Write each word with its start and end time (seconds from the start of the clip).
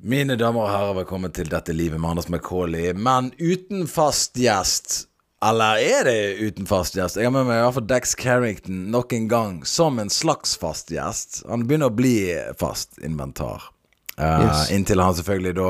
Mine 0.00 0.32
damer 0.40 0.64
og 0.64 0.70
herrer, 0.72 0.94
velkommen 1.02 1.32
til 1.36 1.50
Dette 1.52 1.74
livet 1.76 2.00
med 2.00 2.14
Anders 2.14 2.30
McCauley, 2.32 2.94
men 2.96 3.26
uten 3.36 3.82
fast 3.90 4.38
gjest. 4.40 5.02
Eller 5.44 5.76
er 5.80 6.06
det 6.08 6.14
uten 6.40 6.68
fast 6.68 6.96
gjest? 6.96 7.18
Jeg 7.20 7.28
har 7.28 7.34
med 7.34 7.44
meg 7.48 7.58
i 7.58 7.64
hvert 7.66 7.76
fall 7.76 7.88
Dex 7.90 8.14
Carrington 8.16 8.86
nok 8.94 9.12
en 9.12 9.26
gang 9.28 9.58
som 9.68 10.00
en 10.00 10.08
slags 10.12 10.54
fast 10.60 10.88
gjest. 10.92 11.42
Han 11.52 11.66
begynner 11.68 11.92
å 11.92 11.96
bli 11.98 12.14
fast 12.60 12.96
inventar. 13.04 13.68
Uh, 14.16 14.40
Yes. 14.46 14.72
Inntil 14.72 15.04
han 15.04 15.16
selvfølgelig 15.16 15.54
da 15.60 15.68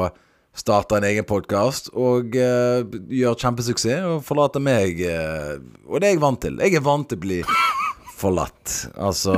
starter 0.58 1.00
en 1.00 1.08
egen 1.10 1.26
podkast 1.26 1.90
og 1.94 2.34
uh, 2.38 2.86
gjør 3.10 3.38
kjempesuksess 3.38 4.06
og 4.12 4.24
forlater 4.26 4.62
meg. 4.62 5.02
Uh, 5.02 5.58
og 5.90 5.98
det 5.98 6.06
er 6.10 6.16
jeg 6.16 6.22
vant 6.22 6.42
til. 6.46 6.62
Jeg 6.62 6.78
er 6.78 6.86
vant 6.86 7.10
til 7.10 7.18
å 7.18 7.26
bli 7.26 7.42
forlatt. 8.18 8.78
Altså 8.94 9.34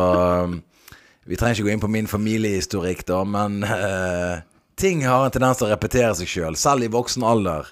Vi 1.25 1.37
trenger 1.41 1.61
ikke 1.61 1.69
gå 1.71 1.77
inn 1.79 1.85
på 1.89 1.93
min 1.97 2.09
familiehistorikk, 2.11 3.05
da, 3.09 3.21
men 3.25 3.63
eh, 3.63 4.41
ting 4.79 5.05
har 5.07 5.27
en 5.27 5.35
tendens 5.35 5.61
til 5.61 5.69
å 5.69 5.73
repetere 5.73 6.13
seg 6.19 6.29
sjøl, 6.29 6.57
selv, 6.57 6.63
selv 6.63 6.87
i 6.87 6.93
voksen 6.93 7.25
alder. 7.27 7.71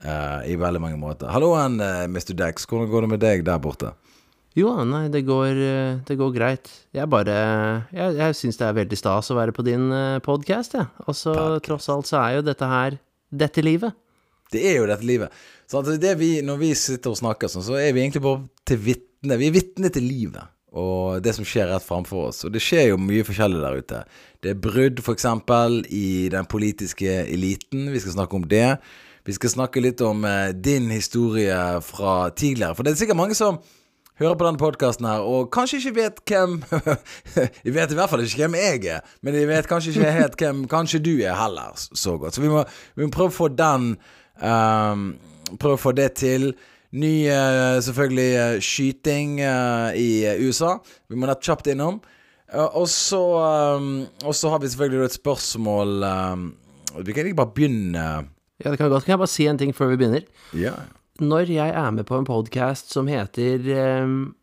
Uh, 0.00 0.40
I 0.48 0.54
veldig 0.56 0.80
mange 0.80 0.96
måter. 0.96 1.28
Halloen, 1.28 1.76
uh, 1.82 2.06
Mr. 2.08 2.32
Dex. 2.38 2.64
Hvordan 2.68 2.88
går 2.88 3.04
det 3.04 3.10
med 3.12 3.20
deg 3.20 3.42
der 3.44 3.60
borte? 3.60 3.92
Jo, 4.56 4.72
nei, 4.88 5.04
det 5.12 5.20
går, 5.28 5.58
eh, 5.62 5.98
det 6.08 6.16
går 6.18 6.32
greit. 6.34 6.66
Jeg 6.90 7.06
bare 7.06 7.34
Jeg, 7.94 8.16
jeg 8.18 8.34
syns 8.34 8.56
det 8.58 8.64
er 8.66 8.78
veldig 8.80 8.96
stas 8.98 9.30
å 9.30 9.36
være 9.38 9.54
på 9.54 9.62
din 9.62 9.84
podkast, 10.26 10.74
jeg. 10.74 10.88
Og 11.06 11.14
så 11.14 11.34
tross 11.62 11.86
alt 11.92 12.10
så 12.10 12.18
er 12.18 12.40
jo 12.40 12.46
dette 12.48 12.66
her 12.66 12.96
dette 13.30 13.62
livet. 13.62 13.94
Det 14.50 14.64
er 14.72 14.80
jo 14.80 14.88
dette 14.90 15.06
livet. 15.06 15.30
Så 15.70 15.84
at 15.84 15.92
det 16.02 16.16
vi, 16.18 16.32
når 16.42 16.58
vi 16.64 16.72
sitter 16.74 17.14
og 17.14 17.20
snakker 17.20 17.52
sånn, 17.52 17.62
så 17.62 17.78
er 17.78 17.94
vi 17.94 18.02
egentlig 18.02 18.24
bare 18.24 18.42
til 18.66 18.82
vitne. 18.88 19.38
Vi 19.38 19.52
er 19.52 19.54
vitne 19.54 19.92
til 19.94 20.08
livet 20.08 20.50
og 20.70 21.22
det 21.24 21.34
som 21.34 21.46
skjer 21.46 21.70
rett 21.70 21.84
framfor 21.86 22.28
oss. 22.28 22.44
Og 22.46 22.54
det 22.54 22.62
skjer 22.62 22.92
jo 22.92 23.00
mye 23.02 23.26
forskjellig 23.26 23.62
der 23.62 23.78
ute. 23.80 24.02
Det 24.40 24.52
er 24.52 24.62
brudd, 24.62 25.02
f.eks., 25.02 25.26
i 25.90 26.28
den 26.32 26.46
politiske 26.46 27.24
eliten. 27.26 27.88
Vi 27.90 28.02
skal 28.02 28.20
snakke 28.20 28.38
om 28.38 28.46
det. 28.48 28.78
Vi 29.26 29.34
skal 29.36 29.52
snakke 29.52 29.82
litt 29.82 30.00
om 30.00 30.24
eh, 30.24 30.54
din 30.54 30.88
historie 30.90 31.58
fra 31.84 32.30
tidligere. 32.30 32.74
For 32.74 32.86
det 32.86 32.94
er 32.94 33.02
sikkert 33.02 33.18
mange 33.20 33.36
som 33.38 33.58
hører 34.20 34.36
på 34.36 34.46
denne 34.46 34.60
podkasten 34.60 35.08
her, 35.08 35.24
og 35.24 35.50
kanskje 35.52 35.80
ikke 35.80 35.96
vet 35.96 36.18
hvem 36.28 36.58
De 37.64 37.72
vet 37.72 37.92
i 37.92 37.96
hvert 37.96 38.10
fall 38.12 38.24
ikke 38.24 38.42
hvem 38.42 38.56
jeg 38.60 38.82
er, 38.92 39.06
men 39.24 39.36
de 39.36 39.46
vet 39.48 39.68
kanskje 39.68 39.94
ikke 39.94 40.12
helt 40.16 40.40
hvem 40.40 40.64
kanskje 40.68 41.00
du 41.04 41.14
er 41.18 41.38
heller 41.38 41.76
så 41.76 42.18
godt. 42.20 42.36
Så 42.36 42.44
vi 42.44 42.52
må, 42.52 42.64
vi 42.96 43.06
må 43.06 43.14
prøve 43.14 43.32
å 43.32 43.38
få 43.38 43.48
den 43.52 43.94
um, 44.44 45.10
Prøve 45.50 45.74
å 45.74 45.80
få 45.82 45.90
det 45.98 46.12
til. 46.20 46.52
Ny 46.90 47.12
eh, 47.30 47.76
selvfølgelig 47.86 48.30
eh, 48.34 48.60
skyting 48.64 49.36
eh, 49.46 49.98
i 50.00 50.08
USA. 50.42 50.74
Vi 51.06 51.18
må 51.18 51.28
nett 51.30 51.44
kjapt 51.46 51.70
innom. 51.70 52.00
Og 52.50 52.88
så 52.90 53.20
har 54.50 54.58
vi 54.58 54.66
selvfølgelig 54.72 55.04
et 55.06 55.14
spørsmål 55.14 56.00
Vi 57.06 57.14
kan 57.14 57.28
ikke 57.28 57.38
bare 57.38 57.54
begynne 57.54 58.06
Ja, 58.58 58.72
det 58.72 58.80
kan 58.80 58.90
godt. 58.90 59.04
Kan 59.04 59.14
jeg 59.14 59.20
bare 59.22 59.30
si 59.30 59.46
en 59.46 59.60
ting 59.60 59.70
før 59.70 59.92
vi 59.92 60.00
begynner? 60.00 60.26
Ja. 60.58 60.72
Når 61.22 61.52
jeg 61.54 61.70
er 61.70 61.94
med 61.94 62.08
på 62.08 62.18
en 62.18 62.26
podkast 62.26 62.90
som 62.90 63.06
heter 63.06 63.62
um, 64.02 64.34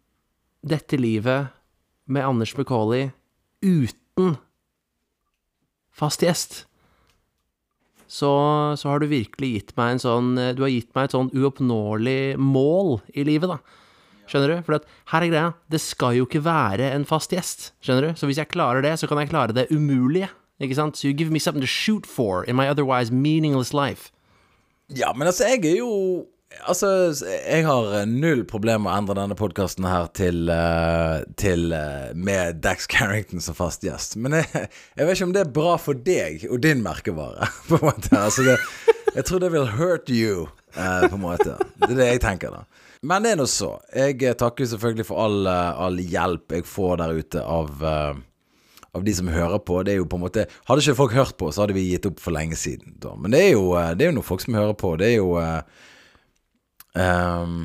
Dette 0.64 0.95
livet 0.95 1.52
med 2.08 2.23
Anders 2.23 2.56
McCauley 2.56 3.09
uten 3.59 4.38
fast 5.92 6.23
gjest, 6.23 6.64
så, 8.08 8.31
så 8.80 8.89
har 8.91 9.03
du 9.03 9.09
virkelig 9.11 9.50
gitt 9.52 9.73
meg 9.80 9.95
en 9.95 10.02
sånn 10.02 10.30
eh, 10.39 10.53
Du 10.55 10.63
har 10.63 10.72
gitt 10.72 10.94
meg 10.95 11.09
et 11.09 11.16
sånn 11.16 11.31
uoppnåelig 11.36 12.38
mål 12.39 12.97
i 13.14 13.25
livet, 13.27 13.52
da. 13.52 13.59
Skjønner 14.27 14.52
du? 14.52 14.64
For 14.67 14.88
her 15.14 15.23
er 15.23 15.31
greia, 15.31 15.52
det 15.72 15.80
skal 15.83 16.17
jo 16.17 16.27
ikke 16.27 16.44
være 16.44 16.89
en 16.91 17.08
fast 17.08 17.31
gjest. 17.36 17.72
Skjønner 17.83 18.09
du? 18.09 18.19
Så 18.19 18.27
hvis 18.27 18.39
jeg 18.41 18.52
klarer 18.52 18.83
det, 18.83 18.97
så 18.99 19.08
kan 19.08 19.22
jeg 19.22 19.31
klare 19.31 19.55
det 19.55 19.69
umulige. 19.72 20.30
Ikke 20.59 20.75
sant? 20.75 20.97
So 20.97 21.08
you 21.08 21.16
give 21.16 21.31
me 21.31 21.39
something 21.39 21.64
to 21.64 21.69
shoot 21.69 22.08
for 22.08 22.44
in 22.44 22.58
my 22.59 22.67
otherwise 22.67 23.11
meaningless 23.11 23.73
life. 23.75 24.11
Ja, 24.89 25.14
men 25.14 25.27
altså, 25.27 25.47
jeg 25.47 25.66
er 25.67 25.80
jo 25.81 25.92
Altså, 26.67 26.90
jeg 27.28 27.66
har 27.67 28.06
null 28.08 28.42
problem 28.48 28.86
med 28.86 28.92
å 28.92 28.98
endre 29.02 29.17
denne 29.20 29.36
podkasten 29.38 29.86
her 29.88 30.08
til, 30.16 30.48
eh, 30.52 31.26
til 31.39 31.73
eh, 31.76 32.14
med 32.16 32.61
Dax 32.64 32.88
Carrington 32.92 33.44
som 33.44 33.55
fast 33.58 33.83
gjest. 33.83 34.16
Men 34.16 34.39
jeg, 34.39 34.48
jeg 34.95 35.08
vet 35.08 35.17
ikke 35.17 35.27
om 35.27 35.33
det 35.36 35.44
er 35.44 35.52
bra 35.60 35.76
for 35.82 35.99
deg 36.08 36.48
og 36.48 36.61
din 36.64 36.83
merkevare, 36.86 37.49
på 37.70 37.80
en 37.80 37.89
måte. 37.89 38.14
Altså, 38.16 38.48
det, 38.48 38.58
jeg 39.14 39.27
tror 39.27 39.44
det 39.44 39.52
vil 39.54 39.67
hurt 39.76 40.10
you, 40.14 40.48
eh, 40.76 41.08
på 41.08 41.20
en 41.20 41.26
måte. 41.26 41.58
Det 41.83 41.92
er 41.92 41.99
det 41.99 42.10
jeg 42.14 42.23
tenker, 42.23 42.55
da. 42.55 42.88
Men 43.08 43.26
det 43.27 43.36
er 43.36 43.42
nå 43.42 43.45
så. 43.52 43.76
Jeg 43.94 44.17
eh, 44.23 44.38
takker 44.39 44.71
selvfølgelig 44.71 45.05
for 45.10 45.21
all, 45.27 45.44
eh, 45.52 45.83
all 45.83 46.00
hjelp 46.02 46.55
jeg 46.58 46.66
får 46.67 46.95
der 47.04 47.20
ute 47.20 47.44
av 47.44 47.83
eh, 47.83 48.23
av 48.98 49.04
de 49.05 49.14
som 49.14 49.27
hører 49.30 49.60
på. 49.61 49.82
Det 49.86 49.94
er 49.94 50.00
jo 50.00 50.08
på 50.10 50.17
en 50.17 50.23
måte 50.23 50.48
Hadde 50.66 50.82
ikke 50.82 50.98
folk 50.98 51.14
hørt 51.14 51.36
på, 51.38 51.52
så 51.52 51.64
hadde 51.64 51.76
vi 51.77 51.86
gitt 51.92 52.08
opp 52.10 52.23
for 52.23 52.33
lenge 52.33 52.58
siden. 52.58 52.95
Da. 53.04 53.14
Men 53.20 53.36
det 53.36 53.44
er 53.44 53.52
jo, 53.54 53.67
eh, 53.77 53.92
det 53.94 54.08
er 54.08 54.11
jo 54.11 54.17
noen 54.17 54.32
folk 54.32 54.42
som 54.44 54.58
hører 54.58 54.73
på. 54.80 54.95
Det 54.98 55.11
er 55.11 55.20
jo 55.20 55.36
ehm, 56.97 57.58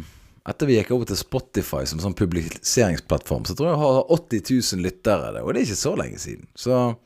Etter 0.48 0.66
vi 0.66 0.74
gikk 0.74 0.88
over 0.90 1.06
til 1.06 1.14
Spotify 1.20 1.84
som 1.86 2.00
sånn 2.02 2.16
publiseringsplattform, 2.18 3.44
så 3.46 3.54
tror 3.54 3.68
jeg 3.68 3.76
jeg 3.76 3.82
har 3.84 4.08
80 4.10 4.40
000 4.74 4.82
lyttere. 4.82 5.28
det, 5.36 5.42
Og 5.46 5.52
det 5.54 5.60
er 5.60 5.66
ikke 5.68 5.78
så 5.78 5.92
lenge 5.96 6.18
siden. 6.18 6.48
Så 6.58 6.96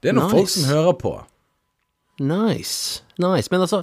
det 0.00 0.10
er 0.12 0.14
noen 0.14 0.28
Nice. 0.30 0.36
folk 0.36 0.48
som 0.52 0.68
hører 0.70 0.94
på. 1.00 1.12
Nice. 2.22 3.02
Nice. 3.18 3.48
Men 3.50 3.64
altså, 3.64 3.82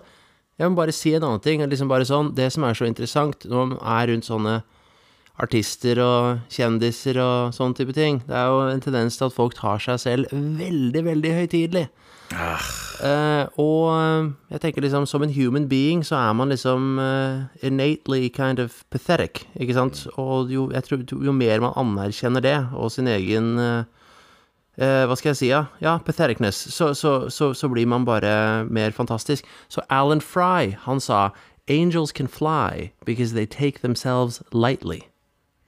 jeg 0.60 0.70
må 0.72 0.76
bare 0.80 0.94
si 0.96 1.14
en 1.16 1.24
annen 1.28 1.42
ting. 1.44 1.62
Liksom 1.68 1.90
bare 1.92 2.08
sånn, 2.08 2.32
det 2.38 2.52
som 2.56 2.64
er 2.64 2.74
så 2.78 2.88
interessant 2.88 3.44
når 3.50 3.74
man 3.74 3.80
er 3.84 4.08
rundt 4.14 4.28
sånne 4.30 4.62
artister 5.40 6.00
og 6.04 6.40
kjendiser 6.52 7.20
og 7.24 7.54
sånne 7.56 7.76
type 7.80 7.94
ting, 7.96 8.20
det 8.28 8.36
er 8.36 8.48
jo 8.52 8.64
en 8.74 8.82
tendens 8.84 9.16
til 9.18 9.28
at 9.30 9.36
folk 9.36 9.56
tar 9.56 9.80
seg 9.80 10.00
selv 10.04 10.32
veldig, 10.32 11.04
veldig 11.06 11.32
høytidelig. 11.38 11.86
Eh, 12.30 13.46
og 13.62 13.86
eh, 13.94 14.32
jeg 14.52 14.62
tenker 14.62 14.84
liksom, 14.84 15.06
som 15.08 15.24
en 15.24 15.34
human 15.34 15.70
being 15.70 16.02
så 16.06 16.18
er 16.20 16.34
man 16.36 16.52
liksom 16.52 17.00
uh, 17.00 17.48
innately 17.64 18.30
kind 18.30 18.60
of 18.60 18.84
pathetic, 18.92 19.46
ikke 19.56 19.74
sant? 19.74 20.08
Og 20.20 20.52
jo, 20.52 20.68
tror, 20.84 21.06
jo 21.08 21.32
mer 21.32 21.64
man 21.64 21.78
anerkjenner 21.80 22.44
det, 22.44 22.58
og 22.76 22.92
sin 22.92 23.08
egen 23.08 23.56
uh, 23.60 23.84
hva 24.80 25.16
skal 25.20 25.32
jeg 25.32 25.40
si, 25.40 25.48
ja? 25.52 25.66
Ja, 25.84 25.98
patheticness. 26.04 26.56
Så, 26.72 26.94
så, 26.94 27.30
så, 27.30 27.54
så 27.54 27.68
blir 27.72 27.88
man 27.88 28.06
bare 28.06 28.66
mer 28.66 28.92
fantastisk. 28.92 29.48
Så 29.68 29.82
Alan 29.90 30.22
Fry, 30.22 30.76
han 30.86 31.00
sa 31.00 31.30
Angels 31.68 32.12
can 32.12 32.28
fly 32.28 32.92
because 33.06 33.34
they 33.34 33.46
take 33.46 33.82
themselves 33.82 34.42
lightly. 34.52 35.02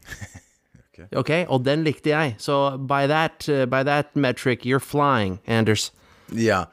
ok, 1.15 1.45
og 1.47 1.65
den 1.65 1.83
likte 1.83 2.09
jeg. 2.09 2.35
Så 2.39 2.77
by 2.77 3.07
that, 3.07 3.45
by 3.69 3.83
that 3.83 4.15
metric, 4.15 4.65
you're 4.65 4.79
flying, 4.79 5.39
Anders. 5.45 5.91
Ja. 6.37 6.65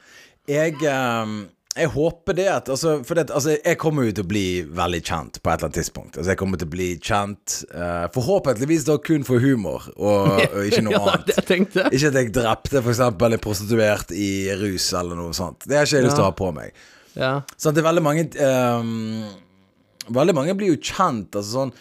Jeg, 0.49 0.79
ehm, 0.89 1.49
jeg 1.79 1.91
håper 1.93 2.37
det 2.39 2.47
at 2.51 2.69
altså, 2.73 2.95
For 3.07 3.19
det, 3.19 3.29
altså, 3.31 3.57
jeg 3.57 3.79
kommer 3.81 4.07
jo 4.09 4.15
til 4.17 4.25
å 4.25 4.31
bli 4.31 4.45
veldig 4.65 5.01
kjent 5.05 5.41
på 5.43 5.51
et 5.51 5.59
eller 5.59 5.69
annet 5.69 5.79
tidspunkt. 5.79 6.17
Altså, 6.17 6.33
jeg 6.33 6.41
kommer 6.41 6.61
til 6.61 6.71
å 6.71 6.75
bli 6.75 6.89
kjent 7.05 7.57
uh, 7.73 8.07
forhåpentligvis 8.15 8.87
da 8.89 8.99
kun 9.05 9.27
for 9.29 9.43
humor, 9.43 9.91
og, 9.97 10.39
og 10.55 10.71
ikke 10.71 10.85
noe 10.87 10.97
ja, 10.97 11.03
annet. 11.13 11.35
jeg 11.37 11.49
tenkte. 11.51 11.89
Ikke 11.93 12.13
at 12.13 12.21
jeg 12.23 12.33
drepte 12.39 12.83
eksempel 12.83 13.37
en 13.37 13.45
prostituert 13.45 14.15
i 14.17 14.31
rus 14.63 14.89
eller 14.99 15.21
noe 15.21 15.37
sånt. 15.37 15.69
Det 15.69 15.79
har 15.79 15.89
ikke 15.89 16.01
jeg 16.01 16.09
lyst 16.09 16.19
til 16.19 16.27
å 16.27 16.31
ha 16.31 16.39
på 16.39 16.51
meg. 16.57 16.89
Ja. 17.19 17.35
Sånn 17.59 17.75
det 17.75 17.83
er 17.83 17.89
veldig 17.89 18.03
mange 18.05 18.29
um, 18.39 19.23
Veldig 20.15 20.35
mange 20.37 20.53
blir 20.57 20.71
jo 20.71 20.77
kjent, 20.81 21.35
altså 21.37 21.51
sånn 21.51 21.73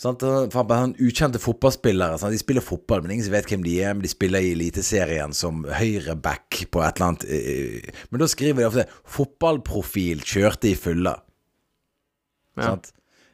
Sant? 0.00 0.22
Sånn 0.24 0.94
ukjente 1.04 1.40
fotballspillere. 1.42 2.16
Sant? 2.20 2.32
De 2.32 2.40
spiller 2.40 2.64
fotball, 2.64 3.02
men 3.04 3.18
ingen 3.18 3.32
vet 3.34 3.50
hvem 3.50 3.64
de 3.66 3.74
er. 3.82 3.92
Men 3.92 4.04
de 4.04 4.12
spiller 4.12 4.44
i 4.44 4.54
Eliteserien 4.54 5.34
som 5.36 5.66
høyreback 5.68 6.62
på 6.72 6.80
et 6.84 6.96
eller 6.96 7.10
annet 7.10 7.26
eh, 7.28 7.90
Men 8.08 8.22
da 8.22 8.30
skriver 8.30 8.62
de 8.62 8.70
ofte 8.70 8.86
'fotballprofil 9.04 10.24
kjørte 10.24 10.70
i 10.70 10.78
fylla'. 10.78 11.18
Ja. 12.60 12.72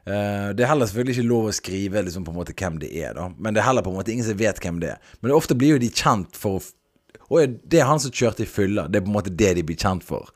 Eh, 0.06 0.48
det 0.54 0.64
er 0.64 0.70
heller 0.70 0.90
selvfølgelig 0.90 1.16
ikke 1.16 1.30
lov 1.30 1.46
å 1.50 1.54
skrive 1.54 2.02
liksom, 2.02 2.26
på 2.26 2.34
en 2.34 2.40
måte 2.40 2.54
hvem 2.54 2.80
det 2.82 2.90
er, 2.94 3.14
da. 3.14 3.28
Men 3.38 3.54
det 3.54 3.62
er 3.62 3.68
heller 3.70 3.86
på 3.86 3.94
en 3.94 4.00
måte 4.00 4.12
ingen 4.14 4.26
som 4.26 4.38
vet 4.38 4.58
hvem 4.62 4.82
det 4.82 4.96
er. 4.96 5.14
Men 5.22 5.34
ofte 5.38 5.54
blir 5.58 5.76
jo 5.76 5.82
de 5.82 5.90
kjent 5.90 6.38
for 6.38 6.58
å 7.26 7.40
ja, 7.42 7.46
det 7.46 7.80
er 7.80 7.88
han 7.88 7.98
som 8.02 8.14
kjørte 8.14 8.44
i 8.44 8.50
fylla. 8.50 8.86
Det 8.86 9.00
er 9.00 9.06
på 9.06 9.10
en 9.10 9.16
måte 9.16 9.34
det 9.34 9.56
de 9.58 9.64
blir 9.66 9.78
kjent 9.78 10.04
for. 10.06 10.30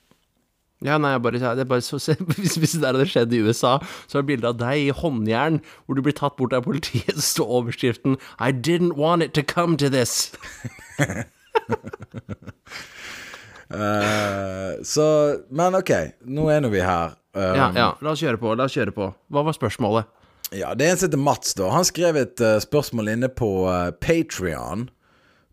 Ja, 0.80 0.96
nei, 0.96 1.12
jeg 1.12 1.22
bare, 1.26 1.40
det 1.58 1.64
er 1.66 1.68
bare 1.68 1.84
så, 1.84 2.00
hvis, 2.40 2.56
hvis 2.56 2.74
det 2.78 2.82
der 2.86 2.96
hadde 2.96 3.08
skjedd 3.12 3.34
i 3.36 3.42
USA, 3.44 3.78
så 4.08 4.18
er 4.18 4.24
det 4.24 4.30
bilde 4.32 4.48
av 4.48 4.60
deg 4.62 4.86
i 4.86 4.94
håndjern, 4.96 5.60
hvor 5.86 5.98
du 6.00 6.04
blir 6.06 6.16
tatt 6.16 6.38
bort 6.40 6.56
av 6.56 6.64
politiet, 6.68 7.12
så 7.20 7.26
står 7.34 7.56
overskriften 7.60 8.16
I 8.40 8.52
didn't 8.56 8.96
want 9.00 9.24
it 9.24 9.36
to 9.36 9.44
come 9.44 9.76
to 9.78 9.90
this. 9.92 10.32
uh, 13.70 14.80
så 14.94 15.06
Men 15.52 15.76
OK, 15.76 15.92
nå 16.26 16.48
er 16.54 16.64
nå 16.64 16.72
vi 16.72 16.86
her. 16.86 17.18
Um, 17.36 17.44
Ja, 17.60 17.68
ja, 17.76 17.90
la 18.02 18.16
oss 18.16 18.24
kjøre 18.24 18.40
på, 18.42 18.56
la 18.56 18.70
oss 18.70 18.80
kjøre 18.80 18.96
på. 18.96 19.12
Hva 19.30 19.44
var 19.46 19.58
spørsmålet? 19.58 20.08
Ja, 20.56 20.72
det 20.74 20.86
er 20.88 20.92
en 20.96 20.98
som 20.98 21.10
heter 21.10 21.22
Mats, 21.22 21.54
da. 21.58 21.68
Han 21.70 21.86
skrev 21.86 22.18
et 22.18 22.42
uh, 22.42 22.56
spørsmål 22.64 23.12
inne 23.14 23.30
på 23.30 23.50
uh, 23.70 23.92
Patrion. 24.02 24.88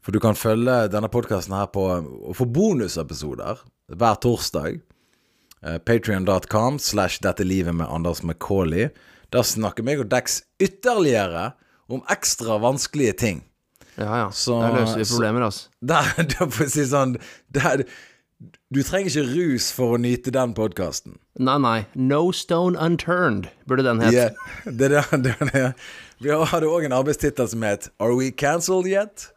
For 0.05 0.15
du 0.15 0.21
kan 0.23 0.39
følge 0.39 0.87
denne 0.93 1.11
podkasten 1.11 1.53
her 1.57 1.67
på 1.75 1.83
og 1.91 2.37
få 2.39 2.47
bonusepisoder 2.47 3.61
hver 3.93 4.21
torsdag. 4.23 4.79
Uh, 5.67 5.77
Patrion.com 5.85 6.79
slash 6.81 7.21
Dette 7.25 7.45
livet 7.45 7.75
med 7.77 7.91
Anders 7.93 8.23
McCauley. 8.25 8.89
Der 9.35 9.43
snakker 9.45 9.85
meg 9.85 10.01
og 10.01 10.09
Dex 10.13 10.41
ytterligere 10.63 11.51
om 11.93 12.01
ekstra 12.11 12.57
vanskelige 12.63 13.17
ting. 13.21 13.43
Ja, 13.97 14.25
ja. 14.25 14.31
Så- 14.31 14.61
Der 14.63 14.75
løser 14.81 14.99
vi 15.03 15.09
problemer, 15.13 15.45
altså. 15.51 15.69
Der, 15.93 16.13
der 16.25 16.49
for 16.51 16.65
å 16.65 16.71
si 16.73 16.85
sånn 16.89 17.17
der, 17.55 17.85
Du 18.75 18.83
trenger 18.85 19.09
ikke 19.09 19.31
rus 19.33 19.71
for 19.73 19.95
å 19.97 20.01
nyte 20.01 20.33
den 20.35 20.53
podkasten. 20.57 21.17
Nei, 21.41 21.57
nei. 21.63 21.79
No 21.95 22.33
stone 22.37 22.77
unturned, 22.77 23.49
burde 23.67 23.87
den 23.87 24.03
hett. 24.05 24.13
Yeah, 24.13 24.35
det, 24.65 24.91
er 24.93 25.09
det, 25.17 25.33
det, 25.41 25.49
det. 25.55 25.65
Vi 26.21 26.33
hadde 26.53 26.69
òg 26.69 26.85
en 26.89 26.97
arbeidstittel 26.97 27.49
som 27.49 27.65
het 27.65 27.89
Are 28.01 28.17
we 28.17 28.31
cancelled 28.31 28.89
yet? 28.91 29.31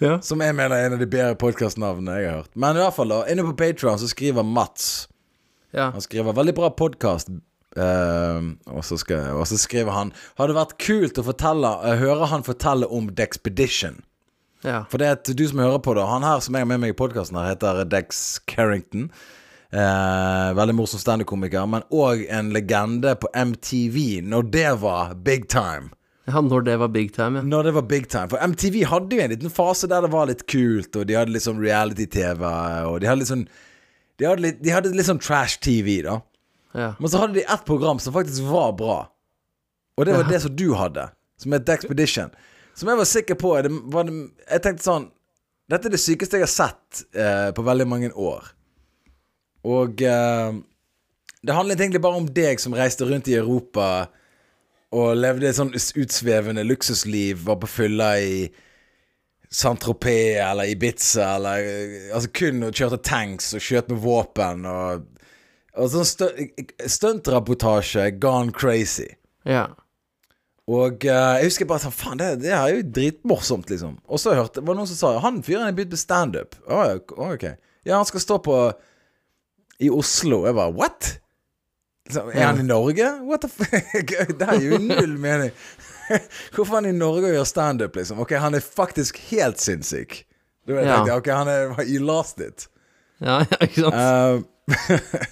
Ja. 0.00 0.16
Som 0.24 0.40
jeg 0.40 0.54
mener 0.56 0.72
er 0.72 0.86
en 0.88 0.94
av 0.96 1.02
de 1.02 1.06
bedre 1.10 1.36
podkastnavnene 1.36 2.14
jeg 2.16 2.30
har 2.30 2.38
hørt. 2.40 2.54
Men 2.56 2.78
i 2.78 2.80
hvert 2.80 2.96
fall 2.96 3.10
da, 3.12 3.18
inne 3.28 3.44
på 3.44 3.52
Patron 3.58 3.98
så 4.00 4.08
skriver 4.08 4.46
Mats 4.46 5.08
Ja. 5.76 5.90
Han 5.94 6.00
skriver 6.02 6.32
'veldig 6.34 6.54
bra 6.56 6.70
podkast'. 6.70 7.28
og, 7.76 8.84
så 8.84 8.96
skal- 8.98 9.36
og 9.36 9.46
så 9.46 9.58
skriver 9.58 9.92
han 9.92 10.12
Har 10.38 10.46
det 10.48 10.56
vært 10.56 10.78
kult 10.78 11.18
å 11.18 11.22
fortelle, 11.22 11.68
uh, 11.84 11.96
høre 12.00 12.26
han 12.26 12.42
fortelle 12.42 12.86
om 12.88 13.10
Dexpedition'. 13.10 14.00
Ja. 14.66 14.84
For 14.92 15.00
det 15.00 15.10
at 15.16 15.30
du 15.36 15.42
som 15.48 15.58
hører 15.62 15.78
på 15.80 15.94
det 15.96 16.02
Han 16.04 16.22
her 16.26 16.40
som 16.44 16.54
jeg 16.54 16.66
har 16.66 16.68
med 16.68 16.82
meg 16.82 16.92
i 16.92 16.96
podkasten, 16.98 17.38
heter 17.46 17.84
Dex 17.88 18.40
Carrington. 18.50 19.10
Eh, 19.70 20.48
veldig 20.58 20.74
morsom 20.74 20.98
standup-komiker, 20.98 21.62
men 21.70 21.84
òg 21.94 22.24
en 22.28 22.50
legende 22.52 23.12
på 23.22 23.30
MTV 23.38 24.20
når 24.26 24.48
det 24.50 24.70
var 24.82 25.14
big 25.14 25.46
time. 25.48 25.92
ja, 26.26 26.40
når 26.40 26.64
det 26.66 26.74
var 26.78 26.88
big 26.88 27.12
time, 27.14 27.38
ja. 27.38 27.42
Når 27.42 27.62
det 27.68 27.72
var 27.74 27.82
big 27.82 28.08
time 28.10 28.28
For 28.28 28.38
MTV 28.38 28.84
hadde 28.86 29.16
jo 29.16 29.22
en 29.22 29.30
liten 29.32 29.50
fase 29.50 29.88
der 29.90 30.02
det 30.04 30.10
var 30.12 30.26
litt 30.26 30.44
kult, 30.50 30.94
og 30.96 31.06
de 31.06 31.14
hadde 31.18 31.32
litt 31.34 31.46
sånn 31.46 31.62
reality-TV, 31.62 32.42
og 32.90 33.00
de 33.00 33.08
hadde 33.08 33.22
litt 33.22 33.30
sånn 33.30 33.46
De 34.20 34.26
hadde 34.28 34.42
litt, 34.44 34.60
de 34.62 34.74
hadde 34.74 34.92
litt 34.94 35.08
sånn 35.08 35.22
trash-TV, 35.22 36.02
da. 36.06 36.18
ja. 36.74 36.90
Men 36.98 37.08
så 37.08 37.22
hadde 37.22 37.38
de 37.38 37.46
ett 37.46 37.64
program 37.64 37.98
som 38.02 38.12
faktisk 38.12 38.42
var 38.50 38.74
bra. 38.76 38.98
Og 39.96 40.06
det 40.06 40.14
var 40.18 40.28
det 40.28 40.42
som 40.42 40.52
du 40.56 40.74
hadde, 40.76 41.08
som 41.40 41.52
het 41.56 41.64
Dexpedition. 41.66 42.30
Som 42.80 42.88
jeg 42.88 42.96
var 43.02 43.08
sikker 43.08 43.36
på 43.36 43.50
det 43.66 43.70
var 43.92 44.06
det, 44.08 44.14
Jeg 44.48 44.62
tenkte 44.64 44.86
sånn 44.86 45.10
Dette 45.70 45.86
er 45.90 45.92
det 45.94 46.00
sykeste 46.02 46.38
jeg 46.40 46.46
har 46.46 46.50
sett 46.50 47.02
eh, 47.14 47.50
på 47.54 47.62
veldig 47.62 47.84
mange 47.86 48.08
år. 48.16 48.48
Og 49.68 50.00
eh, 50.02 50.56
det 51.46 51.54
handlet 51.54 51.78
egentlig 51.84 52.00
bare 52.02 52.18
om 52.18 52.26
deg 52.34 52.58
som 52.62 52.74
reiste 52.74 53.06
rundt 53.06 53.28
i 53.30 53.36
Europa 53.38 54.08
og 54.90 55.12
levde 55.14 55.46
et 55.46 55.54
sånn 55.54 55.70
utsvevende 55.70 56.64
luksusliv, 56.66 57.44
var 57.46 57.60
på 57.62 57.68
fylla 57.70 58.08
i 58.18 58.48
Saint-Tropez 59.50 60.40
eller 60.42 60.72
Ibiza 60.72 61.28
eller 61.36 61.58
eh, 61.68 62.10
Altså 62.16 62.32
kun 62.34 62.66
og 62.66 62.74
kjørte 62.74 62.98
tanks 63.06 63.52
og 63.54 63.62
skjøt 63.64 63.92
med 63.94 64.02
våpen 64.02 64.66
og 64.70 65.06
og 65.80 65.86
sånn 65.92 66.02
stu- 66.04 66.88
stuntrapportasje 66.90 68.08
gone 68.20 68.50
crazy. 68.52 69.06
ja. 69.46 69.68
Og 70.70 71.02
uh, 71.08 71.38
jeg 71.40 71.48
husker 71.48 71.66
bare 71.66 71.82
sånn 71.82 71.94
Faen, 71.96 72.20
det, 72.20 72.26
det 72.44 72.52
er 72.54 72.74
jo 72.76 72.82
dritmorsomt, 72.94 73.70
liksom. 73.72 73.96
Og 74.06 74.20
så 74.22 74.36
hørte, 74.38 74.62
var 74.62 74.76
det 74.76 74.82
noen 74.82 74.90
som 74.90 74.98
sa 75.00 75.12
Han 75.24 75.40
fyren 75.46 75.66
er 75.66 75.74
begynt 75.74 75.96
med 75.96 76.02
standup. 76.02 76.54
Oh, 76.70 76.92
okay. 77.32 77.56
Ja, 77.88 77.96
han 77.96 78.06
skal 78.06 78.22
stå 78.22 78.36
på 78.44 78.58
I 79.82 79.88
Oslo. 79.90 80.44
Jeg 80.46 80.54
bare 80.58 80.74
What? 80.76 81.16
Så, 82.10 82.24
er 82.34 82.44
han 82.50 82.60
i 82.60 82.66
Norge? 82.66 83.06
What 83.26 83.44
the 83.46 83.50
fuck? 83.50 84.12
Det 84.40 84.46
er 84.46 84.62
jo 84.66 84.78
null 84.82 85.16
mening. 85.22 85.50
Hvorfor 86.54 86.76
er 86.76 86.80
han 86.84 86.90
i 86.90 86.96
Norge 86.98 87.28
og 87.30 87.36
gjør 87.38 87.46
standup, 87.48 87.96
liksom? 87.98 88.20
Ok, 88.22 88.34
han 88.42 88.54
er 88.58 88.64
faktisk 88.64 89.18
helt 89.30 89.62
sinnssyk. 89.62 90.20
Da 90.68 90.76
Ja. 90.76 90.84
tenkte 91.00 91.10
jeg 91.12 91.22
ok, 91.22 91.28
han 91.34 91.48
er 91.50 91.84
You 91.86 92.02
lost 92.04 92.42
it. 92.44 92.66
Ja, 93.22 93.40
ja, 93.50 93.58
ikke 93.66 93.88
sant? 93.88 93.94
Uh, 93.96 95.30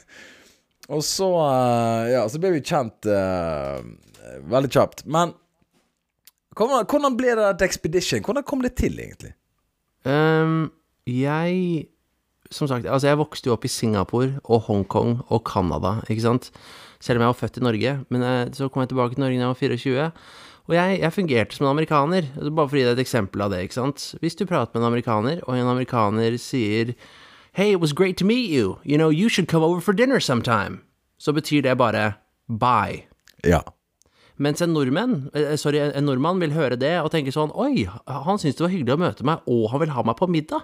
og 0.98 1.02
så 1.04 1.28
uh, 1.36 2.06
Ja, 2.10 2.24
så 2.30 2.40
ble 2.42 2.50
vi 2.56 2.62
kjent 2.64 3.06
eh, 3.10 3.82
veldig 4.50 4.70
kjapt. 4.74 5.04
Men 5.06 5.34
hvordan, 6.58 6.86
hvordan 6.90 7.16
ble 7.18 7.36
det 7.38 7.46
der 7.60 7.68
Expedition? 7.68 8.24
Hvordan 8.24 8.46
kom 8.46 8.64
det 8.64 8.74
til, 8.80 8.98
egentlig? 8.98 9.34
Um, 10.04 10.72
jeg 11.06 11.86
Som 12.50 12.68
sagt, 12.68 12.86
altså 12.86 13.10
jeg 13.10 13.18
vokste 13.18 13.50
jo 13.50 13.52
opp 13.52 13.64
i 13.64 13.68
Singapore 13.68 14.38
og 14.44 14.62
Hongkong 14.70 15.18
og 15.28 15.42
Canada, 15.44 15.98
ikke 16.08 16.22
sant? 16.24 16.46
Selv 17.00 17.18
om 17.18 17.26
jeg 17.26 17.28
var 17.28 17.36
født 17.36 17.58
i 17.60 17.60
Norge. 17.60 17.90
Men 18.08 18.22
eh, 18.24 18.48
så 18.56 18.70
kom 18.72 18.80
jeg 18.80 18.88
tilbake 18.88 19.14
til 19.14 19.20
Norge 19.20 19.36
da 19.36 19.42
jeg 19.42 19.48
var 19.48 19.58
24. 19.60 20.06
Og 20.68 20.74
jeg, 20.74 21.00
jeg 21.00 21.12
fungerte 21.12 21.56
som 21.56 21.66
en 21.66 21.70
amerikaner. 21.70 22.30
Altså, 22.36 22.50
Bare 22.56 22.70
for 22.70 22.78
å 22.78 22.80
gi 22.80 22.86
deg 22.86 22.96
et 22.96 23.04
eksempel 23.04 23.44
av 23.44 23.52
det, 23.52 23.60
ikke 23.66 23.76
sant. 23.76 24.06
Hvis 24.24 24.36
du 24.40 24.46
prater 24.48 24.72
med 24.72 24.80
en 24.80 24.88
amerikaner, 24.94 25.42
og 25.44 25.56
en 25.56 25.68
amerikaner 25.68 26.40
sier 26.40 26.94
Hey, 27.52 27.72
it 27.72 27.80
was 27.80 27.92
great 27.92 28.16
to 28.16 28.24
meet 28.24 28.50
you. 28.50 28.78
You 28.84 28.96
know, 28.96 29.10
you 29.10 29.28
should 29.28 29.48
come 29.48 29.64
over 29.64 29.80
for 29.80 29.92
dinner 29.92 30.20
sometime. 30.20 30.80
Så 31.18 31.32
betyr 31.32 31.62
det 31.62 31.76
bare 31.76 32.12
bye. 32.48 33.04
Ja. 33.44 33.60
Mens 34.38 34.62
en 34.62 34.74
nordmenn, 34.74 35.30
eh, 35.34 35.56
sorry, 35.58 35.80
en 35.90 36.06
nordmann 36.06 36.38
vil 36.42 36.54
høre 36.54 36.78
det 36.78 36.94
og 37.02 37.10
tenke 37.14 37.34
sånn 37.34 37.50
Oi, 37.58 37.88
han 38.06 38.38
syns 38.38 38.58
det 38.58 38.64
var 38.64 38.74
hyggelig 38.74 38.94
å 38.94 39.02
møte 39.02 39.26
meg, 39.26 39.42
og 39.50 39.70
han 39.72 39.82
vil 39.82 39.96
ha 39.96 40.06
meg 40.06 40.18
på 40.20 40.30
middag. 40.30 40.62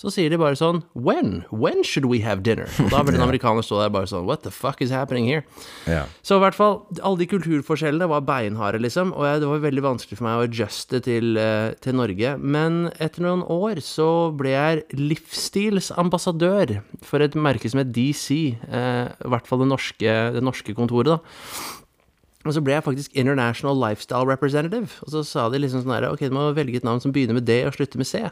Så 0.00 0.08
sier 0.08 0.32
de 0.32 0.38
bare 0.40 0.56
sånn 0.56 0.78
When? 0.96 1.42
When 1.52 1.82
should 1.84 2.06
we 2.08 2.22
have 2.24 2.40
dinner? 2.46 2.70
Og 2.80 2.88
da 2.88 3.02
vil 3.04 3.18
en 3.18 3.24
amerikaner 3.26 3.60
stå 3.66 3.82
der 3.82 3.90
bare 3.92 4.08
sånn 4.08 4.24
What 4.24 4.46
the 4.46 4.52
fuck 4.54 4.80
is 4.80 4.94
happening 4.94 5.26
here? 5.28 5.42
ja. 5.84 6.06
Så 6.24 6.38
i 6.38 6.40
hvert 6.40 6.56
fall, 6.56 6.78
alle 7.02 7.20
de 7.20 7.26
kulturforskjellene 7.28 8.08
var 8.08 8.22
beinharde, 8.24 8.80
liksom, 8.80 9.10
og 9.12 9.26
jeg, 9.28 9.42
det 9.42 9.50
var 9.50 9.60
veldig 9.66 9.84
vanskelig 9.84 10.16
for 10.16 10.28
meg 10.28 10.38
å 10.38 10.46
adjuste 10.46 11.02
til, 11.04 11.36
eh, 11.40 11.74
til 11.84 11.98
Norge. 11.98 12.32
Men 12.40 12.78
etter 12.96 13.26
noen 13.26 13.42
år 13.44 13.82
så 13.84 14.08
ble 14.36 14.54
jeg 14.54 14.86
livsstilsambassadør 14.96 16.78
for 17.04 17.20
et 17.26 17.36
merke 17.36 17.68
som 17.68 17.82
het 17.82 17.92
DC, 17.92 18.56
eh, 18.70 19.04
i 19.10 19.34
hvert 19.34 19.50
fall 19.50 19.66
det 19.66 19.68
norske, 19.74 20.16
det 20.38 20.44
norske 20.46 20.76
kontoret, 20.78 21.18
da. 21.18 21.76
Og 22.48 22.54
så 22.56 22.62
ble 22.64 22.72
jeg 22.72 22.84
faktisk 22.86 23.16
International 23.20 23.76
Lifestyle 23.76 24.24
Representative. 24.24 24.94
Og 25.04 25.12
så 25.12 25.20
sa 25.28 25.42
de 25.52 25.58
liksom 25.60 25.82
sånn 25.82 25.92
her 25.92 26.06
Ok, 26.08 26.22
du 26.24 26.32
må 26.32 26.46
velge 26.56 26.78
et 26.80 26.86
navn 26.86 27.02
som 27.02 27.12
begynner 27.12 27.36
med 27.36 27.44
D 27.44 27.58
og 27.68 27.74
slutter 27.76 28.00
med 28.00 28.08
C. 28.08 28.22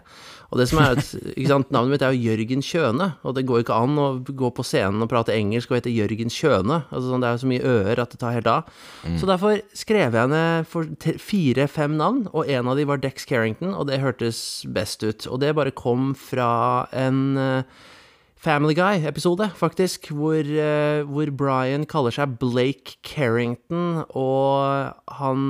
Og 0.49 0.57
det 0.57 0.65
som 0.71 0.81
er 0.81 0.97
at, 0.97 1.11
ikke 1.37 1.51
sant, 1.51 1.75
Navnet 1.75 1.93
mitt 1.93 2.05
er 2.07 2.15
jo 2.17 2.31
Jørgen 2.31 2.65
Kjøne, 2.65 3.11
og 3.21 3.37
det 3.37 3.45
går 3.51 3.67
ikke 3.67 3.77
an 3.77 4.01
å 4.01 4.07
gå 4.25 4.49
på 4.57 4.65
scenen 4.65 5.05
og 5.05 5.11
prate 5.13 5.37
engelsk 5.37 5.75
og 5.75 5.83
hete 5.83 5.93
Jørgen 5.93 6.33
Kjøne. 6.33 6.81
Altså 6.89 7.11
sånn, 7.11 7.21
Det 7.21 7.29
er 7.29 7.37
jo 7.37 7.43
så 7.45 7.51
mye 7.53 7.75
øer 7.75 8.01
at 8.01 8.15
det 8.15 8.23
tar 8.23 8.39
helt 8.39 8.49
av. 8.55 8.73
Så 9.21 9.29
derfor 9.29 9.61
skrev 9.77 10.17
jeg 10.17 10.33
ned 10.33 11.21
fire-fem 11.21 12.01
navn, 12.01 12.25
og 12.33 12.49
en 12.49 12.73
av 12.73 12.81
de 12.81 12.89
var 12.89 13.05
Dex 13.05 13.29
Carrington, 13.29 13.77
og 13.77 13.91
det 13.93 14.01
hørtes 14.01 14.41
best 14.73 15.05
ut. 15.05 15.29
Og 15.29 15.45
det 15.45 15.53
bare 15.59 15.75
kom 15.77 16.15
fra 16.17 16.89
en 16.97 17.23
eh, 17.37 17.85
Family 18.39 18.75
Guy-episode, 18.79 19.49
faktisk, 19.59 20.13
hvor, 20.15 20.47
eh, 20.47 21.03
hvor 21.03 21.31
Brian 21.35 21.83
kaller 21.91 22.15
seg 22.15 22.37
Blake 22.39 22.95
Carrington, 23.03 24.05
og 24.15 24.95
han 25.19 25.41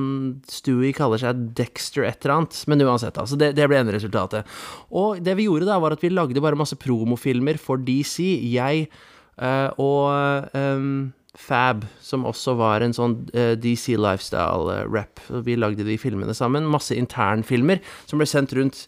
Stewie 0.49 0.95
kaller 0.97 1.21
seg 1.21 1.51
Dexter 1.59 2.07
et 2.09 2.25
eller 2.25 2.39
annet. 2.39 2.63
Men 2.67 2.87
uansett, 2.87 3.21
altså, 3.21 3.37
det, 3.37 3.53
det 3.59 3.69
ble 3.69 3.83
enderesultatet. 3.83 4.49
Og 4.89 5.21
det 5.21 5.37
vi 5.37 5.51
gjorde 5.51 5.69
da, 5.69 5.77
var 5.83 5.93
at 5.93 6.05
vi 6.05 6.15
lagde 6.15 6.41
bare 6.41 6.57
masse 6.57 6.81
promofilmer 6.81 7.61
for 7.61 7.77
DC. 7.77 8.25
Jeg 8.49 8.89
uh, 9.37 9.69
og 9.77 10.49
um, 10.57 11.13
Fab, 11.39 11.85
som 12.01 12.25
også 12.27 12.57
var 12.57 12.83
en 12.83 12.97
sånn 12.97 13.19
uh, 13.37 13.53
DC 13.61 13.99
Lifestyle-rap. 14.01 15.21
Vi 15.45 15.59
lagde 15.61 15.85
de 15.85 15.99
filmene 16.01 16.33
sammen. 16.35 16.65
Masse 16.73 16.97
internfilmer 16.97 17.85
som 18.09 18.17
ble 18.17 18.27
sendt 18.27 18.57
rundt 18.57 18.87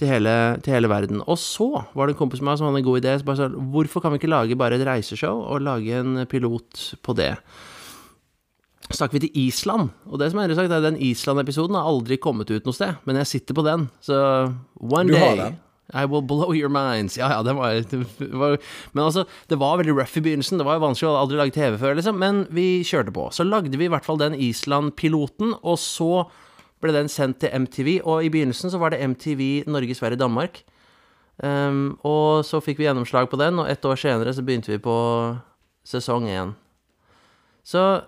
til 0.00 0.08
hele, 0.08 0.34
til 0.64 0.74
hele 0.74 0.90
verden. 0.90 1.20
Og 1.26 1.38
så 1.40 1.68
var 1.92 2.08
det 2.08 2.14
en 2.14 2.22
kompis 2.22 2.40
med 2.40 2.52
meg 2.52 2.60
som 2.60 2.68
hadde 2.68 2.80
en 2.82 2.88
god 2.88 3.02
idé. 3.02 3.14
Så 3.18 3.28
bare 3.28 3.40
sa 3.40 3.48
Hvorfor 3.48 4.04
kan 4.04 4.14
vi 4.14 4.22
ikke 4.22 4.32
lage 4.32 4.58
bare 4.58 4.78
et 4.78 4.86
reiseshow, 4.88 5.44
og 5.44 5.64
lage 5.66 6.00
en 6.00 6.24
pilot 6.30 6.86
på 7.04 7.16
det? 7.18 7.34
Så 8.88 8.98
stakk 8.98 9.12
vi 9.14 9.24
til 9.24 9.42
Island. 9.46 9.92
Og 10.10 10.18
det 10.20 10.32
som 10.32 10.40
er 10.42 10.54
sagt, 10.56 10.72
er 10.72 10.84
den 10.84 11.00
Island-episoden 11.00 11.76
har 11.78 11.88
aldri 11.88 12.18
kommet 12.20 12.50
ut 12.50 12.66
noe 12.66 12.76
sted, 12.76 12.98
men 13.08 13.20
jeg 13.22 13.30
sitter 13.30 13.56
på 13.56 13.64
den. 13.66 13.86
Så 14.04 14.16
one 14.80 15.12
day? 15.12 15.52
I 15.92 16.06
will 16.08 16.22
blow 16.24 16.54
your 16.56 16.70
minds. 16.72 17.18
Ja, 17.20 17.28
ja, 17.28 17.42
det 17.44 17.52
var, 17.52 17.74
det 17.90 18.30
var 18.32 18.56
Men 18.92 19.04
altså, 19.04 19.26
det 19.48 19.58
var 19.60 19.76
veldig 19.76 19.96
rough 19.98 20.16
i 20.16 20.22
begynnelsen. 20.24 20.58
Det 20.58 20.64
var 20.64 20.78
jo 20.78 20.86
vanskelig 20.86 21.10
å 21.10 21.18
aldri 21.20 21.40
lage 21.40 21.56
TV 21.56 21.76
før, 21.80 21.98
liksom. 21.98 22.16
Men 22.20 22.46
vi 22.54 22.84
kjørte 22.86 23.12
på. 23.12 23.28
Så 23.34 23.44
lagde 23.44 23.76
vi 23.76 23.88
i 23.88 23.92
hvert 23.92 24.06
fall 24.06 24.20
den 24.20 24.36
Island-piloten, 24.38 25.52
og 25.60 25.76
så 25.80 26.24
ble 26.82 26.94
den 26.94 27.10
sendt 27.10 27.40
til 27.42 27.52
MTV. 27.54 28.00
Og 28.04 28.24
i 28.26 28.30
begynnelsen 28.32 28.72
så 28.72 28.80
var 28.82 28.92
det 28.92 29.02
MTV 29.06 29.64
Norge, 29.70 29.94
Sverige, 29.94 30.20
Danmark. 30.20 30.62
Um, 31.42 31.98
og 32.06 32.44
så 32.44 32.60
fikk 32.60 32.78
vi 32.78 32.86
gjennomslag 32.86 33.30
på 33.30 33.38
den, 33.40 33.58
og 33.58 33.70
ett 33.70 33.84
år 33.88 33.96
senere 33.98 34.34
så 34.34 34.44
begynte 34.44 34.70
vi 34.70 34.82
på 34.82 34.96
sesong 35.88 36.28
én. 36.30 36.52
Så 37.64 38.02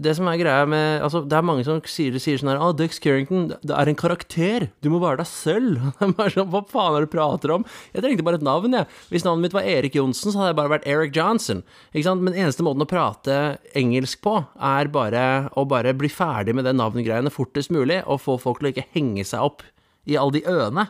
det 0.00 0.14
som 0.16 0.28
er 0.30 0.38
greia 0.40 0.66
med 0.68 1.02
Altså, 1.04 1.22
det 1.28 1.36
er 1.36 1.44
mange 1.46 1.64
som 1.66 1.80
sier, 1.88 2.14
sier 2.22 2.40
sånn 2.40 2.50
her 2.52 2.62
Å, 2.62 2.70
Dux 2.76 3.00
Carrington, 3.02 3.50
det 3.60 3.74
er 3.76 3.90
en 3.90 3.98
karakter. 3.98 4.68
Du 4.80 4.88
må 4.92 5.00
være 5.02 5.20
deg 5.22 5.28
selv. 5.28 5.90
Sånn, 6.00 6.48
Hva 6.52 6.62
faen 6.70 6.96
er 6.96 7.04
det 7.04 7.10
du 7.10 7.14
prater 7.14 7.54
om? 7.54 7.66
Jeg 7.94 8.04
trengte 8.04 8.26
bare 8.26 8.40
et 8.40 8.46
navn, 8.46 8.76
jeg. 8.76 8.88
Hvis 9.12 9.26
navnet 9.26 9.48
mitt 9.48 9.56
var 9.56 9.68
Erik 9.68 9.98
Johnsen, 9.98 10.32
så 10.32 10.40
hadde 10.40 10.52
jeg 10.52 10.58
bare 10.60 10.72
vært 10.74 10.88
Eric 10.90 11.16
Johnson. 11.16 11.62
Ikke 11.92 12.06
sant? 12.08 12.24
Men 12.26 12.38
eneste 12.38 12.64
måten 12.66 12.84
å 12.84 12.88
prate 12.90 13.38
engelsk 13.78 14.22
på, 14.24 14.36
er 14.70 14.90
bare 14.92 15.24
å 15.58 15.66
bare 15.68 15.94
bli 15.96 16.10
ferdig 16.12 16.56
med 16.56 16.68
det 16.68 16.76
navngreiene 16.78 17.32
fortest 17.34 17.72
mulig, 17.74 18.00
og 18.06 18.22
få 18.24 18.38
folk 18.40 18.60
til 18.60 18.70
å 18.70 18.74
ikke 18.74 18.88
henge 18.96 19.26
seg 19.28 19.50
opp 19.50 19.64
i 20.08 20.16
alle 20.20 20.38
de 20.38 20.46
øene. 20.48 20.88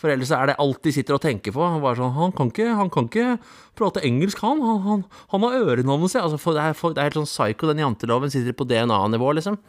For 0.00 0.08
ellers 0.08 0.30
er 0.32 0.48
det 0.48 0.58
alt 0.62 0.80
de 0.86 0.92
sitter 0.96 1.18
og 1.18 1.20
tenker 1.20 1.52
på. 1.52 1.60
Han, 1.60 1.82
sånn, 1.98 2.14
han, 2.16 2.32
kan, 2.36 2.48
ikke, 2.52 2.70
han 2.78 2.92
kan 2.92 3.08
ikke 3.10 3.34
prate 3.76 4.00
engelsk, 4.06 4.40
han. 4.40 4.62
Han, 4.64 5.04
han, 5.34 5.44
har 5.44 5.58
ørenavnet 5.58 6.14
sitt. 6.14 6.22
Altså, 6.22 6.40
det, 6.56 6.62
er, 6.64 6.78
det 6.96 7.02
er 7.02 7.10
helt 7.10 7.20
sånn 7.20 7.28
psycho. 7.28 7.68
Den 7.68 7.82
janteloven 7.84 8.32
sitter 8.32 8.56
på 8.56 8.64
DNA-nivå, 8.70 9.34
liksom. 9.36 9.60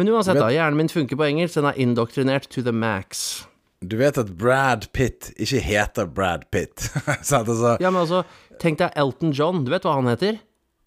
Men 0.00 0.12
uansett, 0.14 0.40
da. 0.40 0.48
Hjernen 0.54 0.80
min 0.80 0.92
funker 0.92 1.20
på 1.20 1.28
engelsk. 1.28 1.58
Den 1.58 1.68
er 1.68 1.80
indoktrinert 1.84 2.48
to 2.54 2.64
the 2.64 2.72
max. 2.72 3.44
Du 3.84 3.98
vet 4.00 4.18
at 4.18 4.32
Brad 4.40 4.88
Pitt 4.96 5.30
ikke 5.36 5.60
heter 5.62 6.08
Brad 6.10 6.48
Pitt. 6.50 6.88
Sant, 7.28 7.46
altså 7.46 7.76
Ja, 7.82 7.92
men 7.92 8.02
altså, 8.06 8.24
tenk 8.62 8.80
deg 8.80 8.96
Elton 8.98 9.36
John. 9.36 9.66
Du 9.66 9.74
vet 9.74 9.86
hva 9.86 9.98
han 10.00 10.10
heter? 10.10 10.40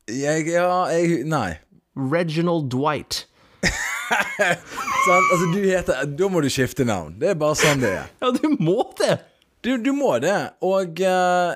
jeg, 0.10 0.48
Ja, 0.50 0.88
jeg 0.92 1.24
Nei. 1.30 1.60
Reginald 1.96 2.72
Dwight. 2.74 3.28
Sant? 5.08 5.28
Altså, 5.32 5.50
du 5.54 5.60
heter 5.66 6.16
Da 6.18 6.30
må 6.32 6.44
du 6.44 6.50
skifte 6.52 6.86
navn. 6.88 7.16
Det 7.20 7.34
er 7.34 7.40
bare 7.40 7.58
sånn 7.60 7.84
det 7.84 7.96
er. 8.04 8.08
Ja, 8.22 8.32
du 8.36 8.56
må 8.60 8.84
det! 9.00 9.20
Du, 9.62 9.76
du 9.78 9.92
må 9.94 10.16
det. 10.22 10.38
Og 10.66 11.02
uh, 11.06 11.54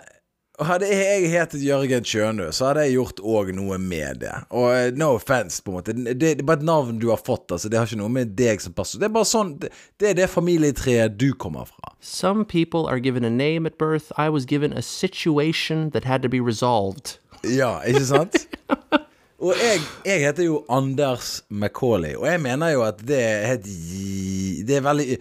hadde 0.63 0.87
jeg 0.87 1.29
hetet 1.33 1.63
Jørgen 1.65 2.05
Kjønø, 2.05 2.47
så 2.55 2.69
hadde 2.69 2.85
jeg 2.85 2.95
gjort 2.95 3.21
òg 3.25 3.49
noe 3.57 3.79
med 3.81 4.21
det. 4.23 4.33
Og 4.55 4.69
eh, 4.71 4.91
no 4.95 5.15
offense, 5.17 5.61
på 5.63 5.71
en 5.71 5.77
måte. 5.79 5.95
Det, 5.97 6.15
det 6.21 6.31
er 6.35 6.45
bare 6.47 6.61
et 6.61 6.67
navn 6.67 6.99
du 7.01 7.09
har 7.11 7.19
fått, 7.19 7.49
altså. 7.51 7.71
Det 7.71 7.79
har 7.79 7.89
ikke 7.89 7.99
noe 7.99 8.13
med 8.13 8.35
deg 8.39 8.63
som 8.63 8.75
person 8.75 9.01
Det 9.01 9.09
er 9.09 9.15
bare 9.15 9.29
sånn 9.29 9.55
Det, 9.61 9.71
det 10.01 10.11
er 10.11 10.19
det 10.21 10.29
familietreet 10.31 11.17
du 11.19 11.31
kommer 11.33 11.67
fra. 11.69 11.95
Some 11.99 12.45
people 12.45 12.87
are 12.87 12.99
given 12.99 13.25
a 13.25 13.33
name 13.33 13.65
at 13.65 13.77
birth. 13.77 14.11
I 14.17 14.29
was 14.29 14.45
given 14.45 14.73
a 14.73 14.81
situation 14.81 15.89
that 15.91 16.05
had 16.05 16.21
to 16.23 16.29
be 16.29 16.39
resolved. 16.39 17.17
Ja, 17.43 17.79
ikke 17.85 18.05
sant? 18.05 18.45
Og 19.43 19.51
jeg, 19.59 19.81
jeg 20.07 20.21
heter 20.23 20.47
jo 20.47 20.61
Anders 20.71 21.41
Macauley, 21.51 22.13
og 22.15 22.27
jeg 22.29 22.39
mener 22.43 22.71
jo 22.71 22.85
at 22.87 23.01
det 23.03 23.19
er 23.19 23.47
helt 23.49 23.67
Det 24.67 24.77
er 24.77 24.85
veldig 24.85 25.17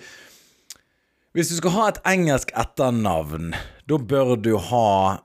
Hvis 1.35 1.50
du 1.50 1.56
skal 1.59 1.75
ha 1.75 1.87
et 1.90 2.02
engelsk 2.06 2.52
etternavn, 2.54 3.56
da 3.90 3.99
bør 3.99 4.37
du 4.38 4.52
ha 4.71 5.18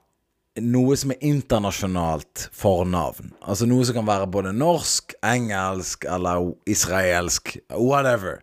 noe 0.59 0.95
som 0.97 1.13
er 1.13 1.21
internasjonalt 1.23 2.47
fornavn. 2.57 3.29
Altså 3.45 3.67
noe 3.69 3.85
som 3.85 3.99
kan 3.99 4.07
være 4.09 4.27
både 4.33 4.55
norsk, 4.57 5.13
engelsk 5.23 6.07
eller 6.09 6.49
israelsk. 6.67 7.53
Whatever. 7.77 8.41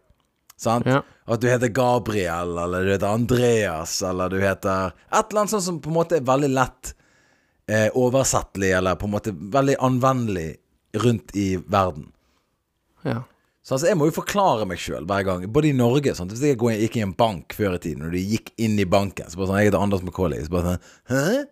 Sant? 0.57 0.87
Ja. 0.87 1.03
At 1.27 1.43
du 1.43 1.49
heter 1.51 1.75
Gabriel, 1.75 2.55
eller 2.63 2.87
du 2.87 2.93
heter 2.95 3.11
Andreas, 3.11 3.99
eller 4.07 4.31
du 4.33 4.39
heter 4.41 4.95
Et 5.11 5.19
eller 5.19 5.43
annet 5.43 5.57
sånt 5.57 5.67
som 5.67 5.83
på 5.83 5.91
en 5.91 5.99
måte 5.99 6.21
er 6.21 6.31
veldig 6.31 6.53
lett 6.55 6.95
eh, 7.71 7.89
oversettelig, 7.95 8.73
eller 8.79 8.99
på 9.01 9.09
en 9.09 9.15
måte 9.17 9.35
veldig 9.35 9.79
anvendelig 9.85 10.51
rundt 11.03 11.35
i 11.37 11.57
verden. 11.57 12.13
Ja. 13.05 13.23
Så 13.67 13.75
altså, 13.75 13.89
jeg 13.91 13.99
må 13.99 14.07
jo 14.07 14.15
forklare 14.15 14.67
meg 14.71 14.79
sjøl 14.79 15.07
hver 15.11 15.25
gang, 15.27 15.45
både 15.51 15.73
i 15.73 15.75
Norge 15.75 16.13
sant? 16.15 16.31
Hvis 16.31 16.45
jeg 16.47 16.59
gikk 16.61 17.01
i 17.01 17.03
en 17.03 17.17
bank 17.19 17.57
før 17.57 17.75
i 17.75 17.83
tiden, 17.83 18.05
og 18.07 18.15
de 18.15 18.23
gikk 18.23 18.53
inn 18.63 18.79
i 18.79 18.87
banken, 18.87 19.27
så 19.27 19.41
bare 19.41 19.51
sånn 19.51 19.59
Jeg 19.59 19.73
heter 19.73 19.83
Anders 19.83 20.05
McCauley. 20.07 20.45
Så 20.47 20.55
bare 20.55 20.77
sånn 20.77 20.85
Hæ? 21.11 21.45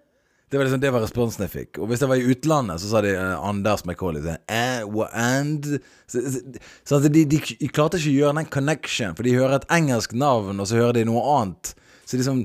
Det 0.54 0.61
var 0.61 0.68
liksom 0.68 0.83
det 0.85 0.92
var 0.94 1.02
responsen 1.02 1.42
jeg 1.42 1.50
fikk. 1.50 1.78
Og 1.83 1.88
hvis 1.90 2.04
jeg 2.04 2.11
var 2.12 2.21
i 2.21 2.28
utlandet, 2.30 2.78
så 2.78 2.92
sa 2.92 3.00
de 3.02 3.16
uh, 3.18 3.42
Anders 3.42 3.83
McCauley. 3.83 4.23
Så, 4.23 4.37
eh, 4.54 4.85
and 5.18 5.66
Så, 6.06 6.23
så, 6.23 6.42
så 6.87 7.00
at 7.00 7.09
de, 7.11 7.25
de, 7.26 7.40
de 7.42 7.71
klarte 7.75 7.99
ikke 7.99 8.12
å 8.12 8.21
gjøre 8.21 8.37
den 8.38 8.52
connection, 8.61 9.16
for 9.18 9.26
de 9.26 9.35
hører 9.35 9.56
et 9.59 9.66
engelsk 9.75 10.14
navn, 10.14 10.62
og 10.62 10.71
så 10.71 10.78
hører 10.78 11.00
de 11.00 11.09
noe 11.09 11.25
annet. 11.40 11.73
Så 12.06 12.21
liksom 12.21 12.44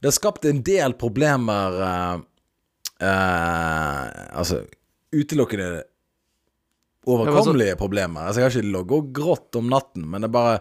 Det 0.00 0.10
har 0.10 0.16
skapt 0.18 0.50
en 0.50 0.64
del 0.66 0.98
problemer 0.98 1.78
eh, 1.86 2.26
eh, 3.02 4.02
Altså 4.38 4.62
utelukkende 5.14 5.84
overkommelige 7.08 7.78
problemer. 7.80 8.26
Altså, 8.26 8.42
jeg 8.42 8.48
har 8.48 8.56
ikke 8.56 8.68
ligget 8.68 8.98
og 8.98 9.12
grått 9.16 9.56
om 9.56 9.70
natten, 9.72 10.04
men 10.04 10.22
det 10.22 10.28
er 10.28 10.34
bare 10.34 10.58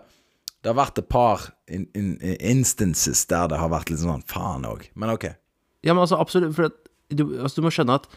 Det 0.64 0.72
har 0.72 0.78
vært 0.80 1.00
et 1.00 1.08
par 1.08 1.44
in, 1.70 1.86
in, 1.96 2.16
instances 2.40 3.26
der 3.30 3.48
det 3.48 3.60
har 3.62 3.70
vært 3.70 3.92
litt 3.92 4.02
sånn 4.02 4.24
faen 4.28 4.66
òg. 4.66 4.88
Men 4.96 5.14
ok. 5.14 5.28
Ja, 5.86 5.94
men 5.94 6.02
altså, 6.02 6.18
absolutt. 6.18 6.56
For 6.58 6.72
du, 7.14 7.24
altså, 7.38 7.62
du 7.62 7.68
må 7.68 7.72
skjønne 7.72 8.00
at 8.02 8.08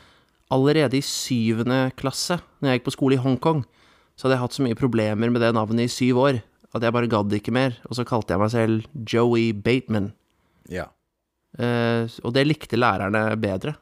allerede 0.51 0.97
i 0.99 1.05
syvende 1.05 1.93
klasse, 2.01 2.41
når 2.59 2.71
jeg 2.71 2.81
gikk 2.81 2.87
på 2.89 2.95
skole 2.97 3.19
i 3.19 3.23
Hongkong, 3.23 3.61
så 4.17 4.27
hadde 4.27 4.39
jeg 4.39 4.45
hatt 4.45 4.57
så 4.57 4.65
mye 4.65 4.79
problemer 4.79 5.31
med 5.31 5.45
det 5.45 5.53
navnet 5.55 5.87
i 5.87 5.93
syv 5.93 6.19
år 6.25 6.41
at 6.77 6.85
jeg 6.85 6.95
bare 6.95 7.11
gadd 7.11 7.35
ikke 7.35 7.55
mer. 7.55 7.77
Og 7.89 7.99
så 7.99 8.07
kalte 8.07 8.35
jeg 8.35 8.43
meg 8.43 8.53
selv 8.53 9.07
Joey 9.13 9.51
Bateman. 9.57 10.11
Ja. 10.71 10.89
Eh, 11.59 12.07
og 12.23 12.35
det 12.37 12.47
likte 12.47 12.79
lærerne 12.79 13.35
bedre. 13.41 13.75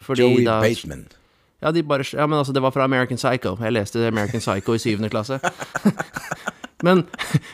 Fordi 0.00 0.22
Joey 0.26 0.44
da, 0.46 0.60
Bateman. 0.62 1.06
Ja, 1.62 1.72
de 1.74 1.82
bare, 1.82 2.04
ja, 2.12 2.26
men 2.26 2.38
altså, 2.38 2.52
det 2.54 2.62
var 2.62 2.70
fra 2.70 2.84
American 2.86 3.18
Psycho. 3.18 3.56
Jeg 3.60 3.72
leste 3.74 4.04
American 4.06 4.40
Psycho 4.44 4.76
i 4.76 4.78
syvende 4.78 5.10
klasse. 5.10 5.40
men, 6.86 7.04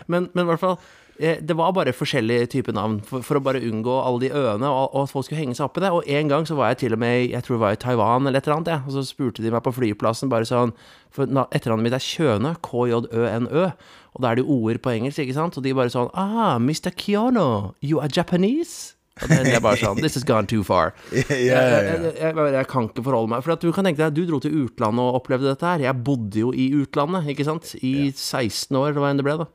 men, 0.07 0.29
men 0.35 0.45
i 0.45 0.49
hvert 0.51 0.61
fall 0.61 0.75
eh, 1.17 1.39
Det 1.41 1.57
var 1.57 1.73
bare 1.73 1.95
forskjellige 1.97 2.51
typer 2.53 2.75
navn 2.77 2.99
for, 3.07 3.25
for 3.25 3.39
å 3.39 3.43
bare 3.47 3.63
unngå 3.65 3.95
alle 4.05 4.21
de 4.27 4.31
øene, 4.37 4.69
og, 4.69 4.91
og 4.93 5.07
at 5.07 5.13
folk 5.15 5.25
skulle 5.25 5.41
henge 5.41 5.57
seg 5.57 5.65
opp 5.71 5.81
i 5.81 5.85
det. 5.87 5.93
Og 5.97 6.05
en 6.19 6.29
gang 6.35 6.45
så 6.49 6.59
var 6.59 6.75
jeg 6.75 6.83
til 6.85 6.97
og 6.99 7.01
med 7.01 7.31
Jeg 7.33 7.43
tror 7.47 7.57
det 7.57 7.63
var 7.65 7.79
i 7.79 7.81
Taiwan 7.87 8.27
eller 8.29 8.43
et 8.43 8.49
eller 8.49 8.59
annet, 8.59 8.73
jeg. 8.75 8.85
Og 8.91 8.97
så 8.99 9.07
spurte 9.09 9.45
de 9.45 9.53
meg 9.55 9.65
på 9.65 9.73
flyplassen 9.79 10.33
bare 10.33 10.49
sånn 10.49 10.75
For 11.15 11.31
na- 11.31 11.49
etternavnet 11.55 11.89
mitt 11.89 11.97
er 11.97 12.05
Kjønø. 12.05 12.55
KJØNØ. 12.69 13.65
Og 14.15 14.23
da 14.23 14.31
er 14.31 14.37
det 14.39 14.45
jo 14.45 14.59
ord 14.69 14.79
på 14.85 14.93
engelsk, 14.93 15.25
ikke 15.25 15.35
sant? 15.41 15.57
Og 15.59 15.65
de 15.65 15.73
bare 15.75 15.91
sånn 15.91 16.13
Ah, 16.13 16.59
Mr. 16.61 16.93
Kiono, 16.95 17.73
you 17.81 17.99
are 18.05 18.13
Japanese? 18.13 18.93
Og 19.23 19.31
det, 19.31 19.53
er 19.55 19.61
bare 19.63 19.79
sånn 19.79 20.01
This 20.03 20.17
has 20.19 20.25
gone 20.27 20.49
too 20.51 20.65
far. 20.67 20.91
yeah, 21.13 21.31
yeah, 21.31 21.71
Jeg, 21.87 22.01
jeg, 22.03 22.15
jeg, 22.35 22.49
jeg 22.57 22.67
kan 22.73 22.89
ikke 22.89 23.05
forholde 23.07 23.31
meg. 23.31 23.45
For 23.47 23.55
du 23.63 23.69
kan 23.77 23.87
tenke 23.87 24.03
deg, 24.03 24.17
du 24.17 24.25
dro 24.27 24.41
til 24.43 24.57
utlandet 24.65 25.05
og 25.05 25.21
opplevde 25.21 25.47
dette 25.53 25.69
her. 25.71 25.85
Jeg 25.87 26.03
bodde 26.07 26.41
jo 26.43 26.51
i 26.51 26.67
utlandet, 26.81 27.29
ikke 27.31 27.47
sant? 27.47 27.75
I 27.79 28.11
16 28.11 28.75
år, 28.81 28.91
eller 28.91 29.05
hva 29.05 29.13
enn 29.15 29.23
det 29.23 29.27
ble, 29.29 29.37
da. 29.45 29.49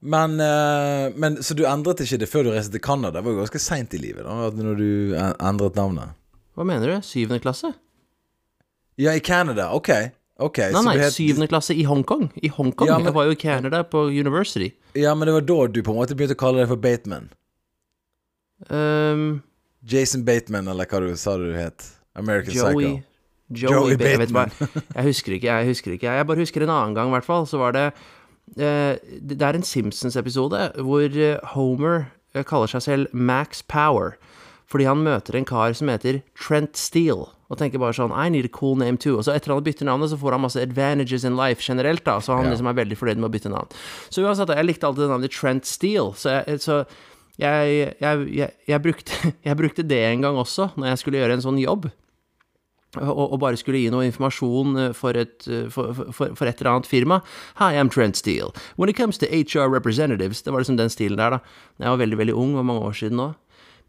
Men, 0.00 0.38
eh, 0.40 1.12
men 1.20 1.36
Så 1.44 1.54
du 1.54 1.66
endret 1.68 2.00
ikke 2.02 2.18
det 2.22 2.28
før 2.32 2.46
du 2.48 2.50
reiste 2.54 2.72
til 2.72 2.82
Canada? 2.82 3.18
Det 3.20 3.26
var 3.28 3.34
jo 3.36 3.42
ganske 3.44 3.60
seint 3.62 3.94
i 3.94 4.00
livet, 4.00 4.24
da, 4.24 4.50
når 4.56 4.78
du 4.80 4.90
endret 5.14 5.76
navnet? 5.78 6.16
Hva 6.56 6.66
mener 6.66 6.96
du? 6.96 7.06
Syvende 7.06 7.38
klasse? 7.44 7.74
Ja, 9.00 9.12
i 9.16 9.20
Canada. 9.24 9.70
Ok. 9.76 9.92
Okay, 10.40 10.72
Nei, 10.72 10.80
nei, 10.86 10.94
het- 10.96 11.12
syvende 11.12 11.46
klasse 11.52 11.74
i 11.76 11.84
Hongkong. 11.84 12.30
I 12.42 12.48
Hongkong. 12.48 12.88
Ja, 12.88 12.96
men- 12.96 13.06
Jeg 13.06 13.14
var 13.14 13.24
jo 13.28 13.30
i 13.30 13.36
Canada 13.36 13.82
på 13.84 14.06
university. 14.08 14.72
Ja, 14.96 15.14
men 15.14 15.26
det 15.28 15.34
var 15.34 15.42
da 15.42 15.66
du 15.68 15.82
på 15.82 15.92
en 15.92 15.98
måte 16.00 16.16
begynte 16.16 16.34
å 16.34 16.40
kalle 16.40 16.62
deg 16.64 16.68
for 16.68 16.76
Bateman. 16.80 17.28
Um, 18.68 19.42
Jason 19.86 20.24
Bateman, 20.24 20.68
eller 20.68 20.86
hva 20.86 21.00
du 21.00 21.14
sa 21.16 21.36
du 21.40 21.52
het. 21.56 21.86
American 22.18 22.54
Joey 22.54 22.74
Psycho. 22.74 23.06
Joey, 23.50 23.72
Joey 23.72 23.96
Bateman. 23.98 24.50
jeg 24.60 24.68
vet 24.68 24.94
jeg 24.96 25.04
husker 25.08 25.32
ikke, 25.38 25.48
jeg 25.50 25.70
husker 25.72 25.94
ikke. 25.96 26.16
Jeg 26.20 26.26
bare 26.28 26.42
husker 26.44 26.62
en 26.66 26.74
annen 26.74 26.94
gang, 26.98 27.08
i 27.10 27.16
hvert 27.16 27.26
fall. 27.26 27.46
Så 27.50 27.58
var 27.58 27.74
det 27.74 27.86
uh, 27.90 28.94
Det 29.22 29.40
er 29.40 29.56
en 29.58 29.66
Simpsons-episode 29.66 30.60
hvor 30.84 31.06
eh, 31.08 31.38
Homer 31.54 32.04
eh, 32.34 32.44
kaller 32.46 32.70
seg 32.70 32.84
selv 32.86 33.14
Max 33.14 33.62
Power. 33.66 34.18
Fordi 34.70 34.86
han 34.86 35.02
møter 35.02 35.34
en 35.34 35.48
kar 35.48 35.72
som 35.74 35.88
heter 35.90 36.20
Trent 36.38 36.78
Steele, 36.78 37.26
og 37.50 37.58
tenker 37.58 37.80
bare 37.82 37.96
sånn 37.96 38.12
I 38.14 38.28
need 38.30 38.46
a 38.46 38.52
cool 38.54 38.76
name 38.78 39.00
too. 39.02 39.16
Og 39.18 39.24
så 39.26 39.34
etter 39.34 39.50
han 39.50 39.64
bytter 39.66 39.88
navnet, 39.88 40.12
så 40.12 40.18
får 40.20 40.36
han 40.36 40.44
masse 40.44 40.62
advantages 40.62 41.24
in 41.26 41.34
life 41.34 41.64
generelt, 41.66 42.04
da. 42.06 42.20
Så 42.22 42.36
han 42.36 42.46
Ja. 42.46 42.52
liksom 42.52 42.68
er 42.70 42.78
veldig 42.78 42.98
fornøyd 43.00 43.18
med 43.18 43.26
å 43.26 43.34
bytte 43.34 43.50
navn. 43.50 43.66
Så 44.14 44.22
uansett, 44.22 44.52
jeg 44.54 44.68
likte 44.68 44.86
alltid 44.86 45.10
navnet 45.10 45.34
Trent 45.34 45.66
Steele, 45.66 46.12
så 46.14 46.36
jeg, 46.38 46.60
så 46.62 46.84
jeg, 47.38 47.94
jeg, 48.00 48.50
jeg, 48.68 48.82
brukte, 48.82 49.12
jeg 49.48 49.56
brukte 49.56 49.86
det 49.86 50.02
en 50.10 50.26
gang 50.26 50.38
også, 50.40 50.72
når 50.76 50.92
jeg 50.92 51.02
skulle 51.02 51.22
gjøre 51.22 51.38
en 51.38 51.44
sånn 51.44 51.60
jobb 51.62 51.90
og, 52.98 53.32
og 53.32 53.38
bare 53.42 53.58
skulle 53.58 53.78
gi 53.78 53.90
noe 53.92 54.06
informasjon 54.08 54.78
eh, 54.80 54.92
for 54.96 55.18
et, 55.18 55.46
eh, 55.46 55.68
for, 55.70 55.94
for, 56.10 56.34
for 56.34 56.50
et 56.50 56.60
eller 56.60 56.72
annet 56.72 56.90
firma. 56.90 57.20
Hi, 57.60 57.74
I'm 57.78 57.90
Trent 57.90 58.18
Steele. 58.18 58.50
When 58.76 58.90
it 58.90 58.96
comes 58.96 59.18
to 59.18 59.26
HR 59.30 59.70
representatives 59.70 60.42
Det 60.42 60.50
var 60.50 60.60
liksom 60.60 60.76
den 60.76 60.90
stilen 60.90 61.18
der, 61.18 61.30
da. 61.30 61.38
Jeg 61.78 61.88
var 61.88 62.02
veldig, 62.02 62.18
veldig 62.18 62.34
ung, 62.34 62.56
og 62.58 62.66
mange 62.66 62.82
år 62.88 62.98
siden 62.98 63.20
nå. 63.20 63.30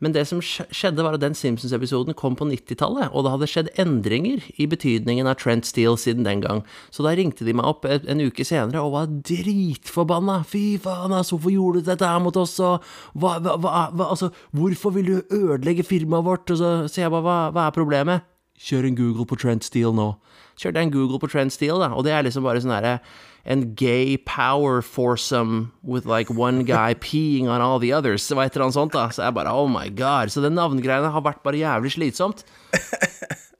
Men 0.02 0.16
det 0.16 0.24
som 0.30 0.42
skjedde, 0.42 1.04
var 1.06 1.16
at 1.16 1.22
den 1.22 1.36
Simpsons-episoden 1.38 2.18
kom 2.18 2.36
på 2.38 2.48
90-tallet, 2.50 3.12
og 3.14 3.26
det 3.26 3.34
hadde 3.36 3.50
skjedd 3.52 3.70
endringer 3.82 4.42
i 4.58 4.66
betydningen 4.70 5.30
av 5.30 5.38
Trent 5.42 5.68
Steele 5.70 6.00
siden 6.02 6.26
den 6.26 6.42
gang. 6.42 6.64
Så 6.90 7.06
da 7.06 7.14
ringte 7.18 7.46
de 7.46 7.54
meg 7.58 7.70
opp 7.70 7.86
en 7.86 8.24
uke 8.26 8.46
senere 8.48 8.82
og 8.82 8.96
var 8.96 9.12
dritforbanna. 9.30 10.42
Fy 10.50 10.80
faen, 10.82 11.14
altså, 11.14 11.38
hvorfor 11.38 11.54
gjorde 11.54 11.84
du 11.84 11.92
dette 11.92 12.10
her 12.10 12.24
mot 12.24 12.42
oss, 12.42 12.58
og 12.60 12.82
hva, 13.14 13.38
hva, 13.46 13.58
hva, 13.62 14.10
Altså, 14.12 14.32
hvorfor 14.58 14.92
vil 14.98 15.08
du 15.08 15.38
ødelegge 15.38 15.86
firmaet 15.88 16.26
vårt? 16.26 16.50
Og 16.52 16.60
så 16.60 16.72
sier 16.90 17.06
jeg 17.06 17.14
bare, 17.14 17.52
hva 17.54 17.70
er 17.70 17.76
problemet? 17.78 18.26
Kjør 18.62 18.90
en 18.90 18.98
Google 18.98 19.26
på 19.30 19.38
Trent 19.42 19.66
Steele 19.66 19.94
nå. 19.96 20.12
Kjørte 20.60 20.82
jeg 20.82 20.90
en 20.90 20.94
Google 20.94 21.22
på 21.22 21.30
Trent 21.32 21.54
Steele, 21.54 21.80
da, 21.82 21.94
og 21.96 22.06
det 22.06 22.14
er 22.14 22.26
liksom 22.26 22.46
bare 22.46 22.62
sånn 22.62 22.74
herre 22.76 23.00
en 23.46 23.74
gay 23.76 24.18
power 24.18 24.82
foursome 24.82 25.72
with 25.84 26.06
like 26.06 26.30
one 26.30 26.64
guy 26.64 26.94
peeing 27.08 27.50
on 27.50 27.62
all 27.62 27.80
the 27.80 27.94
others. 27.94 28.24
Så 28.24 28.38
et 28.40 28.56
eller 28.56 28.68
annet 28.70 28.78
sånt, 28.78 28.94
da. 28.94 29.10
Så 29.10 29.24
jeg 29.26 29.34
bare 29.38 29.54
oh 29.54 29.70
my 29.70 29.90
god. 29.90 30.30
Så 30.34 30.42
det 30.44 30.54
navngreiene 30.54 31.12
har 31.12 31.26
vært 31.26 31.44
bare 31.44 31.62
jævlig 31.62 31.96
slitsomt. 31.98 32.46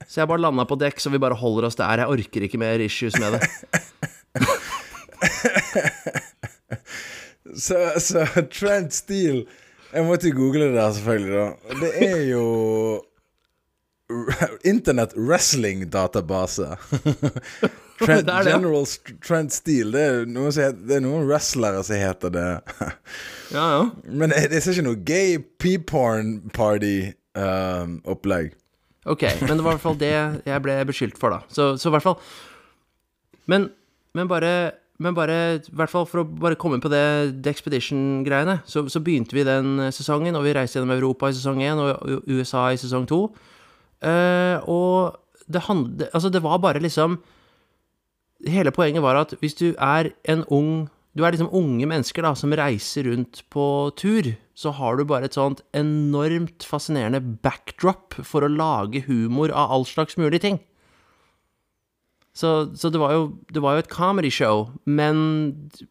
Så 0.06 0.20
jeg 0.20 0.28
bare 0.28 0.42
landa 0.44 0.66
på 0.68 0.76
dekk, 0.76 1.00
så 1.00 1.08
vi 1.08 1.20
bare 1.22 1.38
holder 1.40 1.70
oss 1.70 1.78
der. 1.78 2.02
Jeg 2.04 2.12
orker 2.12 2.44
ikke 2.44 2.60
mer 2.60 2.82
issues 2.84 3.16
med 3.20 3.38
det. 3.38 3.42
Så, 7.52 7.76
så 8.00 8.24
Trent 8.48 8.94
Steele 8.96 9.42
Jeg 9.92 10.04
måtte 10.08 10.30
jo 10.30 10.36
google 10.38 10.70
det 10.70 10.76
der, 10.78 10.92
selvfølgelig. 10.96 11.32
da 11.36 11.74
Det 11.82 11.90
er 12.06 12.22
jo 12.30 12.44
Internett 14.72 15.12
wrestling 15.16 15.84
database. 15.92 16.64
Trent, 18.06 18.26
Det 18.26 18.38
det. 18.44 18.50
General 18.50 18.86
Trent 19.26 19.54
Steele. 19.54 19.92
Det 19.92 20.02
er, 20.02 20.24
noen 20.30 20.50
heter, 20.50 20.80
det 20.88 20.96
er 20.98 21.04
noen 21.04 21.26
wrestlere 21.28 21.82
som 21.86 22.00
heter 22.00 22.34
det. 22.34 22.48
Ja, 23.52 23.66
ja. 23.76 23.82
Men 24.08 24.32
det 24.32 24.48
er 24.48 24.72
ikke 24.72 24.86
noe 24.86 25.00
gay 25.06 25.38
p-porn 25.60 26.38
party-opplegg. 26.56 28.54
Ok, 29.12 29.26
men 29.42 29.58
det 29.58 29.64
var 29.64 29.74
i 29.74 29.76
hvert 29.76 29.82
fall 29.82 29.98
det 29.98 30.12
jeg 30.46 30.62
ble 30.62 30.76
beskyldt 30.88 31.18
for, 31.18 31.34
da. 31.34 31.42
Så, 31.52 31.74
så 31.76 31.90
i 31.90 31.94
hvert 31.96 32.04
fall 32.06 32.20
Men, 33.50 33.66
men 34.14 34.30
bare 34.30 34.52
men 35.02 35.16
bare, 35.16 35.36
i 35.58 35.74
hvert 35.74 35.90
fall 35.90 36.04
for 36.06 36.22
å 36.22 36.26
bare 36.26 36.58
komme 36.60 36.78
på 36.82 36.90
det 36.92 37.48
Expedition-greiene, 37.50 38.60
så, 38.68 38.84
så 38.92 39.00
begynte 39.02 39.34
vi 39.34 39.42
den 39.46 39.88
sesongen, 39.94 40.36
og 40.38 40.44
vi 40.46 40.52
reiste 40.54 40.78
gjennom 40.78 40.94
Europa 40.94 41.30
i 41.30 41.34
sesong 41.34 41.62
1 41.64 41.80
og 41.82 42.28
USA 42.30 42.68
i 42.70 42.78
sesong 42.78 43.08
2. 43.10 43.18
Uh, 44.02 44.56
og 44.70 45.18
det 45.46 45.62
handlet 45.68 46.08
Altså, 46.10 46.30
det 46.30 46.42
var 46.42 46.58
bare 46.62 46.82
liksom 46.82 47.20
Hele 48.48 48.72
poenget 48.74 49.04
var 49.04 49.20
at 49.20 49.36
hvis 49.38 49.54
du 49.58 49.68
er 49.76 50.10
en 50.28 50.44
ung 50.50 50.88
Du 51.12 51.22
er 51.26 51.34
liksom 51.34 51.52
unge 51.52 51.84
mennesker 51.84 52.24
da, 52.24 52.32
som 52.32 52.54
reiser 52.56 53.04
rundt 53.04 53.42
på 53.52 53.64
tur, 54.00 54.30
så 54.56 54.70
har 54.72 54.96
du 54.96 55.04
bare 55.04 55.28
et 55.28 55.34
sånt 55.36 55.60
enormt 55.76 56.64
fascinerende 56.64 57.20
backdrop 57.44 58.16
for 58.24 58.40
å 58.40 58.48
lage 58.48 59.02
humor 59.04 59.52
av 59.52 59.74
all 59.76 59.84
slags 59.84 60.16
mulige 60.16 60.40
ting. 60.40 60.56
Så, 62.32 62.72
så 62.80 62.88
det, 62.88 62.96
var 62.96 63.12
jo, 63.12 63.26
det 63.52 63.60
var 63.60 63.76
jo 63.76 63.82
et 63.82 63.92
comedy-show, 63.92 64.70
men, 64.88 65.20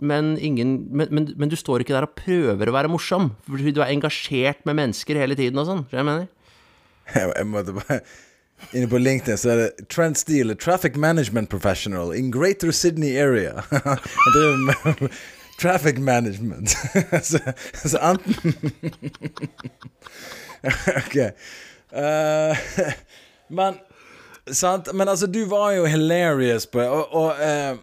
men, 0.02 0.34
ingen, 0.42 0.88
men, 0.90 1.14
men, 1.14 1.30
men 1.38 1.54
du 1.54 1.58
står 1.60 1.86
ikke 1.86 1.94
der 1.94 2.08
og 2.10 2.18
prøver 2.18 2.72
å 2.72 2.74
være 2.74 2.90
morsom, 2.90 3.30
fordi 3.46 3.76
du 3.78 3.84
er 3.86 3.94
engasjert 3.94 4.66
med 4.66 4.80
mennesker 4.82 5.22
hele 5.22 5.38
tiden 5.38 5.62
og 5.62 5.70
sånn. 5.70 5.86
Skjønner 5.86 6.02
du 6.02 6.02
hva 6.02 6.02
jeg 6.02 6.10
mener? 6.10 6.30
Jeg, 7.14 7.30
jeg 7.38 7.52
måtte 7.52 7.78
bare 7.78 8.02
Inne 8.74 8.88
på 8.88 8.98
LinkedIn 8.98 9.38
så 9.38 9.50
er 9.52 9.62
det 9.62 9.90
Trent 9.92 10.18
Steele, 10.18 10.56
traffic 10.56 10.96
management 10.96 11.50
professional 11.50 12.14
in 12.16 12.32
Greater 12.32 12.72
Sydney 12.72 13.18
area. 13.18 13.64
Han 13.70 14.00
driver 14.36 15.10
traffic 15.62 15.98
management. 15.98 16.70
så, 17.24 17.40
så 17.74 17.98
enten 17.98 18.54
Ok. 20.98 21.16
Uh, 21.92 22.58
men 23.48 23.74
Sant? 24.52 24.94
Men 24.94 25.10
altså, 25.10 25.28
du 25.28 25.46
var 25.46 25.72
jo 25.72 25.86
hilarious 25.86 26.66
på 26.66 26.80
Og, 26.80 27.14
og 27.14 27.26
uh, 27.30 27.78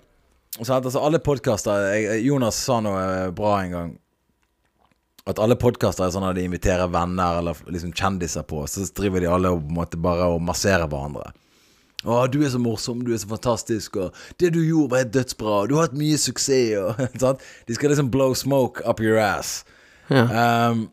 sant? 0.62 0.84
Altså, 0.84 0.98
alle 0.98 1.18
podkaster 1.18 1.94
Jonas 2.24 2.58
sa 2.58 2.80
noe 2.82 3.02
eh, 3.02 3.30
bra 3.34 3.58
en 3.62 3.74
gang. 3.76 3.92
At 5.28 5.40
alle 5.42 5.58
podkaster 5.60 6.06
er 6.06 6.14
sånn 6.14 6.24
at 6.24 6.38
de 6.38 6.46
inviterer 6.48 6.88
venner 6.88 7.42
eller 7.42 7.58
liksom 7.68 7.92
kjendiser 7.92 8.46
på, 8.48 8.62
så 8.70 8.86
driver 8.96 9.20
de 9.20 9.28
alle 9.28 9.52
og 9.52 9.60
på 9.66 9.68
en 9.68 9.78
måte 9.82 10.00
bare 10.00 10.30
og 10.32 10.40
masserer 10.44 10.88
hverandre. 10.88 11.32
'Å, 12.06 12.28
du 12.30 12.38
er 12.46 12.52
så 12.52 12.60
morsom, 12.62 13.00
du 13.02 13.10
er 13.10 13.18
så 13.18 13.26
fantastisk, 13.26 13.96
og 13.98 14.14
det 14.38 14.52
du 14.54 14.60
gjorde, 14.62 14.92
var 14.92 15.02
helt 15.02 15.16
dødsbra, 15.16 15.54
og 15.62 15.68
du 15.68 15.74
har 15.74 15.88
hatt 15.88 15.98
mye 15.98 16.20
suksess', 16.20 16.78
og 16.78 17.00
sant? 17.24 17.42
De 17.66 17.74
skal 17.74 17.90
liksom 17.90 18.12
blow 18.14 18.36
smoke 18.38 18.84
up 18.86 19.02
your 19.02 19.18
ass. 19.18 19.64
Ja. 20.08 20.22
Um, 20.70 20.86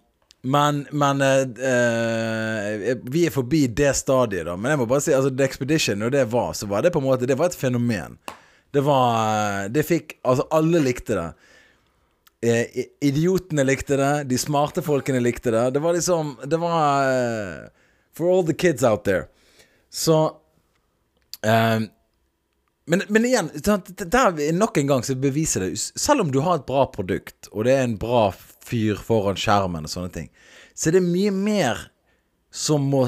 men, 0.46 0.84
men 0.92 1.22
uh, 1.24 2.98
Vi 3.10 3.24
er 3.26 3.34
forbi 3.34 3.64
det 3.68 3.96
stadiet, 3.98 4.46
da. 4.46 4.58
Men 4.58 4.74
jeg 4.74 4.82
må 4.82 4.88
bare 4.90 5.02
si 5.02 5.14
altså, 5.16 5.32
The 5.34 5.46
Expedition, 5.48 6.02
når 6.02 6.14
det 6.14 6.26
var, 6.34 6.52
så 6.58 6.68
var 6.70 6.86
det 6.86 6.92
på 6.94 7.02
en 7.02 7.08
måte 7.08 7.30
Det 7.30 7.38
var 7.40 7.50
et 7.50 7.58
fenomen. 7.58 8.20
Det 8.76 8.84
var 8.86 9.72
Det 9.74 9.86
fikk 9.88 10.18
Altså, 10.22 10.46
alle 10.54 10.84
likte 10.86 11.18
det. 11.18 11.30
Eh, 12.46 12.86
idiotene 13.02 13.64
likte 13.64 13.98
det. 13.98 14.24
De 14.30 14.38
smarte 14.38 14.84
folkene 14.86 15.20
likte 15.24 15.52
det. 15.52 15.70
Det 15.72 15.82
var 15.82 15.94
liksom 15.94 16.36
Det 16.44 16.58
var 16.62 17.10
uh, 17.10 17.68
For 18.14 18.32
all 18.32 18.46
the 18.46 18.54
kids 18.54 18.84
out 18.84 19.04
there. 19.04 19.26
Så 19.90 20.26
eh, 21.46 21.80
men, 22.88 23.02
men 23.08 23.26
igjen, 23.26 23.50
der 23.98 24.28
er 24.30 24.54
nok 24.54 24.78
en 24.78 24.88
gang 24.88 25.04
så 25.04 25.16
beviser 25.18 25.64
det 25.66 25.78
Selv 25.80 26.22
om 26.22 26.32
du 26.32 26.40
har 26.46 26.60
et 26.60 26.68
bra 26.68 26.86
produkt, 26.86 27.48
og 27.52 27.66
det 27.66 27.74
er 27.74 27.88
en 27.88 27.98
bra 27.98 28.28
fyr 28.66 29.00
foran 29.02 29.40
skjermen 29.40 29.88
og 29.88 29.90
sånne 29.90 30.14
ting, 30.14 30.30
så 30.78 30.92
er 30.92 31.00
det 31.00 31.06
mye 31.08 31.34
mer 31.34 31.82
som 32.54 32.86
må 32.92 33.08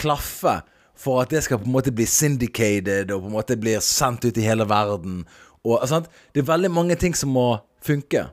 klaffe 0.00 0.58
for 0.98 1.22
at 1.22 1.30
det 1.30 1.44
skal 1.46 1.60
på 1.62 1.70
en 1.70 1.76
måte 1.76 1.94
bli 1.94 2.06
syndicated 2.06 3.14
og 3.14 3.22
på 3.22 3.30
en 3.30 3.36
måte 3.36 3.58
blir 3.58 3.82
sendt 3.84 4.26
ut 4.26 4.38
i 4.38 4.46
hele 4.46 4.66
verden. 4.68 5.22
Og, 5.62 5.78
sant? 5.90 6.10
Det 6.34 6.42
er 6.42 6.50
veldig 6.50 6.70
mange 6.74 6.98
ting 6.98 7.14
som 7.18 7.30
må 7.34 7.46
funke. 7.82 8.26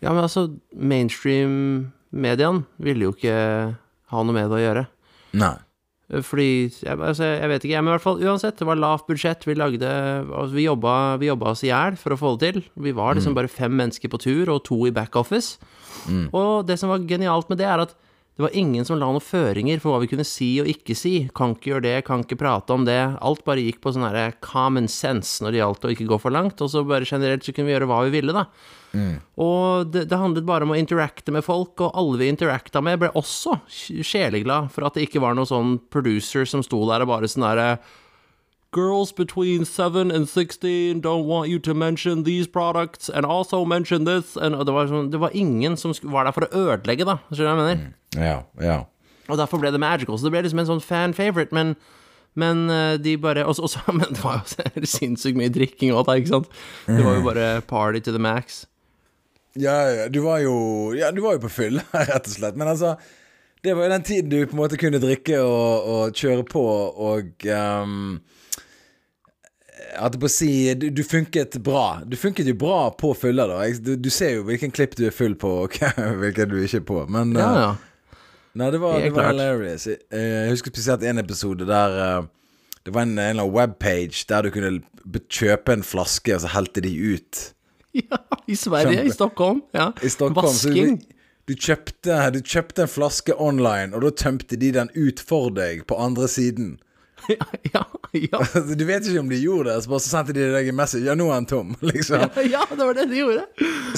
Ja, 0.00 0.12
men 0.12 0.24
altså, 0.24 0.46
mainstream-mediene 0.72 2.64
ville 2.80 3.08
jo 3.08 3.16
ikke 3.16 3.34
ha 4.10 4.22
noe 4.24 4.36
med 4.36 4.48
det 4.50 4.58
å 4.58 4.64
gjøre. 4.64 4.86
Nei. 5.40 5.56
Fordi 6.10 6.46
jeg, 6.66 6.96
altså, 6.96 7.22
jeg 7.22 7.48
vet 7.52 7.64
ikke, 7.64 7.74
jeg, 7.76 7.84
men 7.86 7.92
i 7.92 7.94
hvert 7.94 8.02
fall 8.02 8.22
uansett, 8.24 8.56
det 8.58 8.66
var 8.66 8.80
lavt 8.82 9.06
budsjett. 9.06 9.44
Vi 9.46 9.54
lagde 9.54 9.86
altså, 9.86 10.56
Vi 10.56 10.64
jobba, 10.66 10.94
vi 11.22 11.28
jobba 11.28 11.52
oss 11.52 11.62
i 11.62 11.70
hjel 11.70 11.98
for 12.00 12.16
å 12.16 12.18
få 12.18 12.32
det 12.34 12.54
til. 12.56 12.64
Vi 12.82 12.94
var 12.96 13.14
liksom 13.14 13.36
bare 13.36 13.50
fem 13.52 13.76
mennesker 13.78 14.10
på 14.10 14.18
tur, 14.24 14.50
og 14.50 14.64
to 14.66 14.80
i 14.88 14.94
backoffice. 14.94 15.60
Og 16.34 16.66
det 16.66 16.80
som 16.80 16.90
var 16.90 17.06
genialt 17.06 17.52
med 17.52 17.60
det, 17.62 17.68
er 17.70 17.84
at 17.84 17.94
det 18.40 18.46
var 18.46 18.56
ingen 18.56 18.86
som 18.88 18.96
la 18.96 19.04
noen 19.04 19.20
føringer 19.20 19.82
for 19.82 19.92
hva 19.92 20.00
vi 20.00 20.08
kunne 20.10 20.24
si 20.24 20.48
og 20.62 20.68
ikke 20.72 20.96
si. 20.96 21.14
Kan 21.36 21.52
ikke 21.54 21.74
gjøre 21.74 21.84
det, 21.84 21.96
kan 22.08 22.24
ikke 22.24 22.40
prate 22.40 22.72
om 22.74 22.86
det. 22.88 22.98
Alt 23.20 23.44
bare 23.44 23.62
gikk 23.62 23.82
på 23.84 23.92
sånn 23.92 24.06
herre 24.08 24.32
common 24.42 24.88
sense 24.90 25.44
når 25.44 25.52
det 25.52 25.60
gjaldt 25.60 25.84
å 25.84 25.94
ikke 25.94 26.08
gå 26.08 26.18
for 26.22 26.34
langt. 26.34 26.62
Og 26.64 26.72
så 26.72 26.82
bare 26.88 27.06
generelt 27.06 27.44
så 27.44 27.52
kunne 27.52 27.68
vi 27.68 27.76
gjøre 27.76 27.90
hva 27.90 28.00
vi 28.08 28.14
ville, 28.16 28.34
da. 28.34 28.48
Og 29.40 29.90
det, 29.94 30.06
det 30.10 30.18
handlet 30.18 30.46
bare 30.48 30.66
om 30.66 30.72
å 30.74 30.78
interacte 30.78 31.30
med 31.32 31.44
folk, 31.46 31.78
og 31.80 31.92
alle 31.94 32.18
vi 32.18 32.28
interacta 32.32 32.82
med, 32.82 32.98
ble 33.02 33.10
også 33.14 33.58
sj- 33.70 34.00
sjeleglad 34.04 34.70
for 34.74 34.86
at 34.88 34.94
det 34.98 35.06
ikke 35.08 35.22
var 35.22 35.34
noen 35.38 35.46
sånn 35.48 35.76
producer 35.94 36.44
som 36.50 36.62
sto 36.66 36.82
der 36.90 37.04
og 37.06 37.12
bare 37.12 37.30
sånn 37.30 37.46
derre 37.46 37.68
Girls 38.72 39.10
between 39.10 39.64
7 39.64 40.12
and 40.14 40.28
16 40.28 41.00
don't 41.02 41.24
want 41.26 41.48
you 41.50 41.58
to 41.58 41.74
mention 41.74 42.22
these 42.22 42.46
products 42.46 43.08
and 43.10 43.26
also 43.26 43.64
mention 43.64 44.04
this 44.04 44.36
and, 44.36 44.54
det, 44.54 44.70
var 44.72 44.86
sånn, 44.86 45.08
det 45.10 45.18
var 45.18 45.34
ingen 45.34 45.74
som 45.76 45.90
var 46.06 46.28
der 46.28 46.32
for 46.36 46.46
å 46.46 46.52
ødelegge, 46.68 47.02
da. 47.08 47.16
Skjønner 47.32 47.40
du 47.40 47.62
hva 47.62 47.66
jeg 47.66 47.80
mener? 47.80 47.96
Ja, 48.14 48.36
ja. 48.62 48.76
Og 49.30 49.38
derfor 49.38 49.58
ble 49.62 49.72
det 49.74 49.80
magical. 49.82 50.14
Så 50.18 50.26
det 50.28 50.32
ble 50.36 50.44
liksom 50.46 50.62
en 50.62 50.70
sånn 50.70 50.84
fan 50.86 51.14
favorite, 51.18 51.50
men 51.54 51.74
men 52.38 52.70
eh, 52.70 52.94
de 53.02 53.16
bare 53.18 53.42
også, 53.42 53.64
også, 53.66 53.80
Men 53.98 54.14
det 54.14 54.22
var 54.22 54.44
jo 54.46 54.86
sinnssykt 54.86 55.34
mye 55.34 55.50
drikking 55.50 55.90
òg, 55.90 56.04
da, 56.06 56.14
ikke 56.20 56.30
sant? 56.36 56.52
Det 56.86 57.02
var 57.02 57.16
jo 57.18 57.24
bare 57.26 57.48
party 57.66 57.98
to 58.06 58.14
the 58.14 58.22
max. 58.22 58.68
Ja, 59.58 59.76
ja, 59.90 60.08
du 60.08 60.20
var 60.22 60.38
jo 60.44 60.54
Ja, 60.94 61.10
du 61.10 61.22
var 61.24 61.34
jo 61.34 61.42
på 61.42 61.50
fylla, 61.50 61.82
rett 62.10 62.28
og 62.28 62.36
slett. 62.36 62.58
Men 62.58 62.70
altså 62.70 62.94
Det 63.64 63.74
var 63.74 63.88
jo 63.88 63.94
den 63.94 64.06
tiden 64.06 64.30
du 64.30 64.38
på 64.46 64.56
en 64.56 64.62
måte 64.62 64.78
kunne 64.80 65.00
drikke 65.02 65.40
og, 65.42 65.88
og 65.94 66.14
kjøre 66.16 66.46
på 66.48 66.62
og 66.62 67.46
um, 67.50 68.20
Jeg 69.80 69.98
holdt 69.98 70.20
på 70.22 70.30
å 70.30 70.32
si 70.32 70.50
du, 70.78 70.88
du 70.94 71.02
funket 71.04 71.58
bra. 71.66 72.00
Du 72.06 72.16
funket 72.20 72.48
jo 72.48 72.56
bra 72.58 72.88
på 72.94 73.12
fylla, 73.18 73.48
da. 73.50 73.62
Du, 73.82 73.96
du 73.98 74.10
ser 74.14 74.36
jo 74.38 74.46
hvilken 74.48 74.72
klipp 74.74 74.94
du 74.96 75.06
er 75.08 75.14
full 75.14 75.34
på, 75.34 75.50
og 75.66 75.78
hvilken 76.22 76.52
du 76.52 76.60
ikke 76.62 76.84
er 76.84 76.90
på. 76.94 77.04
Men 77.10 77.34
Ja, 77.36 77.50
uh, 77.50 77.62
ja. 77.64 77.70
Nei, 78.60 78.66
det 78.74 78.80
var, 78.82 78.98
det 78.98 79.12
var 79.14 79.28
hilarious. 79.30 79.86
Jeg, 79.86 80.00
jeg 80.10 80.50
husker 80.50 80.72
spesielt 80.74 81.04
en 81.06 81.22
episode 81.22 81.66
der 81.68 81.92
eh, 82.02 82.24
det 82.82 82.94
var 82.96 83.04
en, 83.06 83.12
en 83.14 83.20
eller 83.22 83.44
annen 83.44 83.54
webpage 83.54 84.24
der 84.26 84.42
du 84.42 84.50
kunne 84.50 84.72
kjøpe 85.30 85.76
en 85.76 85.84
flaske, 85.86 86.34
og 86.34 86.42
så 86.42 86.50
helte 86.54 86.82
de 86.82 86.90
ut. 87.14 87.42
Ja, 88.10 88.18
i 88.46 88.56
Sverige, 88.56 88.92
Kjempe. 89.00 89.08
i 89.08 89.14
Stockholm. 89.16 89.62
Ja. 89.74 89.92
I 90.02 90.10
Stockholm. 90.10 90.46
Vasking. 90.46 90.98
du, 91.00 91.16
du, 91.50 91.56
kjøpte, 91.58 92.18
du 92.36 92.40
kjøpte 92.42 92.84
en 92.86 92.92
flaske 92.92 93.34
online, 93.42 93.90
og 93.96 94.04
da 94.06 94.10
tømte 94.14 94.56
de 94.60 94.70
den 94.76 94.92
ut 94.94 95.20
for 95.26 95.50
deg 95.56 95.82
på 95.90 95.98
andre 95.98 96.28
siden. 96.30 96.76
ja, 97.74 97.82
ja. 98.16 98.38
Du 98.78 98.84
vet 98.88 99.04
ikke 99.06 99.20
om 99.20 99.28
de 99.28 99.36
gjorde 99.42 99.68
det, 99.74 99.82
så 99.84 99.90
bare 99.92 100.00
så 100.00 100.12
sendte 100.14 100.32
de 100.38 100.46
deg 100.54 100.70
en 100.70 100.78
message. 100.78 101.02
Ja, 101.04 101.16
nå 101.18 101.26
er 101.28 101.34
han 101.40 101.48
tom, 101.50 101.74
liksom. 101.84 102.22
ja, 102.48 102.62
det 102.70 102.78
var 102.80 102.94
det 102.96 103.08
de 103.10 103.18
gjorde. 103.20 103.42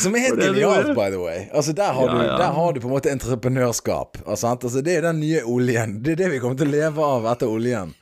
Som 0.02 0.16
er 0.18 0.24
helt 0.26 0.40
genialt, 0.42 0.90
by 0.96 1.06
the 1.12 1.20
way. 1.22 1.44
Altså, 1.52 1.74
der 1.76 1.92
har, 1.94 2.08
Ja, 2.08 2.16
du, 2.16 2.24
ja. 2.26 2.38
der 2.40 2.56
har 2.56 2.72
du 2.72 2.80
på 2.82 2.88
en 2.90 2.94
måte 2.96 3.12
entreprenørskap. 3.12 4.22
Altså, 4.24 4.40
sant? 4.48 4.64
altså, 4.64 4.82
det 4.82 4.96
er 4.98 5.06
den 5.10 5.20
nye 5.22 5.44
oljen. 5.44 5.98
Det 6.02 6.16
er 6.16 6.22
det 6.24 6.32
vi 6.34 6.40
kommer 6.42 6.58
til 6.58 6.72
å 6.72 6.74
leve 6.74 7.10
av 7.18 7.28
etter 7.36 7.52
oljen. 7.52 7.92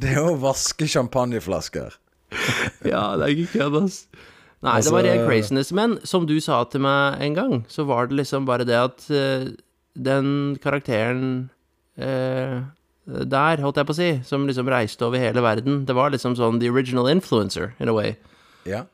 Det 0.00 0.14
er 0.14 0.22
å 0.24 0.36
vaske 0.40 0.86
champagneflasker. 0.88 1.98
Ja, 2.88 3.02
det 3.20 3.26
er 3.26 3.32
ikke 3.34 3.58
kødd, 3.58 3.82
ass. 3.82 3.98
Nei, 4.62 4.76
Altså- 4.76 4.90
det 4.90 4.94
var 4.94 5.08
ren 5.10 5.26
craziness. 5.26 5.72
Men 5.72 5.98
som 6.06 6.26
du 6.26 6.38
sa 6.40 6.62
til 6.64 6.80
meg 6.80 7.20
en 7.20 7.34
gang, 7.34 7.64
så 7.68 7.84
var 7.86 8.06
det 8.06 8.16
liksom 8.16 8.46
bare 8.46 8.64
det 8.64 8.78
at 8.78 9.06
uh, 9.10 9.50
den 9.98 10.56
karakteren 10.62 11.50
uh, 11.98 12.62
der, 13.06 13.58
holdt 13.58 13.76
jeg 13.76 13.88
på 13.88 13.94
å 13.94 13.98
si, 13.98 14.10
som 14.24 14.46
liksom 14.46 14.68
reiste 14.70 15.04
over 15.04 15.18
hele 15.18 15.42
verden, 15.42 15.84
det 15.84 15.94
var 15.94 16.12
liksom 16.14 16.36
sånn 16.38 16.60
the 16.62 16.70
original 16.70 17.08
influencer, 17.10 17.74
in 17.80 17.90
a 17.90 17.92
way. 17.92 18.14
Ja. 18.64 18.84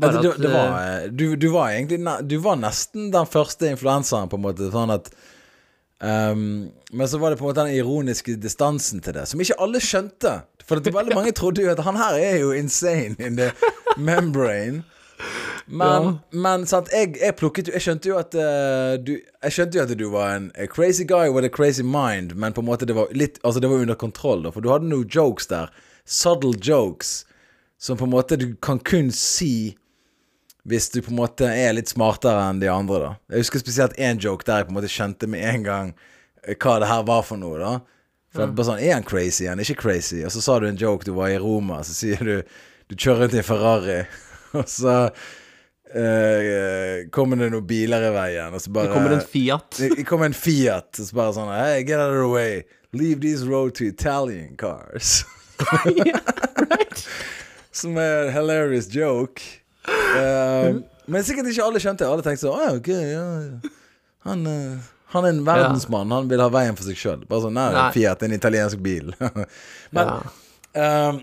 Altså, 0.00 0.22
det, 0.22 0.30
at, 0.32 0.40
det 0.40 0.50
var, 0.50 0.74
eh, 0.80 1.08
du, 1.12 1.36
du 1.36 1.50
var 1.52 1.74
egentlig 1.74 1.98
Du 2.24 2.38
var 2.40 2.56
nesten 2.56 3.10
den 3.12 3.26
første 3.28 3.68
influenseren, 3.68 4.30
på 4.32 4.38
en 4.38 4.44
måte. 4.46 4.70
Sånn 4.72 4.90
at 4.94 5.10
um, 6.00 6.70
Men 6.90 7.10
så 7.10 7.20
var 7.20 7.30
det 7.30 7.38
på 7.38 7.44
en 7.44 7.50
måte 7.50 7.66
den 7.66 7.76
ironiske 7.76 8.38
distansen 8.40 9.04
til 9.04 9.12
det, 9.18 9.26
som 9.28 9.42
ikke 9.44 9.58
alle 9.60 9.82
skjønte. 9.84 10.38
For 10.64 10.80
veldig 10.80 11.14
mange 11.20 11.34
trodde 11.36 11.62
jo 11.62 11.70
at 11.74 11.84
han 11.84 12.00
her 12.00 12.16
er 12.16 12.40
jo 12.40 12.54
insane 12.56 13.14
in 13.20 13.36
the 13.36 13.52
membrane. 14.00 14.82
Men, 15.66 16.18
men 16.30 16.66
sant, 16.68 16.90
jeg, 16.92 17.14
jeg 17.16 17.36
plukket 17.40 17.70
jo 17.70 17.72
Jeg 17.72 17.84
skjønte 17.86 18.10
jo 18.10 18.16
at 18.20 18.34
uh, 18.36 18.96
du 19.00 19.14
Jeg 19.16 19.54
skjønte 19.56 19.78
jo 19.78 19.84
at 19.86 19.94
du 19.96 20.04
var 20.12 20.34
en 20.34 20.50
a 20.60 20.66
crazy 20.68 21.06
guy 21.08 21.30
with 21.32 21.46
a 21.48 21.52
crazy 21.52 21.82
mind, 21.82 22.34
men 22.36 22.52
på 22.52 22.60
en 22.60 22.68
måte 22.68 22.84
det 22.84 22.96
var 22.98 23.08
litt 23.16 23.38
Altså, 23.42 23.62
det 23.64 23.70
var 23.72 23.80
under 23.80 23.96
kontroll, 23.96 24.44
da. 24.44 24.52
For 24.52 24.64
du 24.64 24.68
hadde 24.72 24.90
noen 24.90 25.08
jokes 25.08 25.48
der. 25.48 25.72
Subtle 26.04 26.52
jokes. 26.60 27.22
Som 27.80 27.96
på 28.00 28.04
en 28.04 28.12
måte 28.12 28.36
du 28.40 28.52
kan 28.60 28.78
kun 28.78 29.10
si 29.12 29.76
hvis 30.64 30.88
du 30.88 31.02
på 31.04 31.12
en 31.12 31.18
måte 31.18 31.44
er 31.44 31.74
litt 31.76 31.90
smartere 31.92 32.40
enn 32.48 32.60
de 32.62 32.70
andre, 32.72 33.00
da. 33.02 33.08
Jeg 33.34 33.44
husker 33.44 33.60
spesielt 33.60 33.98
én 34.00 34.20
joke 34.20 34.46
der 34.48 34.62
jeg 34.62 34.68
på 34.70 34.72
en 34.72 34.78
måte 34.78 34.88
skjønte 34.88 35.28
med 35.28 35.44
en 35.44 35.66
gang 35.66 35.90
eh, 36.40 36.56
hva 36.56 36.78
det 36.80 36.88
her 36.88 37.04
var 37.04 37.20
for 37.28 37.40
noe, 37.40 37.58
da. 37.60 37.72
For 38.34 38.46
er 38.46 38.54
bare 38.56 38.66
sånn 38.66 38.82
Er 38.82 38.96
han 38.96 39.06
crazy? 39.06 39.44
Er 39.44 39.52
han 39.52 39.62
ikke 39.62 39.82
crazy? 39.84 40.22
Og 40.26 40.32
så 40.34 40.42
sa 40.42 40.56
du 40.58 40.66
en 40.66 40.80
joke, 40.80 41.06
du 41.06 41.12
var 41.14 41.30
i 41.30 41.40
Roma, 41.40 41.82
så 41.86 41.94
sier 41.94 42.24
du 42.24 42.40
Du 42.88 42.96
kjører 42.96 43.24
rundt 43.24 43.36
i 43.36 43.40
en 43.40 43.46
Ferrari, 43.46 44.00
og 44.60 44.68
så 44.70 44.94
eh, 45.94 47.04
kommer 47.14 47.36
det 47.40 47.50
noen 47.54 47.66
biler 47.68 48.08
i 48.08 48.12
veien, 48.14 48.54
og 48.54 48.62
så 48.62 48.72
bare 48.74 48.88
Det 48.90 48.94
kommer 48.96 49.16
en 49.18 49.26
Fiat. 49.34 49.80
det 49.98 50.06
kommer 50.08 50.30
en 50.30 50.36
Fiat, 50.38 50.90
og 51.00 51.08
så 51.10 51.18
bare 51.20 51.34
sånn 51.36 51.52
Hey, 51.54 51.84
get 51.86 51.98
out 52.00 52.14
of 52.14 52.22
the 52.22 52.30
way. 52.32 52.62
Leave 52.94 53.20
these 53.24 53.46
road 53.46 53.74
to 53.80 53.84
Italian 53.90 54.54
cars. 54.56 55.24
right? 56.70 57.06
Som 57.74 57.96
er 57.98 58.28
en 58.28 58.32
hilarious 58.34 58.86
joke. 58.94 59.42
Uh, 59.88 60.80
men 61.10 61.24
sikkert 61.26 61.50
ikke 61.50 61.64
alle 61.66 61.82
skjønte 61.82 62.04
det. 62.04 62.10
Alle 62.10 62.24
tenkte 62.24 62.46
sånn 62.46 62.54
Å 62.54 62.78
ja, 62.86 63.00
ja. 63.10 63.72
Han, 64.24 64.46
uh, 64.46 64.78
han 65.14 65.26
er 65.26 65.34
en 65.34 65.42
verdensmann. 65.46 66.14
Han 66.14 66.30
vil 66.30 66.40
ha 66.42 66.48
veien 66.54 66.78
for 66.78 66.86
seg 66.86 66.98
sjøl. 66.98 67.26
Bare 67.28 67.44
sånn 67.44 67.54
Nei, 67.58 67.66
Nei. 67.74 67.88
Fiat, 67.94 68.22
en 68.26 68.34
italiensk 68.38 68.80
bil. 68.82 69.12
men 69.18 70.08
Ja. 70.08 70.16
eh, 70.74 71.18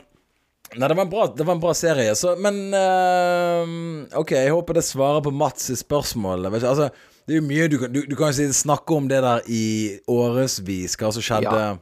Nei, 0.77 0.87
det 0.87 0.95
var 0.95 1.03
en 1.03 1.09
bra, 1.11 1.25
det 1.35 1.43
var 1.45 1.55
en 1.57 1.63
bra 1.63 1.73
serie. 1.75 2.13
Så, 2.15 2.35
men 2.39 2.59
uh, 2.73 4.19
OK, 4.21 4.31
jeg 4.37 4.53
håper 4.55 4.77
det 4.79 4.83
svarer 4.87 5.23
på 5.25 5.33
Mats' 5.35 5.67
spørsmål. 5.81 6.47
Altså, 6.47 6.89
det 7.27 7.35
er 7.35 7.41
jo 7.41 7.47
mye 7.47 7.67
du 7.71 7.77
kan 7.81 7.91
Du, 7.93 8.01
du 8.07 8.15
kan 8.15 8.31
jo 8.31 8.47
snakke 8.55 8.95
om 8.95 9.07
det 9.11 9.19
der 9.25 9.41
i 9.51 9.63
årevis, 10.07 10.95
hva 10.99 11.11
som 11.11 11.21
skjedde. 11.25 11.51
Ja. 11.65 11.77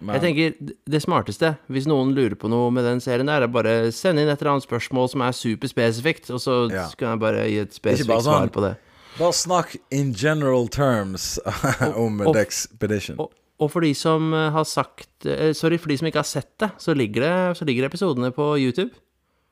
Men, 0.00 0.14
Jeg 0.16 0.22
tenker 0.24 0.74
det 0.88 1.02
smarteste, 1.04 1.50
hvis 1.68 1.84
noen 1.84 2.14
lurer 2.16 2.32
på 2.40 2.48
noe 2.48 2.70
med 2.72 2.86
den 2.88 3.02
serien 3.04 3.28
der, 3.28 3.44
er 3.44 3.52
bare 3.52 3.74
send 3.92 4.16
inn 4.22 4.30
et 4.32 4.40
eller 4.40 4.54
annet 4.54 4.64
spørsmål 4.64 5.10
som 5.12 5.20
er 5.26 5.36
superspesifikt, 5.36 6.30
og 6.32 6.40
så 6.40 6.54
Ja. 6.72 6.86
kan 6.96 7.10
jeg 7.12 7.20
bare 7.20 7.42
gi 7.50 7.58
et 7.60 7.76
spesifikt 7.76 8.08
sånn- 8.24 8.24
svar 8.24 8.48
på 8.54 8.62
det. 8.64 8.78
Bare 9.18 9.32
snakk 9.36 9.76
in 9.92 10.14
general 10.16 10.68
terms 10.72 11.38
om 11.94 12.22
og- 12.24 12.36
Expedition. 12.40 13.20
Og, 13.20 13.28
og 13.60 13.68
for 13.68 13.84
de 13.84 13.92
som 13.96 14.32
eh, 14.32 14.48
har 14.54 14.64
sagt 14.68 15.28
eh, 15.28 15.52
Sorry, 15.56 15.78
for 15.80 15.92
de 15.92 15.98
som 16.00 16.08
ikke 16.08 16.22
har 16.22 16.28
sett 16.28 16.52
det, 16.62 16.70
så 16.80 16.94
ligger, 16.96 17.26
det, 17.26 17.58
så 17.58 17.68
ligger 17.68 17.90
episodene 17.90 18.32
på 18.32 18.54
YouTube. 18.58 18.94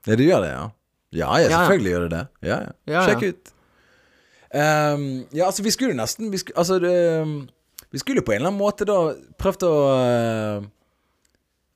Ja, 0.06 0.16
du 0.16 0.24
gjør 0.24 0.44
det, 0.44 0.50
ja? 0.54 0.64
Ja, 1.08 1.28
ja, 1.40 1.44
ja. 1.44 1.60
selvfølgelig 1.60 1.92
gjør 1.92 2.06
det 2.06 2.10
det. 2.14 2.24
Ja, 2.48 2.56
ja. 2.64 2.72
Ja, 2.88 3.04
Sjekk 3.08 3.22
ja. 3.26 3.28
ut. 3.32 3.52
Um, 4.48 5.04
ja, 5.36 5.44
altså, 5.44 5.62
vi 5.64 5.72
skulle 5.74 5.92
nesten 5.92 6.30
vi 6.32 6.38
skulle, 6.40 6.56
Altså, 6.56 6.78
det, 6.80 6.92
vi 7.92 8.00
skulle 8.00 8.22
på 8.24 8.32
en 8.32 8.40
eller 8.40 8.48
annen 8.48 8.62
måte 8.62 8.86
da 8.88 8.96
prøvd 9.40 9.66
å 9.68 9.72
uh, 9.92 10.68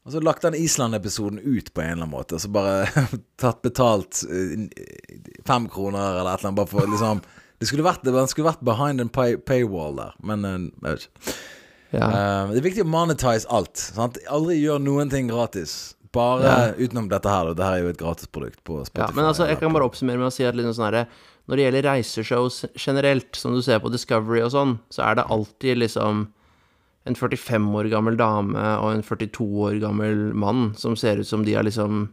Altså 0.02 0.22
lagt 0.24 0.42
den 0.42 0.56
Island-episoden 0.58 1.36
ut 1.38 1.68
på 1.70 1.82
en 1.84 1.92
eller 1.92 2.06
annen 2.08 2.10
måte. 2.10 2.40
Så 2.42 2.48
bare 2.50 2.88
tatt 3.42 3.60
betalt 3.62 4.24
fem 5.46 5.68
kroner 5.70 6.16
eller 6.16 6.32
et 6.32 6.40
eller 6.40 6.48
annet, 6.48 6.58
bare 6.58 6.70
for 6.72 6.88
liksom 6.90 7.20
Det 7.60 7.68
skulle 7.68 7.84
vært, 7.86 8.02
det 8.02 8.24
skulle 8.32 8.48
vært 8.48 8.64
behind 8.66 9.04
a 9.04 9.06
pay, 9.06 9.36
paywall 9.38 9.94
der, 10.00 10.16
men 10.26 10.42
jeg 10.48 10.88
vet 10.88 11.04
ikke. 11.04 11.36
Ja. 11.92 12.08
Uh, 12.08 12.52
det 12.52 12.62
er 12.62 12.68
viktig 12.68 12.86
å 12.86 12.90
monetize 12.92 13.48
alt. 13.52 13.76
Sant? 13.92 14.20
Aldri 14.32 14.58
gjør 14.60 14.80
noen 14.82 15.12
ting 15.12 15.28
gratis. 15.30 15.94
Bare 16.12 16.74
utenom 16.76 17.08
dette 17.08 17.28
her. 17.28 17.48
da. 17.48 17.54
Dette 17.54 17.68
her 17.68 17.78
er 17.78 17.86
jo 17.86 17.92
et 17.92 18.00
gratisprodukt 18.00 18.60
på 18.68 18.82
Spotify. 18.84 19.06
Ja, 19.06 19.16
men 19.16 19.28
altså, 19.28 19.46
jeg 19.48 19.60
kan 19.62 19.72
bare 19.72 19.88
oppsummere 19.88 20.20
med 20.20 20.28
å 20.28 20.34
si 20.34 20.44
at 20.44 20.58
liksom 20.58 20.76
sånn 20.76 20.90
herre 20.90 21.06
Når 21.48 21.58
det 21.58 21.64
gjelder 21.64 21.86
reiseshows 21.88 22.58
generelt, 22.78 23.32
som 23.34 23.56
du 23.56 23.62
ser 23.64 23.80
på 23.82 23.90
Discovery 23.90 24.44
og 24.44 24.52
sånn, 24.54 24.76
så 24.92 25.06
er 25.08 25.16
det 25.18 25.24
alltid 25.32 25.80
liksom 25.80 26.26
en 27.08 27.16
45 27.18 27.64
år 27.80 27.88
gammel 27.90 28.14
dame 28.14 28.62
og 28.78 28.92
en 28.92 29.02
42 29.02 29.46
år 29.66 29.78
gammel 29.82 30.28
mann 30.38 30.68
som 30.78 30.94
ser 30.94 31.18
ut 31.18 31.26
som 31.26 31.42
de 31.42 31.56
har 31.56 31.66
liksom 31.66 32.12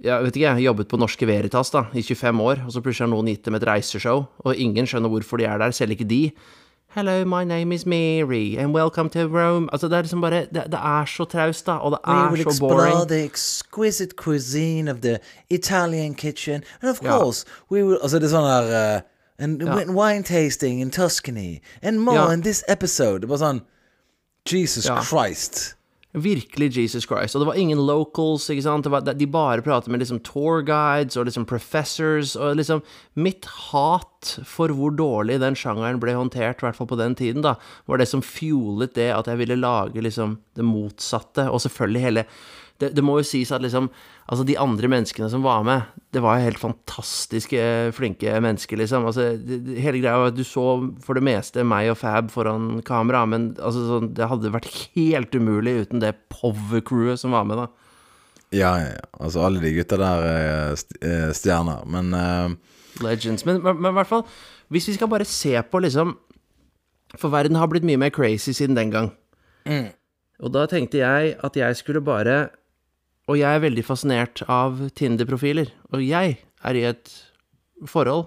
jeg 0.00 0.24
vet 0.24 0.38
ikke, 0.38 0.54
jobbet 0.64 0.88
på 0.88 0.96
Norske 0.96 1.26
Veritas 1.28 1.68
da, 1.74 1.82
i 1.92 2.00
25 2.00 2.38
år, 2.40 2.62
og 2.64 2.72
så 2.72 2.80
plutselig 2.80 3.04
har 3.04 3.12
noen 3.12 3.28
gitt 3.28 3.44
dem 3.44 3.58
et 3.58 3.66
reiseshow, 3.68 4.22
og 4.40 4.56
ingen 4.56 4.88
skjønner 4.88 5.12
hvorfor 5.12 5.36
de 5.36 5.44
er 5.44 5.60
der, 5.60 5.74
selv 5.76 5.92
ikke 5.92 6.08
de. 6.08 6.22
Hello, 6.94 7.24
my 7.24 7.44
name 7.44 7.70
is 7.72 7.86
Mary, 7.86 8.56
and 8.56 8.74
welcome 8.74 9.08
to 9.10 9.28
Rome. 9.28 9.68
Altså, 9.72 9.88
det 9.88 9.96
er 9.98 10.02
liksom 10.02 10.20
bare 10.20 10.30
Det, 10.40 10.50
det 10.66 10.74
er 10.74 11.04
så 11.06 11.24
traust, 11.24 11.66
da, 11.66 11.72
og 11.72 11.90
det 11.92 11.98
We 12.06 12.14
er 12.14 12.30
will 12.32 12.42
så 12.42 12.48
explore 12.50 12.90
boring. 12.90 13.08
the 13.08 13.24
exquisite 13.24 14.14
cuisine 14.16 14.88
of 14.90 15.00
the 15.00 15.18
Italian 15.50 16.14
kitchen. 16.14 16.62
And 16.82 16.90
of 16.90 17.02
Ja. 17.02 17.18
course, 17.18 17.44
we 17.70 17.84
will 17.84 17.98
Altså, 18.02 18.18
det 18.18 18.24
er 18.32 18.36
sånn 18.36 18.66
der 18.68 18.96
uh, 18.96 19.00
And 19.38 19.62
Ja. 19.62 19.84
wine 19.92 20.22
tasting 20.22 20.80
in 20.80 20.90
Tuscany. 20.90 21.60
And 21.82 21.98
more 22.00 22.14
Ja. 22.16 22.30
in 22.32 22.42
this 22.42 22.64
episode. 22.68 23.20
Det 23.20 23.28
var 23.28 23.36
sånn 23.36 23.60
Jesus. 24.52 24.84
Christ. 25.08 25.76
Virkelig 26.10 26.72
Jesus 26.74 27.06
Christ. 27.06 27.36
Og 27.36 27.44
det 27.44 27.46
var 27.52 27.58
ingen 27.60 27.78
locals, 27.86 28.48
ikke 28.50 28.64
sant. 28.64 28.88
Var, 28.90 29.04
de 29.14 29.26
bare 29.30 29.62
pratet 29.62 29.92
med 29.92 30.02
liksom 30.02 30.18
tour 30.26 30.64
guides 30.66 31.14
og 31.16 31.28
liksom 31.28 31.46
professors, 31.46 32.34
og 32.34 32.58
liksom 32.58 32.82
Mitt 33.14 33.46
hat 33.70 34.32
for 34.46 34.74
hvor 34.74 34.90
dårlig 34.98 35.38
den 35.42 35.54
sjangeren 35.58 36.00
ble 36.02 36.16
håndtert, 36.18 36.58
i 36.58 36.66
hvert 36.66 36.78
fall 36.78 36.90
på 36.90 36.98
den 36.98 37.14
tiden, 37.14 37.44
da, 37.46 37.54
var 37.86 38.02
det 38.02 38.08
som 38.10 38.24
fuelet 38.26 38.96
det 38.98 39.12
at 39.14 39.30
jeg 39.30 39.38
ville 39.38 39.60
lage 39.60 40.02
liksom 40.02 40.40
det 40.58 40.66
motsatte, 40.66 41.46
og 41.46 41.62
selvfølgelig 41.62 42.06
hele 42.08 42.26
det, 42.80 42.90
det 42.96 43.04
må 43.04 43.18
jo 43.20 43.26
sies 43.26 43.52
at 43.52 43.62
liksom 43.64 43.90
Altså, 44.30 44.44
de 44.46 44.54
andre 44.62 44.86
menneskene 44.86 45.26
som 45.26 45.42
var 45.42 45.64
med, 45.66 45.88
det 46.14 46.20
var 46.22 46.36
jo 46.38 46.44
helt 46.44 46.60
fantastiske, 46.62 47.62
flinke 47.96 48.30
mennesker, 48.38 48.78
liksom. 48.78 49.08
Altså, 49.08 49.32
det, 49.34 49.56
det, 49.66 49.80
hele 49.82 49.98
greia 49.98 50.20
var 50.22 50.30
at 50.30 50.36
du 50.36 50.44
så 50.46 50.62
for 51.02 51.18
det 51.18 51.24
meste 51.26 51.64
meg 51.66 51.88
og 51.90 51.98
Fab 51.98 52.28
foran 52.30 52.76
kamera, 52.86 53.24
men 53.26 53.48
altså, 53.58 53.82
sånn, 53.88 54.12
det 54.14 54.28
hadde 54.30 54.52
vært 54.54 54.70
helt 54.94 55.34
umulig 55.34 55.80
uten 55.80 56.04
det 56.04 56.12
power-crewet 56.30 57.18
som 57.18 57.34
var 57.34 57.48
med, 57.50 57.58
da. 57.58 57.90
Ja, 58.54 58.70
ja, 58.78 58.94
ja. 58.94 59.10
Altså, 59.18 59.42
alle 59.48 59.64
de 59.64 59.74
gutta 59.74 59.98
der 59.98 60.28
er 60.30 60.78
er 61.02 61.34
stjerner. 61.34 61.82
Men 61.90 62.14
uh, 62.14 63.02
Legends. 63.02 63.42
Men, 63.46 63.58
men, 63.66 63.82
men 63.82 63.90
i 63.90 63.98
hvert 63.98 64.12
fall, 64.14 64.24
hvis 64.70 64.88
vi 64.92 64.94
skal 64.94 65.10
bare 65.10 65.26
se 65.26 65.56
på 65.58 65.82
liksom 65.82 66.14
For 67.18 67.34
verden 67.34 67.58
har 67.58 67.66
blitt 67.66 67.82
mye 67.82 67.98
mer 67.98 68.14
crazy 68.14 68.52
siden 68.54 68.76
den 68.78 68.94
gang. 68.94 69.10
Og 70.40 70.52
da 70.54 70.64
tenkte 70.70 71.00
jeg 71.02 71.34
at 71.42 71.56
jeg 71.56 71.76
skulle 71.76 72.00
bare 72.00 72.48
Og 73.30 73.38
jeg 73.38 73.46
er 73.46 73.62
veldig 73.62 73.86
fascinert 73.86 74.42
av 74.50 74.80
Tinder-profiler. 74.98 75.70
Og 75.94 76.02
jeg 76.02 76.40
er 76.66 76.78
i 76.78 76.84
et 76.90 77.12
forhold. 77.86 78.26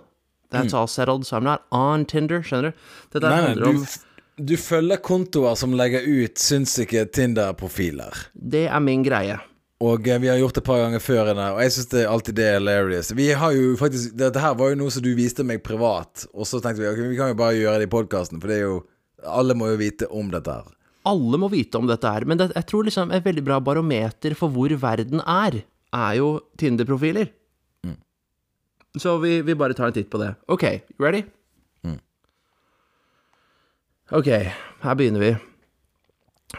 That's 0.53 0.73
all 0.73 0.87
settled, 0.87 1.25
so 1.25 1.37
I'm 1.37 1.47
not 1.47 1.65
on 1.73 2.05
Tinder, 2.05 2.43
skjønner 2.45 2.71
du? 2.71 2.83
Dette 3.15 3.29
Nei, 3.29 3.39
handler 3.41 3.71
om 3.71 3.79
du, 3.81 3.95
du 4.37 4.53
følger 4.61 5.01
kontoer 5.01 5.57
som 5.57 5.73
legger 5.77 6.05
ut 6.05 6.37
sinnssyke 6.39 7.07
Tinder-profiler. 7.09 8.27
Det 8.33 8.67
er 8.69 8.83
min 8.85 9.03
greie. 9.05 9.39
Og 9.83 10.07
eh, 10.07 10.19
vi 10.21 10.29
har 10.29 10.37
gjort 10.39 10.55
det 10.55 10.61
et 10.63 10.69
par 10.69 10.83
ganger 10.83 11.03
før, 11.03 11.33
og 11.33 11.61
jeg 11.65 11.73
syns 11.75 11.97
alltid 12.07 12.37
det 12.37 12.45
er 12.47 12.59
hilarious. 12.59 13.11
Vi 13.17 13.31
har 13.35 13.55
jo 13.57 13.73
faktisk 13.79 14.13
Dette 14.19 14.43
her 14.43 14.55
var 14.59 14.71
jo 14.71 14.79
noe 14.83 14.93
som 14.93 15.03
du 15.03 15.11
viste 15.17 15.45
meg 15.47 15.63
privat, 15.65 16.27
og 16.31 16.47
så 16.47 16.61
tenkte 16.63 16.85
vi 16.85 16.91
ok, 16.91 17.03
vi 17.09 17.19
kan 17.19 17.33
jo 17.33 17.39
bare 17.41 17.57
gjøre 17.57 17.81
det 17.81 17.89
i 17.89 17.93
podkasten, 17.97 18.39
for 18.39 18.51
det 18.53 18.61
er 18.61 18.67
jo 18.69 18.79
Alle 19.23 19.55
må 19.55 19.69
jo 19.71 19.79
vite 19.79 20.07
om 20.11 20.29
dette 20.31 20.51
her. 20.51 20.71
Alle 21.09 21.39
må 21.41 21.49
vite 21.51 21.79
om 21.79 21.87
dette 21.89 22.07
her, 22.07 22.25
men 22.29 22.39
det, 22.39 22.51
jeg 22.55 22.67
tror 22.69 22.87
liksom 22.87 23.11
et 23.11 23.25
veldig 23.25 23.43
bra 23.43 23.59
barometer 23.59 24.35
for 24.39 24.53
hvor 24.53 24.71
verden 24.79 25.23
er, 25.23 25.63
er 25.93 26.13
jo 26.19 26.35
Tinder-profiler. 26.59 27.31
Så 28.93 29.17
vi, 29.17 29.39
vi 29.41 29.55
bare 29.57 29.73
tar 29.73 29.89
en 29.89 29.95
titt 29.95 30.11
på 30.13 30.19
det. 30.21 30.35
Ok, 30.53 30.67
ready? 31.01 31.23
Ok, 34.13 34.27
her 34.83 34.95
begynner 34.99 35.23
vi. 35.23 35.31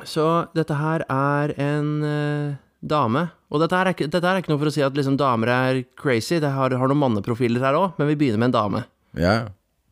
Så 0.02 0.24
dette 0.56 0.74
her 0.74 1.04
er 1.06 1.52
en 1.60 1.90
uh, 2.02 2.56
dame. 2.82 3.28
Og 3.54 3.62
dette 3.62 3.78
her, 3.78 3.92
er 3.92 3.94
dette 3.94 4.24
her 4.24 4.32
er 4.34 4.42
ikke 4.42 4.50
noe 4.50 4.62
for 4.64 4.72
å 4.72 4.74
si 4.74 4.82
at 4.82 4.96
liksom 4.98 5.18
damer 5.20 5.52
er 5.52 5.82
crazy. 6.00 6.40
Det 6.42 6.50
har, 6.50 6.74
har 6.74 6.90
noen 6.90 7.02
manneprofiler 7.04 7.62
her 7.62 7.78
òg, 7.78 7.94
men 8.00 8.10
vi 8.10 8.16
begynner 8.18 8.42
med 8.42 8.50
en 8.50 8.56
dame. 8.56 8.82
Ja. 9.14 9.36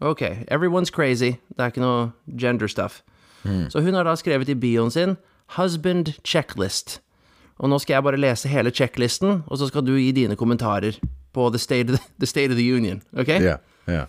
Ok, 0.02 0.24
everyone's 0.50 0.90
crazy. 0.90 1.36
Det 1.54 1.62
er 1.62 1.70
ikke 1.70 1.84
noe 1.84 2.08
gender 2.26 2.72
stuff. 2.72 3.04
Så 3.44 3.80
hun 3.80 3.94
har 3.94 4.04
da 4.04 4.14
skrevet 4.14 4.48
i 4.48 4.54
bioen 4.54 4.90
sin 4.90 5.16
'husband 5.56 6.14
checklist'. 6.24 7.00
Og 7.58 7.68
nå 7.68 7.78
skal 7.78 7.94
jeg 7.94 8.02
bare 8.02 8.16
lese 8.16 8.48
hele 8.48 8.70
checklisten, 8.70 9.42
og 9.46 9.58
så 9.58 9.66
skal 9.66 9.86
du 9.86 9.94
gi 9.96 10.12
dine 10.12 10.36
kommentarer 10.36 10.98
på 11.32 11.48
the 11.50 11.58
state 11.58 11.90
of 11.90 11.98
the, 11.98 12.04
the, 12.18 12.26
state 12.26 12.50
of 12.50 12.56
the 12.56 12.74
union. 12.74 13.02
Ok? 13.16 13.28
Yeah, 13.28 13.58
ja. 13.86 14.04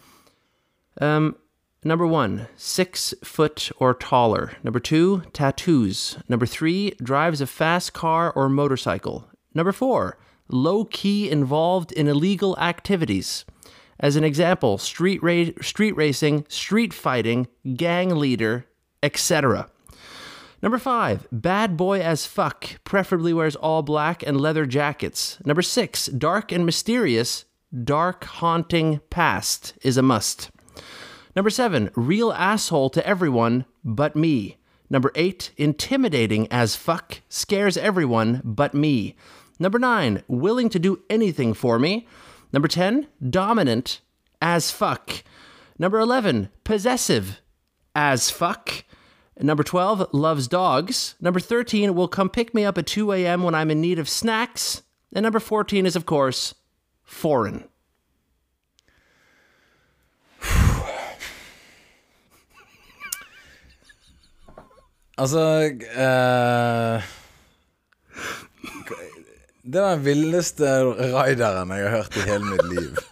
Um, 1.02 1.36
number 1.84 2.06
one, 2.06 2.48
six 2.58 3.14
foot 3.24 3.72
or 3.78 3.94
taller. 3.94 4.52
Number 4.64 4.80
two, 4.80 5.22
tattoos. 5.34 6.18
Number 6.28 6.46
three, 6.46 6.92
drives 7.04 7.42
a 7.42 7.48
fast 7.48 7.94
car 7.94 8.32
or 8.36 8.50
motorcycle. 8.50 9.26
Number 9.54 9.72
four, 9.72 10.18
low 10.50 10.86
key 10.86 11.30
involved 11.30 11.92
in 11.92 12.08
illegal 12.08 12.58
activities. 12.60 13.46
As 14.00 14.16
an 14.16 14.24
example, 14.24 14.78
street 14.78 15.22
ra- 15.22 15.54
street 15.62 15.96
racing, 15.96 16.46
street 16.48 16.94
fighting, 16.94 17.48
gang 17.76 18.16
leader, 18.16 18.66
etc. 19.04 19.70
Number 20.64 20.78
five, 20.78 21.28
bad 21.32 21.76
boy 21.76 22.00
as 22.00 22.26
fuck, 22.26 22.82
preferably 22.86 23.34
wears 23.34 23.58
all 23.58 23.82
black 23.82 24.24
and 24.26 24.40
leather 24.40 24.66
jackets. 24.66 25.38
Number 25.46 25.62
six, 25.62 26.06
dark 26.08 26.54
and 26.54 26.66
mysterious, 26.66 27.44
dark 27.84 28.24
haunting 28.24 29.02
past 29.10 29.74
is 29.82 29.98
a 29.98 30.02
must. 30.02 30.50
Number 31.36 31.50
seven, 31.50 31.90
real 31.96 32.32
asshole 32.32 32.90
to 32.92 33.06
everyone 33.06 33.66
but 33.84 34.16
me. 34.16 34.58
Number 34.90 35.12
eight, 35.16 35.52
intimidating 35.58 36.48
as 36.50 36.76
fuck, 36.76 37.22
scares 37.28 37.76
everyone 37.76 38.42
but 38.44 38.74
me. 38.74 39.16
Number 39.60 39.80
nine, 39.80 40.24
willing 40.28 40.70
to 40.70 40.80
do 40.80 41.02
anything 41.10 41.54
for 41.54 41.78
me. 41.78 42.08
Number 42.54 42.68
10, 42.68 43.08
dominant 43.30 44.00
as 44.42 44.72
fuck. 44.72 45.24
Number 45.80 46.00
11, 46.00 46.50
possessive 46.64 47.42
as 47.96 48.30
fuck. 48.30 48.84
Number 49.40 49.64
12, 49.64 50.14
loves 50.14 50.48
dogs. 50.48 51.16
Number 51.20 51.40
13, 51.40 51.96
will 51.96 52.08
come 52.08 52.30
pick 52.30 52.54
me 52.54 52.64
up 52.64 52.78
at 52.78 52.86
2 52.86 53.12
a.m. 53.14 53.44
when 53.44 53.56
I'm 53.56 53.72
in 53.72 53.82
need 53.82 54.00
of 54.00 54.08
snacks. 54.08 54.84
And 55.14 55.24
number 55.24 55.40
14 55.40 55.86
is, 55.86 55.96
of 55.96 56.06
course, 56.06 56.56
foreign. 57.04 57.66
Altså 65.16 65.40
eh, 65.40 67.04
Det 69.64 69.82
var 69.82 69.96
den 69.96 70.06
villeste 70.06 70.66
raideren 71.14 71.70
jeg 71.70 71.90
har 71.90 71.90
hørt 71.90 72.18
i 72.18 72.20
hele 72.26 72.46
mitt 72.46 72.70
liv. 72.70 72.98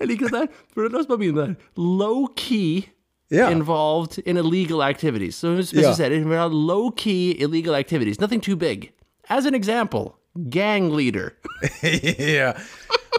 Jeg 0.00 0.08
liker 0.08 0.26
dette 0.28 0.38
her. 0.38 0.88
La 0.88 0.98
oss 0.98 1.06
bare 1.08 1.18
begynne 1.18 1.40
der. 1.40 1.54
Low-key 1.76 2.88
Ja. 3.30 3.48
involved 3.50 4.18
in 4.26 4.36
illegal 4.36 4.82
activities. 4.82 5.34
Så 5.34 5.48
hun 5.48 5.56
Ja. 5.56 5.62
spesifiserer 5.62 6.18
hun 6.22 6.30
vil 6.30 6.38
low-key 6.50 7.34
illegal 7.42 7.74
activities. 7.74 8.20
Nothing 8.20 8.42
too 8.42 8.56
big. 8.56 8.90
As 9.28 9.46
an 9.46 9.54
example, 9.54 10.12
gang 10.50 10.92
leader. 10.96 11.30
yeah. 11.82 12.54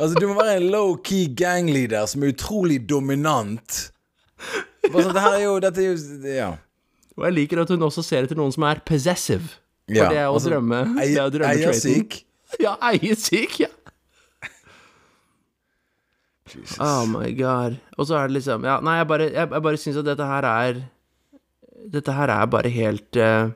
Altså, 0.02 0.16
du 0.20 0.28
må 0.28 0.34
være 0.34 0.58
en 0.58 0.70
low-key 0.72 1.36
gangleader 1.36 2.06
som 2.06 2.24
er 2.24 2.28
utrolig 2.34 2.90
dominant. 2.90 3.92
Bare 4.92 5.04
sånn, 5.04 5.14
det 5.16 5.22
her 5.24 5.34
er 5.40 5.44
jo 5.46 5.60
Dette 5.64 5.82
er 5.82 5.92
jo 5.94 6.30
Ja. 6.36 6.50
Og 7.18 7.24
jeg 7.26 7.34
liker 7.34 7.62
at 7.62 7.70
hun 7.70 7.80
også 7.88 8.04
ser 8.04 8.24
etter 8.28 8.36
noen 8.36 8.52
som 8.52 8.64
er 8.68 8.82
possessive. 8.86 9.48
For 9.88 9.96
Ja, 9.96 10.10
det 10.10 10.18
er 10.18 10.24
jo 10.26 10.34
altså, 10.34 10.50
drømme. 10.50 11.00
er. 11.02 11.48
Eiersyk. 11.48 12.24
Ja, 12.60 12.76
eiersyk, 12.82 13.60
ja. 13.60 13.68
Oh 16.80 17.06
my 17.10 17.32
god. 17.34 17.80
Og 17.98 18.08
så 18.08 18.16
er 18.20 18.28
det 18.28 18.36
liksom 18.38 18.66
Ja, 18.68 18.80
nei, 18.80 19.00
jeg 19.00 19.08
bare, 19.08 19.30
jeg, 19.34 19.50
jeg 19.52 19.62
bare 19.66 19.78
syns 19.82 19.98
at 19.98 20.06
dette 20.06 20.28
her 20.30 20.46
er 20.46 20.84
Dette 21.94 22.14
her 22.14 22.30
er 22.30 22.46
bare 22.46 22.70
helt 22.70 23.18
uh, 23.18 23.50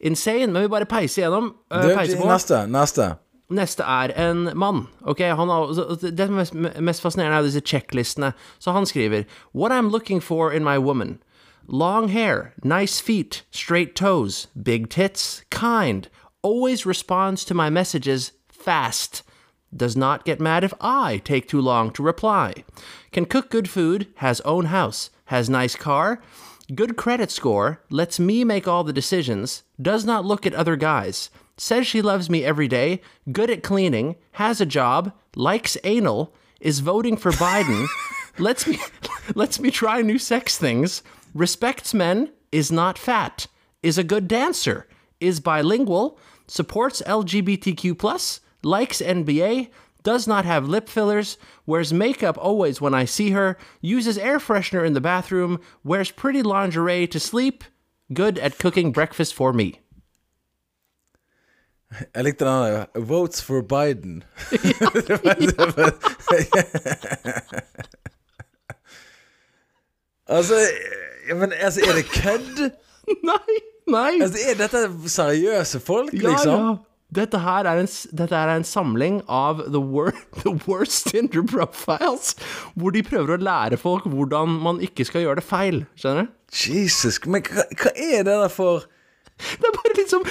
insane. 0.00 0.52
Men 0.52 0.62
vi 0.62 0.68
bare 0.72 0.88
peiser 0.88 1.22
gjennom. 1.22 1.54
Uh, 1.72 1.90
peiser 1.96 2.20
på. 2.20 2.28
neste. 2.28 2.66
Neste. 2.68 3.10
Neste 3.54 3.84
er 3.84 4.12
en 4.30 4.50
mann. 4.56 4.86
Ok, 5.04 5.20
han 5.20 5.48
har, 5.48 5.72
Det 6.00 6.30
mest, 6.30 6.54
mest 6.54 7.02
fascinerende, 7.02 7.38
er 7.38 7.42
disse 7.42 7.60
checklistene. 7.60 8.32
Så 8.58 8.72
han 8.72 8.86
skriver 8.86 9.24
What 9.54 9.72
I'm 9.72 9.90
looking 9.90 10.22
for 10.22 10.50
in 10.50 10.64
my 10.64 10.78
woman. 10.78 11.18
Long 11.68 12.08
hair, 12.08 12.52
nice 12.62 13.00
feet, 13.00 13.44
straight 13.50 13.94
toes, 13.94 14.48
big 14.64 14.90
tits, 14.90 15.42
kind, 15.50 16.08
always 16.42 16.86
responds 16.86 17.44
to 17.46 17.54
my 17.54 17.70
messages 17.70 18.32
fast, 18.52 19.24
does 19.76 19.96
not 19.96 20.24
get 20.24 20.40
mad 20.40 20.64
if 20.64 20.74
I 20.80 21.18
take 21.24 21.48
too 21.48 21.60
long 21.60 21.90
to 21.92 22.02
reply, 22.02 22.64
can 23.12 23.26
cook 23.26 23.50
good 23.50 23.68
food, 23.68 24.08
has 24.16 24.40
own 24.42 24.66
house, 24.66 25.10
has 25.26 25.50
nice 25.50 25.76
car, 25.76 26.20
good 26.74 26.96
credit 26.96 27.30
score, 27.30 27.82
lets 27.90 28.20
me 28.20 28.44
make 28.44 28.68
all 28.68 28.84
the 28.84 28.92
decisions, 28.92 29.62
does 29.80 30.04
not 30.04 30.24
look 30.24 30.46
at 30.46 30.54
other 30.54 30.76
guys, 30.76 31.30
says 31.56 31.86
she 31.86 32.02
loves 32.02 32.30
me 32.30 32.44
every 32.44 32.68
day, 32.68 33.00
good 33.30 33.50
at 33.50 33.62
cleaning, 33.62 34.16
has 34.32 34.60
a 34.60 34.66
job, 34.66 35.12
likes 35.36 35.76
anal, 35.84 36.34
is 36.60 36.80
voting 36.80 37.16
for 37.16 37.32
Biden, 37.32 37.86
lets 38.38 38.66
me 38.66 38.78
lets 39.34 39.60
me 39.60 39.70
try 39.70 40.02
new 40.02 40.18
sex 40.18 40.58
things, 40.58 41.02
respects 41.34 41.94
men, 41.94 42.30
is 42.52 42.70
not 42.70 42.98
fat, 42.98 43.46
is 43.82 43.98
a 43.98 44.04
good 44.04 44.28
dancer, 44.28 44.86
is 45.20 45.40
bilingual, 45.40 46.18
supports 46.46 47.02
LGBTQ+, 47.06 48.40
likes 48.64 49.00
NBA, 49.00 49.68
does 50.02 50.26
not 50.26 50.44
have 50.44 50.68
lip 50.68 50.88
fillers, 50.88 51.38
wears 51.66 51.92
makeup 51.92 52.36
always 52.38 52.80
when 52.80 52.94
I 52.94 53.04
see 53.06 53.30
her, 53.30 53.56
uses 53.80 54.18
air 54.18 54.38
freshener 54.38 54.84
in 54.86 54.92
the 54.94 55.00
bathroom, 55.00 55.60
wears 55.82 56.10
pretty 56.10 56.42
lingerie 56.42 57.06
to 57.08 57.18
sleep, 57.20 57.64
good 58.12 58.38
at 58.38 58.58
cooking 58.58 58.92
breakfast 58.92 59.34
for 59.34 59.52
me. 59.52 59.80
Jeg 62.14 62.24
likte 62.24 62.44
den 62.44 62.52
der 62.52 62.86
Votes 63.00 63.42
for 63.42 63.62
Biden. 63.62 64.24
altså, 70.26 70.54
ja, 71.28 71.34
men, 71.34 71.52
altså 71.60 71.80
Er 71.80 71.92
det 71.94 72.04
kødd? 72.04 72.70
Nei, 73.24 73.38
nei. 73.96 74.10
Altså, 74.22 74.38
Er 74.50 74.54
dette 74.54 75.08
seriøse 75.08 75.80
folk, 75.80 76.12
Ja, 76.14 76.28
liksom? 76.28 76.66
ja. 76.68 76.74
Dette 77.12 77.38
her 77.44 77.66
er 77.68 77.78
en, 77.82 77.88
dette 78.16 78.34
her 78.34 78.50
er 78.50 78.58
en 78.58 78.66
samling 78.66 79.20
av 79.28 79.60
the, 79.68 79.80
wor 79.80 80.12
the 80.42 80.54
worst 80.66 81.10
Tinder 81.12 81.44
profiles, 81.46 82.34
hvor 82.74 82.94
de 82.94 83.04
prøver 83.06 83.36
å 83.36 83.44
lære 83.44 83.78
folk 83.80 84.08
hvordan 84.10 84.56
man 84.64 84.80
ikke 84.82 85.06
skal 85.06 85.26
gjøre 85.26 85.42
det 85.42 85.46
feil. 85.46 85.84
Skjønner 86.00 86.26
du? 86.26 86.34
Jesus, 86.54 87.20
men 87.26 87.44
hva, 87.46 87.66
hva 87.80 87.92
er 87.98 88.26
det 88.26 88.34
der 88.38 88.52
for 88.52 88.86
Det 89.34 89.66
er 89.66 89.74
bare 89.74 89.96
liksom 89.98 90.22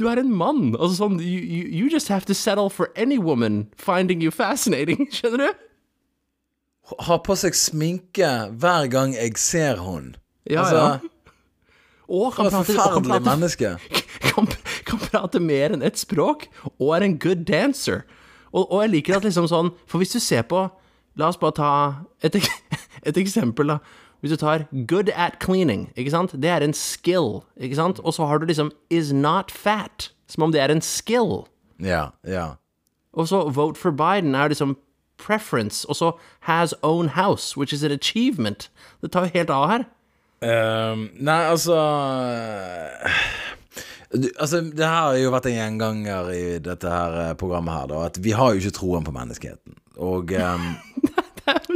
Du 0.00 0.06
er 0.08 0.20
en 0.20 0.32
mann. 0.32 0.74
Altså 0.78 1.02
sånn 1.02 1.20
you, 1.20 1.40
you, 1.40 1.64
you 1.68 1.88
just 1.92 2.08
have 2.08 2.24
to 2.26 2.34
settle 2.34 2.70
for 2.70 2.88
any 2.96 3.18
woman 3.18 3.66
finding 3.76 4.22
you 4.22 4.32
fascinating. 4.32 5.08
Skjønner 5.16 5.46
du? 5.46 5.64
Ha 7.06 7.18
på 7.18 7.34
seg 7.34 7.56
sminke 7.58 8.30
hver 8.54 8.86
gang 8.88 9.16
jeg 9.16 9.36
ser 9.42 9.82
hun. 9.82 10.14
Ja, 10.46 10.62
altså, 10.62 10.76
ja. 10.76 11.12
Og 12.06 12.36
kan 12.36 12.46
prate, 12.46 12.46
og 12.46 12.52
kan, 12.52 12.64
forferdelig 12.64 13.10
prate, 13.10 13.24
menneske. 13.26 13.72
kan, 14.30 14.46
kan 15.06 15.20
prate 15.22 15.40
mer 15.40 15.74
enn 15.74 15.82
ett 15.82 15.98
språk, 15.98 16.48
og 16.78 16.96
er 16.96 17.06
en 17.06 17.18
good 17.18 17.44
dancer. 17.46 18.02
Og, 18.52 18.72
og 18.72 18.82
jeg 18.82 18.90
liker 18.90 19.16
at 19.16 19.24
liksom 19.26 19.48
sånn 19.50 19.72
For 19.90 20.00
hvis 20.00 20.14
du 20.14 20.20
ser 20.22 20.46
på 20.48 20.68
La 21.16 21.28
oss 21.28 21.38
bare 21.40 21.56
ta 21.56 21.70
et, 22.24 22.36
et 23.08 23.16
eksempel, 23.16 23.72
da. 23.72 23.78
Hvis 24.20 24.32
du 24.32 24.36
tar 24.36 24.66
'good 24.72 25.08
at 25.14 25.38
cleaning', 25.40 25.88
ikke 25.96 26.10
sant? 26.10 26.32
Det 26.32 26.50
er 26.50 26.60
en 26.60 26.72
skill, 26.72 27.40
ikke 27.56 27.76
sant? 27.76 28.00
Og 28.00 28.14
så 28.14 28.26
har 28.26 28.38
du 28.38 28.46
liksom 28.46 28.70
'is 28.90 29.12
not 29.12 29.50
fat', 29.50 30.12
som 30.26 30.42
om 30.42 30.52
det 30.52 30.60
er 30.60 30.68
en 30.68 30.80
skill. 30.80 31.46
Ja, 31.80 32.08
ja. 32.26 32.56
Og 33.12 33.28
så 33.28 33.48
'vote 33.48 33.76
for 33.76 33.90
Biden' 33.90 34.36
er 34.36 34.48
liksom 34.48 34.76
preference, 35.18 35.88
og 35.88 35.96
så 35.96 36.12
'has 36.40 36.74
own 36.82 37.08
house', 37.08 37.56
which 37.56 37.72
is 37.72 37.84
an 37.84 37.92
achievement. 37.92 38.70
Det 39.00 39.12
tar 39.12 39.20
jo 39.20 39.30
helt 39.34 39.50
av 39.50 39.68
her. 39.68 39.84
Um, 40.42 41.10
nei, 41.14 41.44
altså 41.44 41.76
du, 44.12 44.28
Altså, 44.38 44.60
det 44.60 44.84
her 44.86 45.02
har 45.08 45.18
jo 45.20 45.32
vært 45.34 45.48
en 45.50 45.56
gjenganger 45.58 46.32
i 46.34 46.44
dette 46.62 46.90
her 46.90 47.18
eh, 47.24 47.34
programmet 47.40 47.74
her, 47.74 47.86
da, 47.92 48.02
at 48.10 48.18
vi 48.22 48.34
har 48.36 48.54
jo 48.54 48.62
ikke 48.62 48.76
troen 48.78 49.06
på 49.06 49.14
menneskeheten. 49.16 49.76
Og 50.04 50.32
um, 50.46 50.66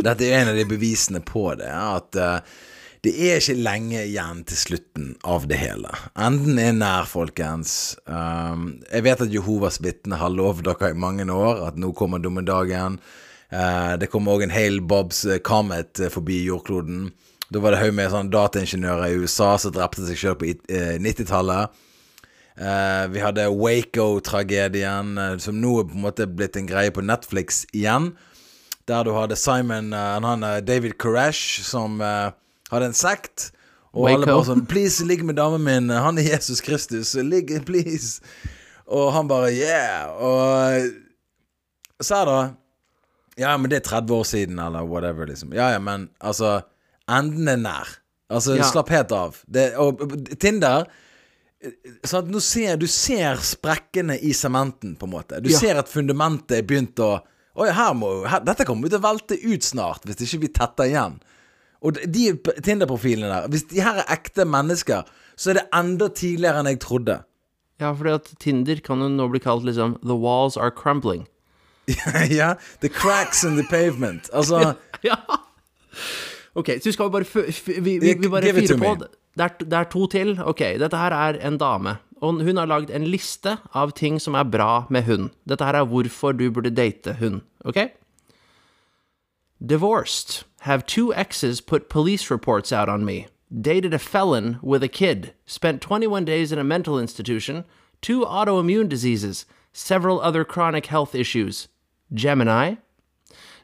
dette 0.05 0.27
er 0.29 0.43
en 0.43 0.53
av 0.53 0.59
de 0.59 0.67
bevisene 0.69 1.23
på 1.25 1.47
det, 1.61 1.71
at 1.71 2.19
uh, 2.21 2.67
det 3.01 3.15
er 3.17 3.39
ikke 3.41 3.55
lenge 3.65 4.03
igjen 4.05 4.43
til 4.45 4.59
slutten 4.61 5.07
av 5.25 5.47
det 5.49 5.57
hele. 5.57 5.89
Enden 6.21 6.59
er 6.61 6.75
nær, 6.77 7.07
folkens. 7.09 7.97
Um, 8.05 8.75
jeg 8.93 9.07
vet 9.07 9.23
at 9.25 9.33
Jehovas 9.33 9.81
vitner 9.81 10.21
har 10.21 10.35
lovd 10.35 10.67
dere 10.69 10.91
i 10.93 10.99
mange 11.01 11.25
år 11.33 11.63
at 11.71 11.79
nå 11.81 11.95
kommer 11.97 12.21
dommedagen. 12.21 12.99
Uh, 13.51 13.97
det 13.99 14.11
kommer 14.13 14.37
òg 14.37 14.45
en 14.45 14.53
hel 14.55 14.83
Bobs 14.85 15.25
eh, 15.27 15.41
Comet 15.43 15.99
eh, 16.05 16.13
forbi 16.13 16.43
jordkloden. 16.45 17.09
Da 17.51 17.59
var 17.65 17.73
det 17.75 17.81
haug 17.81 17.97
med 17.97 18.13
sånn 18.13 18.29
dataingeniører 18.31 19.09
i 19.11 19.17
USA 19.25 19.55
som 19.59 19.73
drepte 19.75 20.05
seg 20.07 20.21
sjøl 20.21 20.37
på 20.39 20.47
i- 20.53 20.61
eh, 20.71 20.99
90-tallet. 21.03 21.73
Eh, 22.57 23.05
vi 23.13 23.21
hadde 23.23 23.47
Waco-tragedien, 23.55 25.15
uh, 25.19 25.37
som 25.39 25.61
nå 25.61 25.77
er 25.81 25.89
på 25.89 25.97
en 25.97 26.05
måte 26.05 26.27
blitt 26.27 26.59
en 26.59 26.69
greie 26.69 26.91
på 26.93 27.05
Netflix 27.05 27.65
igjen. 27.73 28.11
Der 28.91 29.05
du 29.07 29.13
hadde 29.15 29.39
Simon 29.39 29.93
uh, 29.95 30.19
han, 30.21 30.45
David 30.67 30.99
Koresh, 30.99 31.63
som 31.65 32.01
hadde 32.01 32.91
en 32.91 32.97
sekt. 32.97 33.51
Og 33.91 34.07
alle 34.07 34.27
bare 34.27 34.47
sånn 34.47 34.67
'Please, 34.71 35.03
ligg 35.07 35.25
med 35.27 35.37
damen 35.39 35.63
min. 35.67 35.91
Han 35.91 36.19
er 36.19 36.29
Jesus 36.37 36.61
Kristus. 36.63 37.15
Ligg, 37.15 37.51
please.' 37.67 38.21
Og 38.87 39.13
han 39.15 39.29
bare 39.29 39.51
'Yeah'. 39.51 40.11
Og 40.19 40.91
så 42.03 42.23
er 42.23 42.25
det 42.31 42.55
Ja, 43.39 43.57
men 43.57 43.71
det 43.71 43.77
er 43.81 43.89
30 43.89 44.15
år 44.15 44.25
siden, 44.25 44.59
eller 44.59 44.85
whatever, 44.85 45.27
liksom. 45.27 45.55
Ja, 45.55 45.71
ja, 45.73 45.79
men 45.79 46.11
altså 46.21 46.61
Enden 47.09 47.49
er 47.49 47.57
nær. 47.57 47.89
Altså, 48.31 48.55
Ja. 48.55 48.63
slapp 48.63 48.89
helt 48.89 49.13
av. 49.13 49.39
Det, 49.53 49.75
og 49.77 49.99
Tinder 50.39 50.85
Sånn 52.09 52.31
at 52.35 52.43
ser, 52.43 52.77
du 52.81 52.87
ser 52.89 53.37
sprekkene 53.45 54.15
i 54.25 54.31
sementen, 54.33 54.95
på 54.97 55.05
en 55.05 55.13
måte. 55.13 55.43
Du 55.45 55.51
Ja. 55.51 55.59
ser 55.59 55.77
at 55.79 55.89
fundamentet 55.89 56.59
er 56.59 56.63
begynt 56.63 56.95
å 56.97 57.21
Oi, 57.57 57.67
her 57.71 57.93
må 57.95 58.27
her, 58.27 58.41
Dette 58.41 58.65
kommer 58.65 58.89
til 58.89 58.99
å 58.99 59.03
velte 59.03 59.37
ut 59.43 59.61
snart, 59.61 60.05
hvis 60.07 60.23
ikke 60.23 60.41
vi 60.41 60.49
tetter 60.49 60.85
igjen. 60.89 61.21
Og 61.83 61.95
de- 61.95 62.07
de 62.07 62.33
Tinder-profilene 62.63 63.29
der 63.29 63.49
Hvis 63.49 63.67
de 63.69 63.81
her 63.81 63.99
er 63.99 64.05
ekte 64.17 64.47
mennesker, 64.47 65.05
så 65.37 65.51
er 65.51 65.55
det 65.55 65.69
enda 65.73 66.09
tidligere 66.09 66.61
enn 66.61 66.67
jeg 66.67 66.79
trodde. 66.81 67.25
Ja, 67.81 67.93
fordi 67.93 68.15
at 68.15 68.25
Tinder 68.39 68.77
kan 68.81 69.01
jo 69.01 69.09
nå 69.09 69.29
bli 69.31 69.41
kalt 69.41 69.65
liksom 69.65 69.99
The 70.03 70.15
walls 70.17 70.57
are 70.57 70.71
crumbling. 70.71 71.27
ja. 72.31 72.55
The 72.81 72.89
cracks 72.89 73.43
in 73.45 73.57
the 73.57 73.65
pavement. 73.65 74.31
Altså 74.33 74.77
Ja. 75.03 75.17
Ok, 76.57 76.67
så 76.81 76.85
vi 76.85 76.93
skal 76.93 77.11
bare 77.11 77.25
f 77.25 77.37
f 77.37 77.67
vi, 77.67 77.99
vi, 77.99 78.15
vi 78.15 78.29
bare 78.29 78.53
fyre 78.55 78.77
på. 78.79 79.07
Det 79.39 79.47
er, 79.47 79.65
det 79.65 79.73
er 79.79 79.85
to 79.93 80.07
til. 80.07 80.39
Ok, 80.43 80.59
dette 80.81 80.97
her 80.97 81.15
er 81.15 81.39
en 81.47 81.59
dame. 81.59 81.97
Og 82.21 82.43
hun 82.45 82.57
har 82.57 82.69
lagd 82.69 82.91
en 82.91 83.07
liste 83.09 83.57
av 83.75 83.95
ting 83.97 84.19
som 84.21 84.35
er 84.37 84.45
bra 84.45 84.87
med 84.91 85.07
hund. 85.07 85.31
Dette 85.49 85.65
her 85.65 85.79
er 85.79 85.89
hvorfor 85.89 86.37
du 86.37 86.51
burde 86.51 86.71
date 86.71 87.17
hund. 87.21 87.41
Ok? 87.65 87.91
Divorced. 89.65 90.45
Have 90.61 90.85
two 90.85 91.15
exes 91.15 91.61
put 91.61 91.89
police 91.89 92.31
reports 92.31 92.73
out 92.73 92.89
on 92.89 93.05
me. 93.05 93.27
Dated 93.51 93.95
a 93.95 93.99
felon 93.99 94.59
with 94.63 94.83
a 94.83 94.89
kid. 94.89 95.33
Spent 95.47 95.81
21 95.81 96.25
days 96.25 96.53
in 96.53 96.59
a 96.59 96.65
mental 96.65 96.99
institution. 96.99 97.65
Two 98.03 98.21
autoimmune 98.21 98.89
diseases. 98.89 99.47
Several 99.73 100.21
other 100.21 100.45
chronic 100.45 100.87
health 100.87 101.15
issues. 101.15 101.69
Gemini. 102.13 102.77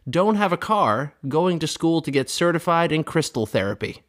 Don't 0.09 0.37
have 0.37 0.52
a 0.52 0.57
car. 0.57 1.12
Going 1.29 1.59
to 1.59 1.66
school 1.66 2.00
to 2.00 2.11
get 2.11 2.31
certified 2.31 2.92
in 2.92 3.05
crystal 3.05 3.44
therapy. 3.44 4.02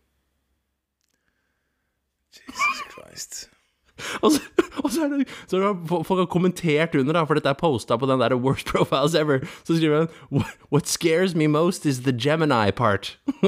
Og 4.22 4.32
så, 4.32 4.42
og 4.84 4.92
så 4.94 5.04
er 5.06 5.10
det 5.14 5.28
så 5.48 5.58
er 5.58 5.66
det, 5.74 5.90
Folk 6.08 6.20
har 6.22 6.30
kommentert 6.32 6.96
under, 6.96 7.14
da, 7.18 7.24
for 7.26 7.34
dette 7.40 7.50
er 7.50 7.58
posta 7.60 7.98
på 7.98 8.08
den 8.10 8.20
der 8.22 8.36
Worst 8.38 8.68
Profiles 8.72 9.16
Ever. 9.16 9.40
Så 9.68 9.78
skriver 9.78 10.06
han 10.06 10.44
"What- 10.74 10.88
scares 10.92 11.36
me 11.36 11.48
most 11.48 11.86
is 11.86 12.00
the 12.06 12.14
Gemini 12.14 12.72
part. 12.72 13.18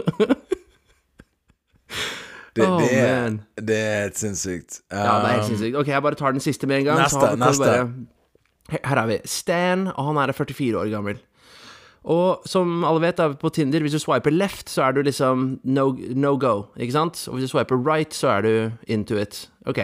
Det, 2.55 2.65
Oh, 2.67 2.81
det, 2.81 2.89
er, 2.97 3.21
man. 3.23 3.41
det 3.61 3.75
er 3.77 4.01
helt 4.03 4.17
sinnssykt. 4.19 4.79
Ja, 4.91 4.97
det 4.97 5.05
er 5.05 5.27
helt 5.35 5.43
Um, 5.43 5.47
sinnssykt. 5.51 5.75
Ok, 5.79 5.87
jeg 5.87 6.01
bare 6.03 6.15
tar 6.17 6.31
den 6.33 6.41
siste 6.43 6.67
med 6.67 6.79
en 6.81 6.85
gang. 6.89 6.99
Neste, 6.99 7.29
neste. 7.39 7.65
Bare, 7.65 8.79
her 8.83 8.97
er 9.03 9.07
vi. 9.07 9.17
Stan, 9.25 9.87
og 9.95 10.05
han 10.09 10.17
er 10.29 10.33
44 10.33 10.79
år 10.81 10.89
gammel. 10.91 11.19
Og 12.09 12.41
som 12.49 12.83
alle 12.87 13.01
vet, 13.05 13.17
da, 13.19 13.29
på 13.37 13.49
Tinder, 13.53 13.79
hvis 13.85 13.93
du 13.95 13.99
swiper 14.01 14.31
left, 14.33 14.69
så 14.69 14.83
er 14.87 14.91
du 14.97 15.01
liksom 15.05 15.59
no, 15.63 15.91
no 16.15 16.33
go, 16.41 16.65
ikke 16.79 16.95
sant? 16.95 17.21
Og 17.29 17.37
hvis 17.37 17.47
du 17.47 17.53
swiper 17.53 17.77
right, 17.85 18.13
så 18.13 18.27
er 18.37 18.41
du 18.41 18.71
into 18.87 19.15
it. 19.19 19.49
Ok. 19.67 19.79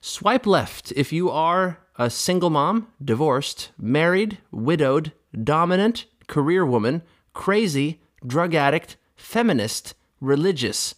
Swipe 0.00 0.46
left 0.46 0.92
if 0.92 1.12
you 1.12 1.28
are 1.28 1.80
a 1.96 2.08
single 2.08 2.50
mom, 2.50 2.86
divorced, 3.04 3.70
married, 3.76 4.38
widowed, 4.52 5.12
dominant, 5.42 6.04
career 6.28 6.64
woman, 6.64 7.02
crazy, 7.34 8.00
drug 8.24 8.54
addict, 8.54 8.96
feminist, 9.16 9.94
religious. 10.20 10.94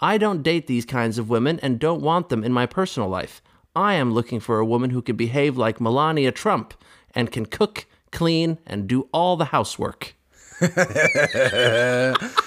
I 0.00 0.18
don't 0.18 0.42
date 0.42 0.68
these 0.68 0.84
kinds 0.84 1.18
of 1.18 1.28
women 1.28 1.58
and 1.60 1.80
don't 1.80 2.00
want 2.00 2.28
them 2.28 2.44
in 2.44 2.52
my 2.52 2.66
personal 2.66 3.08
life. 3.08 3.42
I 3.74 3.94
am 3.94 4.12
looking 4.12 4.38
for 4.38 4.60
a 4.60 4.66
woman 4.66 4.90
who 4.90 5.02
can 5.02 5.16
behave 5.16 5.56
like 5.56 5.80
Melania 5.80 6.30
Trump 6.30 6.74
and 7.12 7.32
can 7.32 7.46
cook, 7.46 7.86
clean, 8.12 8.58
and 8.64 8.86
do 8.86 9.08
all 9.12 9.36
the 9.36 9.46
housework. 9.46 10.14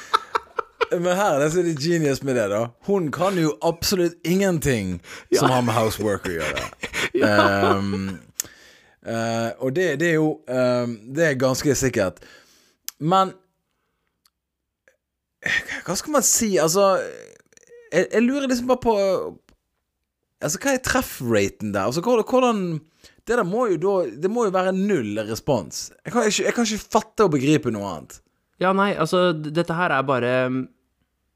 Men 0.91 1.17
her 1.17 1.41
er 1.43 1.51
det 1.51 1.75
genius 1.81 2.23
med 2.23 2.37
det, 2.37 2.47
da. 2.51 2.67
Hun 2.87 3.11
kan 3.11 3.37
jo 3.39 3.55
absolutt 3.65 4.15
ingenting 4.27 4.97
som 5.33 5.51
har 5.51 5.65
med 5.65 5.75
houseworker 5.75 6.31
å 6.31 6.37
gjøre. 6.37 6.67
um, 7.77 8.19
uh, 9.07 9.51
og 9.63 9.73
det, 9.75 9.89
det 10.01 10.13
er 10.13 10.17
jo 10.19 10.31
um, 10.47 10.95
Det 11.15 11.25
er 11.31 11.41
ganske 11.41 11.75
sikkert. 11.75 12.21
Men 12.99 13.33
Hva 15.85 15.95
skal 15.95 16.15
man 16.17 16.25
si? 16.25 16.55
Altså 16.57 16.97
Jeg, 17.91 18.07
jeg 18.09 18.23
lurer 18.25 18.49
liksom 18.49 18.71
bare 18.71 18.83
på 18.83 18.95
Altså, 20.37 20.59
hva 20.61 20.75
er 20.75 20.83
treffraten 20.85 21.71
der? 21.73 21.87
Altså, 21.89 22.01
hvordan, 22.05 22.79
Det 23.25 23.37
der 23.39 23.45
må 23.47 23.67
jo 23.71 23.77
da 23.81 23.93
Det 24.21 24.29
må 24.29 24.45
jo 24.45 24.53
være 24.53 24.75
null 24.77 25.17
respons. 25.25 25.91
Jeg 26.05 26.13
kan 26.13 26.27
ikke, 26.29 26.43
jeg 26.43 26.53
kan 26.53 26.67
ikke 26.67 26.91
fatte 26.97 27.25
og 27.25 27.33
begripe 27.33 27.73
noe 27.73 27.89
annet. 27.89 28.19
Ja, 28.61 28.73
nei, 28.73 28.91
altså, 28.97 29.31
dette 29.33 29.73
her 29.77 29.93
er 29.93 30.05
bare 30.05 30.33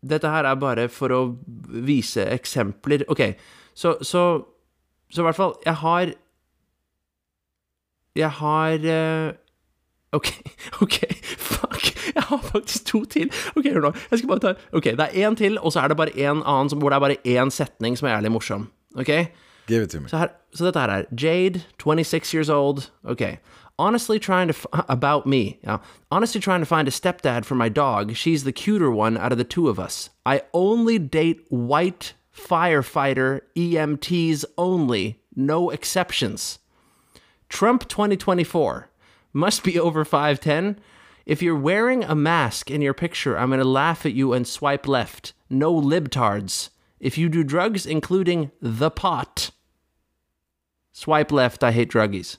Dette 0.01 0.29
her 0.33 0.47
er 0.49 0.55
bare 0.57 0.87
for 0.89 1.13
å 1.13 1.19
vise 1.85 2.23
eksempler. 2.33 3.03
Ok, 3.11 3.21
så 3.77 3.97
Så, 4.01 4.23
så 5.11 5.21
i 5.21 5.25
hvert 5.27 5.37
fall 5.37 5.53
Jeg 5.65 5.75
har 5.83 6.13
Jeg 8.15 8.29
har 8.29 8.87
eh, 8.95 9.33
Ok, 10.11 10.27
ok, 10.83 10.97
fuck. 11.37 11.85
Jeg 12.15 12.23
har 12.27 12.41
faktisk 12.43 12.85
to 12.89 13.05
til. 13.05 13.29
Ok, 13.55 13.69
hør 13.71 13.85
nå. 13.85 13.91
Jeg 14.11 14.19
skal 14.19 14.27
bare 14.33 14.39
ta 14.43 14.53
Ok, 14.75 14.83
det 14.83 15.05
er 15.07 15.29
én 15.29 15.37
til, 15.39 15.55
og 15.61 15.71
så 15.71 15.79
er 15.85 15.87
det 15.87 15.97
bare 15.97 16.17
en 16.19 16.41
annen 16.43 16.69
som, 16.69 16.79
hvor 16.83 16.91
det 16.91 16.97
er 16.99 17.05
bare 17.05 17.21
én 17.23 17.51
setning 17.53 17.95
som 17.97 18.09
er 18.09 18.17
jævlig 18.17 18.31
morsom. 18.35 18.67
Ok? 18.99 19.07
Give 19.69 19.83
it 19.83 19.89
to 19.93 20.01
me. 20.01 20.09
Så, 20.09 20.17
her, 20.17 20.33
så 20.53 20.65
dette 20.67 20.79
her 20.83 20.89
er 20.89 21.05
Jade, 21.15 21.61
26 21.79 22.33
years 22.33 22.49
old. 22.49 22.89
Okay. 23.07 23.37
Honestly 23.81 24.19
trying 24.19 24.47
to, 24.47 24.53
f- 24.53 24.85
about 24.89 25.25
me. 25.25 25.59
Honestly 26.11 26.39
trying 26.39 26.59
to 26.59 26.67
find 26.67 26.87
a 26.87 26.91
stepdad 26.91 27.45
for 27.45 27.55
my 27.55 27.67
dog. 27.67 28.15
She's 28.15 28.43
the 28.43 28.51
cuter 28.51 28.91
one 28.91 29.17
out 29.17 29.31
of 29.31 29.39
the 29.39 29.43
two 29.43 29.69
of 29.69 29.79
us. 29.79 30.11
I 30.23 30.43
only 30.53 30.99
date 30.99 31.43
white 31.49 32.13
firefighter 32.31 33.41
EMTs 33.55 34.45
only. 34.55 35.19
No 35.35 35.71
exceptions. 35.71 36.59
Trump 37.49 37.87
2024 37.87 38.89
must 39.33 39.63
be 39.63 39.79
over 39.79 40.05
5'10. 40.05 40.77
If 41.25 41.41
you're 41.41 41.55
wearing 41.55 42.03
a 42.03 42.13
mask 42.13 42.69
in 42.69 42.81
your 42.81 42.93
picture, 42.93 43.35
I'm 43.35 43.49
going 43.49 43.59
to 43.59 43.65
laugh 43.65 44.05
at 44.05 44.13
you 44.13 44.33
and 44.33 44.47
swipe 44.47 44.87
left. 44.87 45.33
No 45.49 45.73
libtards. 45.73 46.69
If 46.99 47.17
you 47.17 47.29
do 47.29 47.43
drugs, 47.43 47.87
including 47.87 48.51
the 48.61 48.91
pot, 48.91 49.49
swipe 50.91 51.31
left. 51.31 51.63
I 51.63 51.71
hate 51.71 51.89
druggies. 51.89 52.37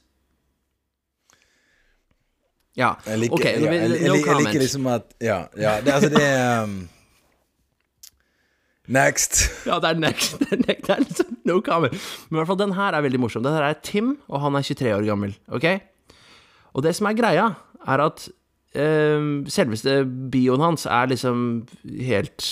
Ja, 2.76 2.94
Jeg 3.06 3.18
liker, 3.20 3.36
ok, 3.36 3.44
ja, 3.44 3.50
jeg, 3.52 3.90
jeg, 3.90 4.08
no 4.08 4.14
jeg, 4.16 4.24
comment. 4.24 4.46
liker 4.46 4.62
liksom 4.64 4.86
at 4.88 5.10
Ja, 5.20 5.38
ja 5.60 5.74
det, 5.84 5.92
altså 5.92 6.08
det 6.08 6.22
er 6.24 6.62
um, 6.64 6.76
Next. 8.92 9.42
Ja, 9.68 9.78
det 9.78 9.92
er 9.92 9.98
next. 10.00 10.38
Det 10.40 10.48
er, 10.52 10.62
next. 10.66 10.86
Det 10.86 10.94
er 10.94 11.02
liksom 11.04 11.36
no 11.46 11.60
comment. 11.64 11.92
Men 12.28 12.36
i 12.36 12.40
hvert 12.40 12.50
fall, 12.50 12.58
den 12.60 12.74
her 12.76 12.96
er 12.96 13.04
veldig 13.04 13.20
morsom. 13.22 13.44
Den 13.44 13.54
her 13.54 13.68
er 13.68 13.78
Tim, 13.84 14.16
og 14.28 14.40
han 14.42 14.56
er 14.58 14.64
23 14.66 14.94
år 14.96 15.06
gammel. 15.06 15.36
Ok? 15.54 15.68
Og 16.74 16.82
det 16.82 16.94
som 16.98 17.06
er 17.10 17.18
greia, 17.18 17.50
er 17.86 18.06
at 18.08 18.28
Uh, 18.72 19.44
selveste 19.52 19.98
bioen 20.32 20.62
hans 20.64 20.86
er 20.88 21.10
liksom 21.10 21.66
helt 22.06 22.46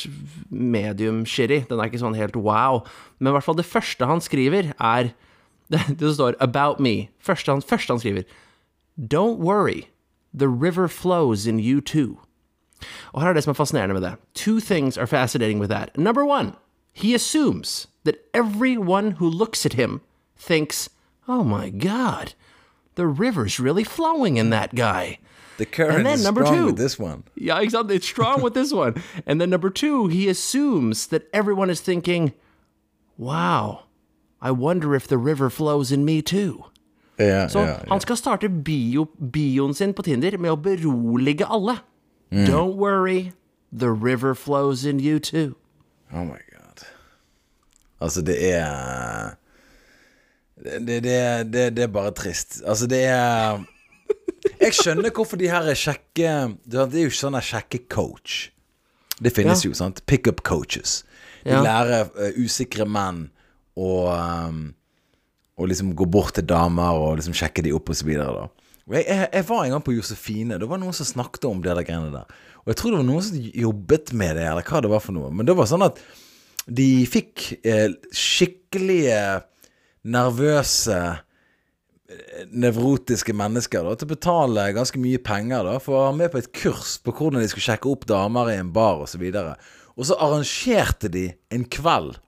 medium 0.53 1.23
shitty. 1.25 1.63
Den 1.71 1.81
er 1.81 1.89
ikke 1.89 2.03
sånn 2.03 2.19
helt 2.19 2.37
wow. 2.37 2.83
Men 3.17 3.31
i 3.31 3.35
hvert 3.39 3.47
fall 3.47 3.57
det 3.57 3.65
første 3.65 4.05
han 4.05 4.21
skriver, 4.21 4.75
er 4.77 5.15
Det, 5.73 5.81
det 6.01 6.13
står 6.13 6.37
'about 6.43 6.77
me'. 6.77 7.09
Første 7.25 7.53
han, 7.53 7.63
første 7.63 7.93
han 7.95 8.01
skriver. 8.01 8.29
Don't 9.01 9.41
worry. 9.41 9.87
The 10.33 10.49
river 10.49 10.89
flows 10.89 11.47
in 11.47 11.59
you 11.59 11.81
too. 11.81 12.19
Og 13.13 13.23
her 13.23 13.29
er 13.29 13.33
det 13.35 13.45
som 13.45 13.51
er 13.51 13.55
fascinerende 13.55 13.95
med 13.95 14.03
det. 14.03 14.15
Two 14.35 14.61
things 14.61 14.97
are 14.97 15.07
fascinating 15.07 15.59
with 15.61 15.71
that. 15.71 15.99
Number 15.99 16.25
one, 16.25 16.53
he 16.93 17.15
assumes 17.15 17.89
that 18.05 18.17
everyone 18.35 19.13
who 19.13 19.29
looks 19.29 19.67
at 19.67 19.75
him 19.75 20.01
thinks, 20.39 20.89
oh 21.29 21.45
my 21.45 21.71
god, 21.71 22.35
the 22.95 23.07
river's 23.07 23.61
really 23.61 23.85
flowing 23.85 24.37
in 24.37 24.51
that 24.51 24.75
guy. 24.75 25.19
The 25.59 25.67
current 25.67 25.97
And 25.97 26.07
then 26.07 26.15
is 26.15 26.25
number 26.25 26.43
strong 26.45 26.59
two. 26.59 26.67
with 26.67 26.79
this 26.79 26.99
one. 26.99 27.25
Yeah, 27.35 27.61
exactly. 27.61 27.97
It's 27.97 28.07
strong 28.07 28.41
with 28.41 28.55
this 28.55 28.73
one. 28.73 28.95
And 29.27 29.41
then 29.41 29.51
number 29.51 29.69
two, 29.69 30.07
he 30.09 30.29
assumes 30.29 31.09
that 31.09 31.29
everyone 31.35 31.69
is 31.69 31.83
thinking, 31.83 32.33
wow, 33.19 33.85
I 34.41 34.53
wonder 34.53 34.95
if 34.95 35.07
the 35.07 35.19
river 35.19 35.51
flows 35.51 35.93
in 35.93 36.05
me 36.07 36.23
too. 36.23 36.65
Ja, 37.21 37.49
Så 37.53 37.61
ja, 37.61 37.75
ja. 37.77 37.89
han 37.91 38.01
skal 38.01 38.17
starte 38.17 38.49
bio, 38.49 39.07
bioen 39.21 39.75
sin 39.77 39.93
på 39.95 40.05
Tinder 40.07 40.39
med 40.41 40.55
å 40.55 40.59
berolige 40.61 41.45
alle. 41.45 41.77
Mm. 42.33 42.47
Don't 42.49 42.79
worry, 42.81 43.33
The 43.73 43.91
river 43.91 44.35
flows 44.35 44.85
in 44.85 44.99
you 45.01 45.19
too. 45.19 45.55
Oh 46.13 46.25
my 46.25 46.41
god. 46.51 46.87
Altså, 48.01 48.23
det 48.23 48.39
er 48.53 49.37
Det, 50.61 51.03
det, 51.05 51.53
det, 51.53 51.77
det, 51.77 51.83
er 51.83 51.87
bare 51.87 52.11
trist. 52.11 52.63
Altså, 52.67 52.87
det 52.87 53.05
er 53.05 53.61
Jeg 54.61 54.75
skjønner 54.75 55.11
hvorfor 55.11 55.37
de 55.41 55.49
her 55.49 55.65
er 55.71 55.79
kjekke 55.79 56.33
Det 56.65 56.81
er 56.81 56.99
jo 57.01 57.13
ikke 57.13 57.21
sånn 57.21 57.39
kjekke 57.41 57.85
coach. 57.89 58.51
Det 59.21 59.33
finnes 59.37 59.65
jo, 59.65 59.73
sant? 59.77 60.03
Pickup 60.07 60.43
coaches. 60.43 61.05
De 61.45 61.57
lærer 61.57 62.09
uh, 62.17 62.31
usikre 62.41 62.87
menn 62.89 63.27
å 63.77 63.91
um, 64.13 64.61
Å 65.61 65.69
liksom 65.69 65.93
gå 65.97 66.07
bort 66.09 66.33
til 66.39 66.47
damer 66.49 66.97
og 66.97 67.19
liksom 67.21 67.37
sjekke 67.37 67.65
de 67.67 67.75
opp 67.77 67.93
og 67.93 67.99
så 67.99 68.09
videre, 68.09 68.33
da. 68.33 68.71
Og 68.91 68.97
jeg, 68.97 69.05
jeg, 69.07 69.27
jeg 69.37 69.47
var 69.47 69.65
en 69.65 69.75
gang 69.77 69.85
på 69.87 69.95
Josefine. 69.95 70.59
Det 70.59 70.67
var 70.67 70.81
noen 70.83 70.97
som 70.97 71.07
snakket 71.07 71.47
om 71.47 71.61
det 71.63 71.75
der 71.77 71.87
greiene 71.87 72.11
der. 72.15 72.41
Og 72.65 72.73
jeg 72.73 72.81
tror 72.81 72.93
det 72.93 72.99
var 73.01 73.07
noen 73.07 73.27
som 73.27 73.39
jobbet 73.39 74.13
med 74.17 74.35
det, 74.41 74.49
eller 74.51 74.67
hva 74.67 74.83
det 74.83 74.91
var 74.91 75.05
for 75.05 75.17
noe. 75.17 75.31
Men 75.31 75.47
det 75.47 75.55
var 75.59 75.69
sånn 75.71 75.87
at 75.87 76.01
de 76.71 76.89
fikk 77.09 77.45
eh, 77.67 77.93
skikkelige 78.15 79.21
nervøse 80.11 80.99
eh, 80.99 82.43
nevrotiske 82.51 83.35
mennesker 83.37 83.87
da, 83.87 83.95
til 83.95 84.09
å 84.09 84.15
betale 84.15 84.67
ganske 84.77 85.01
mye 85.03 85.21
penger 85.23 85.67
da, 85.67 85.79
for 85.83 85.97
å 85.97 86.05
være 86.09 86.19
med 86.21 86.33
på 86.33 86.41
et 86.43 86.51
kurs 86.57 86.97
på 87.05 87.15
hvordan 87.15 87.45
de 87.45 87.51
skulle 87.53 87.69
sjekke 87.69 87.91
opp 87.93 88.09
damer 88.11 88.53
i 88.53 88.59
en 88.61 88.75
bar 88.75 89.05
osv. 89.07 89.23
Og, 89.23 89.39
så 89.39 89.95
og 89.95 90.11
så 90.11 90.19
arrangerte 90.25 91.11
de 91.13 91.29
en 91.55 91.67
kveld, 91.79 92.19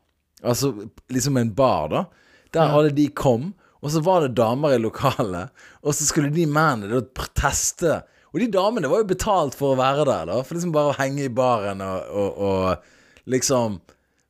altså 0.43 0.75
liksom 1.13 1.39
en 1.41 1.55
bar, 1.59 1.91
da, 1.93 2.07
der 2.55 2.77
alle 2.77 2.93
de 2.95 3.09
kom. 3.09 3.51
Og 3.83 3.91
så 3.91 4.03
var 4.05 4.23
det 4.23 4.37
damer 4.39 4.77
i 4.77 4.79
lokalet, 4.79 5.51
og 5.83 5.95
så 5.97 6.07
skulle 6.07 6.31
de 6.31 6.47
mennene 6.47 7.01
da 7.03 7.27
teste. 7.35 7.99
Og 8.31 8.39
de 8.41 8.47
damene 8.55 8.89
var 8.89 9.03
jo 9.03 9.11
betalt 9.11 9.57
for 9.59 9.75
å 9.75 9.81
være 9.81 10.07
der, 10.07 10.29
da, 10.31 10.39
for 10.47 10.57
liksom 10.57 10.75
bare 10.75 10.93
å 10.93 10.99
henge 11.01 11.27
i 11.27 11.33
baren 11.33 11.83
og, 11.85 12.13
og, 12.15 12.39
og 12.47 13.27
liksom 13.33 13.81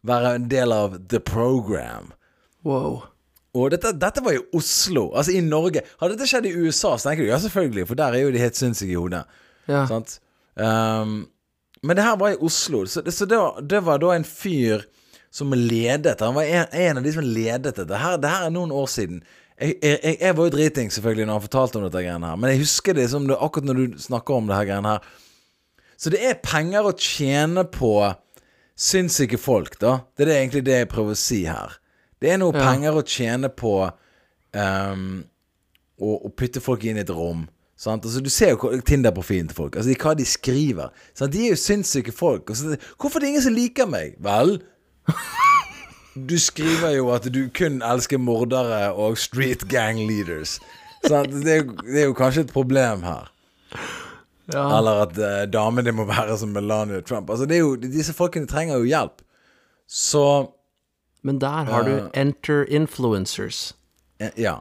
være 0.08 0.36
en 0.38 0.48
del 0.50 0.72
av 0.74 0.96
the 1.12 1.20
program. 1.22 2.10
Wow. 2.66 3.02
Og 3.52 3.68
dette, 3.74 3.92
dette 4.00 4.24
var 4.24 4.38
i 4.38 4.40
Oslo, 4.56 5.10
altså 5.12 5.36
i 5.36 5.44
Norge. 5.44 5.84
Hadde 6.00 6.16
dette 6.16 6.30
skjedd 6.30 6.48
i 6.48 6.54
USA, 6.56 6.96
så 6.96 7.10
tenker 7.10 7.26
du 7.26 7.30
ja, 7.30 7.38
selvfølgelig, 7.42 7.86
for 7.90 8.00
der 8.00 8.16
er 8.16 8.24
jo 8.24 8.32
de 8.32 8.40
helt 8.40 8.58
sinnssyke 8.58 8.94
i 8.94 8.98
hodet. 8.98 9.22
Ja. 9.68 9.84
Sant? 9.90 10.16
Um, 10.56 11.26
men 11.84 11.98
det 11.98 12.06
her 12.06 12.16
var 12.18 12.32
i 12.32 12.40
Oslo, 12.40 12.86
så, 12.88 13.04
det, 13.04 13.12
så 13.14 13.28
det, 13.28 13.38
var, 13.38 13.60
det 13.60 13.82
var 13.84 14.00
da 14.02 14.14
en 14.16 14.26
fyr 14.26 14.86
som 15.33 15.53
ledet 15.57 16.20
Han 16.20 16.35
var 16.37 16.45
en, 16.45 16.66
en 16.76 16.99
av 17.01 17.07
de 17.07 17.12
som 17.14 17.24
ledet 17.24 17.72
dette. 17.78 17.97
Her, 17.97 18.18
det 18.20 18.28
her 18.28 18.47
er 18.47 18.53
noen 18.53 18.72
år 18.76 18.91
siden. 18.93 19.22
Jeg, 19.57 19.78
jeg, 19.80 20.16
jeg 20.20 20.37
var 20.37 20.49
jo 20.49 20.53
driting 20.57 20.91
selvfølgelig 20.93 21.26
når 21.28 21.39
han 21.39 21.45
fortalte 21.47 21.78
om 21.80 21.85
dette 21.87 22.03
greiene 22.05 22.28
her, 22.33 22.41
men 22.41 22.51
jeg 22.53 22.61
husker 22.64 22.97
det 22.99 23.07
som 23.12 23.24
det, 23.28 23.37
akkurat 23.41 23.68
når 23.70 23.78
du 23.80 23.99
snakker 24.03 24.35
om 24.37 24.49
det 24.51 24.59
her 24.59 24.68
greiene 24.68 24.93
her. 24.97 25.07
Så 26.03 26.11
det 26.12 26.20
er 26.26 26.41
penger 26.43 26.89
å 26.89 26.93
tjene 26.99 27.62
på 27.70 27.93
sinnssyke 28.83 29.39
folk, 29.39 29.76
da. 29.80 30.01
Det 30.16 30.24
er 30.24 30.30
det 30.33 30.39
egentlig 30.41 30.64
det 30.66 30.78
jeg 30.80 30.91
prøver 30.91 31.14
å 31.14 31.20
si 31.20 31.43
her. 31.47 31.76
Det 32.22 32.33
er 32.33 32.41
noe 32.43 32.55
Ja. 32.57 32.64
penger 32.66 32.99
å 32.99 33.05
tjene 33.07 33.49
på 33.55 33.74
um, 33.87 35.07
å, 36.03 36.12
å 36.26 36.30
putte 36.35 36.62
folk 36.64 36.85
inn 36.89 36.99
i 36.99 37.05
et 37.05 37.12
rom. 37.14 37.47
Altså, 37.83 38.20
du 38.22 38.30
ser 38.30 38.53
jo 38.55 38.70
Tinder-profilen 38.87 39.49
til 39.51 39.57
folk. 39.59 39.76
Altså, 39.76 39.91
de, 39.91 39.97
hva 39.99 40.12
de 40.18 40.26
skriver. 40.28 40.93
Sant? 41.18 41.33
De 41.35 41.47
er 41.49 41.55
jo 41.57 41.59
sinnssyke 41.59 42.12
folk. 42.14 42.51
Så, 42.55 42.76
hvorfor 43.01 43.18
er 43.18 43.24
det 43.26 43.30
ingen 43.33 43.47
som 43.47 43.57
liker 43.57 43.89
meg? 43.91 44.14
Vel, 44.22 44.61
du 46.28 46.38
skriver 46.38 46.90
jo 46.96 47.11
at 47.14 47.26
du 47.34 47.46
kun 47.57 47.80
elsker 47.82 48.18
mordere 48.20 48.92
og 48.92 49.18
street 49.18 49.64
gang 49.68 49.98
leaders. 50.09 50.59
Så 51.07 51.22
Det, 51.26 51.46
er, 51.53 51.62
jo- 51.64 51.76
det 51.86 52.00
er 52.03 52.05
jo 52.11 52.14
kanskje 52.14 52.44
et 52.46 52.53
problem 52.53 53.03
her. 53.03 53.28
Ja. 54.53 54.78
Eller 54.78 55.03
at 55.07 55.18
uh, 55.18 55.53
damene 55.53 55.92
må 55.92 56.05
være 56.05 56.36
som 56.38 56.48
Melania 56.55 57.00
Trump. 57.00 57.30
Altså, 57.30 57.46
det 57.46 57.57
er 57.57 57.61
jo, 57.64 57.76
disse 57.76 58.12
folkene 58.14 58.46
trenger 58.46 58.76
jo 58.76 58.84
hjelp. 58.84 59.22
Så 59.88 60.50
Men 61.22 61.38
der 61.40 61.64
har 61.70 61.82
du 61.86 62.11
enter 62.14 62.64
influencers. 62.68 63.74
Eh, 64.20 64.30
Ja. 64.38 64.57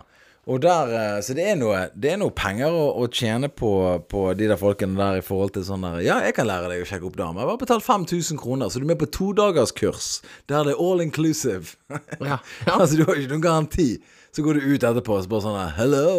Og 0.49 0.57
der, 0.63 0.89
eh, 0.97 1.19
så 1.21 1.35
det 1.37 1.43
er 1.51 1.57
noe, 1.59 1.83
det 1.93 2.15
er 2.15 2.17
noe 2.17 2.33
penger 2.33 2.73
å, 2.73 2.85
å 3.03 3.05
tjene 3.13 3.45
på, 3.53 3.71
på 4.09 4.23
de 4.37 4.47
der 4.49 4.57
folkene 4.57 4.97
der 4.97 5.19
i 5.19 5.25
forhold 5.25 5.53
til 5.53 5.65
sånn 5.67 5.85
der 5.85 5.99
Ja, 6.01 6.17
jeg 6.25 6.33
kan 6.37 6.49
lære 6.49 6.71
deg 6.71 6.81
å 6.81 6.87
sjekke 6.89 7.05
opp 7.11 7.19
damer. 7.19 7.43
Jeg 7.43 7.51
har 7.51 7.59
betalt 7.61 7.85
5000 7.85 8.41
kroner, 8.41 8.71
så 8.71 8.81
du 8.81 8.87
er 8.87 8.93
med 8.95 9.01
på 9.03 9.11
todagerskurs 9.13 10.07
der 10.49 10.65
det 10.65 10.73
er 10.73 10.81
all 10.81 11.03
inclusive. 11.05 11.75
Ja. 12.21 12.39
ja. 12.65 12.73
altså, 12.73 12.97
du 12.97 13.05
har 13.05 13.19
ikke 13.19 13.35
noen 13.35 13.45
garanti. 13.45 13.91
Så 14.33 14.45
går 14.45 14.57
du 14.57 14.65
ut 14.71 14.87
etterpå 14.87 15.19
og 15.19 15.25
så 15.25 15.29
bare 15.29 15.45
sånn 15.45 15.59
der, 15.59 15.75
Hello! 15.77 16.09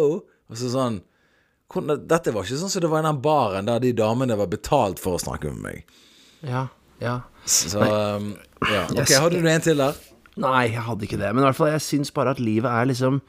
Og 0.51 0.59
så 0.59 0.71
sånn 0.71 1.01
Dette 1.73 2.29
var 2.29 2.45
ikke 2.45 2.59
sånn 2.61 2.69
som 2.69 2.83
det 2.83 2.89
var 2.91 3.01
i 3.01 3.07
den 3.07 3.21
baren 3.23 3.65
der 3.65 3.79
de 3.81 3.89
damene 3.97 4.37
var 4.37 4.51
betalt 4.51 4.99
for 5.01 5.17
å 5.17 5.21
snakke 5.21 5.49
med 5.55 5.63
meg. 5.63 5.95
Ja. 6.45 6.67
ja. 7.01 7.15
Så 7.49 7.81
um, 7.81 8.35
ja. 8.69 8.83
Ok, 8.93 9.09
hadde 9.09 9.39
du 9.41 9.47
en 9.49 9.63
til 9.65 9.81
der? 9.81 9.97
Nei, 10.43 10.67
jeg 10.69 10.83
hadde 10.85 11.07
ikke 11.07 11.17
det. 11.17 11.31
Men 11.33 11.41
i 11.41 11.47
hvert 11.47 11.57
fall, 11.57 11.71
jeg 11.73 11.81
syns 11.81 12.13
bare 12.13 12.35
at 12.35 12.41
livet 12.43 12.69
er 12.69 12.91
liksom 12.91 13.23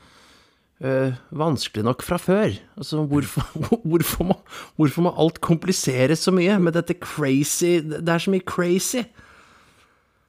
øh, 0.85 1.17
vanskelig 1.33 1.85
nok 1.85 2.03
fra 2.05 2.19
før. 2.21 2.55
Altså, 2.77 3.03
hvorfor, 3.09 3.47
hvorfor, 3.91 4.25
må, 4.25 4.39
hvorfor 4.77 5.07
må 5.07 5.15
alt 5.19 5.41
kompliseres 5.41 6.25
så 6.27 6.35
mye 6.35 6.59
med 6.61 6.77
dette 6.77 6.97
crazy 7.01 7.81
Det 7.83 8.09
er 8.09 8.23
så 8.23 8.33
mye 8.35 8.45
crazy. 8.47 9.05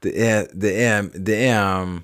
Det 0.04 0.14
er 0.16 0.46
Det 0.54 0.74
er, 0.82 1.08
det 1.14 1.38
er 1.50 1.82
um, 1.82 2.02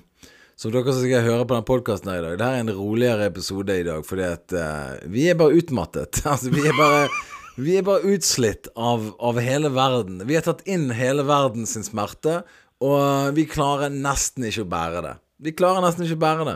Som 0.56 0.72
dere 0.72 0.94
som 0.94 1.02
skal 1.02 1.26
høre 1.26 1.46
på 1.46 1.58
den 1.58 1.66
podkasten 1.66 2.10
i 2.12 2.22
dag, 2.22 2.38
det 2.38 2.46
her 2.46 2.60
er 2.60 2.64
en 2.66 2.76
roligere 2.76 3.26
episode 3.26 3.80
i 3.80 3.84
dag, 3.86 4.04
fordi 4.06 4.26
at 4.28 4.54
uh, 4.54 5.10
vi 5.10 5.28
er 5.28 5.38
bare 5.38 5.58
utmattet. 5.58 6.22
Altså, 6.32 6.50
vi 6.50 6.66
er 6.66 6.76
bare 6.78 7.08
Vi 7.56 7.76
er 7.76 7.84
bare 7.84 8.08
utslitt 8.08 8.68
av, 8.76 9.10
av 9.20 9.40
hele 9.40 9.68
verden. 9.74 10.22
Vi 10.24 10.38
har 10.38 10.44
tatt 10.46 10.62
inn 10.64 10.88
hele 10.96 11.26
verden 11.28 11.66
sin 11.68 11.84
smerte, 11.84 12.40
og 12.80 13.34
vi 13.36 13.44
klarer 13.44 13.92
nesten 13.92 14.46
ikke 14.48 14.64
å 14.64 14.70
bære 14.72 15.02
det. 15.04 15.16
Vi 15.42 15.52
klarer 15.52 15.84
nesten 15.84 16.06
ikke 16.06 16.16
å 16.16 16.22
bære 16.22 16.46
det. 16.48 16.54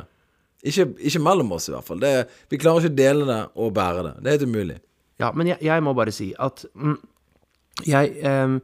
Ikke, 0.66 0.88
ikke 0.98 1.22
mellom 1.22 1.52
oss, 1.56 1.68
i 1.70 1.74
hvert 1.74 1.86
fall. 1.86 2.00
Det, 2.02 2.12
vi 2.50 2.58
klarer 2.60 2.84
ikke 2.84 2.94
å 2.94 2.98
dele 2.98 3.28
det 3.28 3.42
og 3.54 3.74
bære 3.76 4.06
det. 4.08 4.14
Det 4.18 4.30
er 4.30 4.38
helt 4.38 4.50
umulig. 4.50 4.78
Ja, 5.22 5.30
men 5.32 5.48
jeg, 5.52 5.60
jeg 5.64 5.84
må 5.84 5.94
bare 5.96 6.12
si 6.14 6.32
at 6.42 6.64
mm, 6.74 6.96
jeg, 7.86 8.16
ehm, 8.24 8.58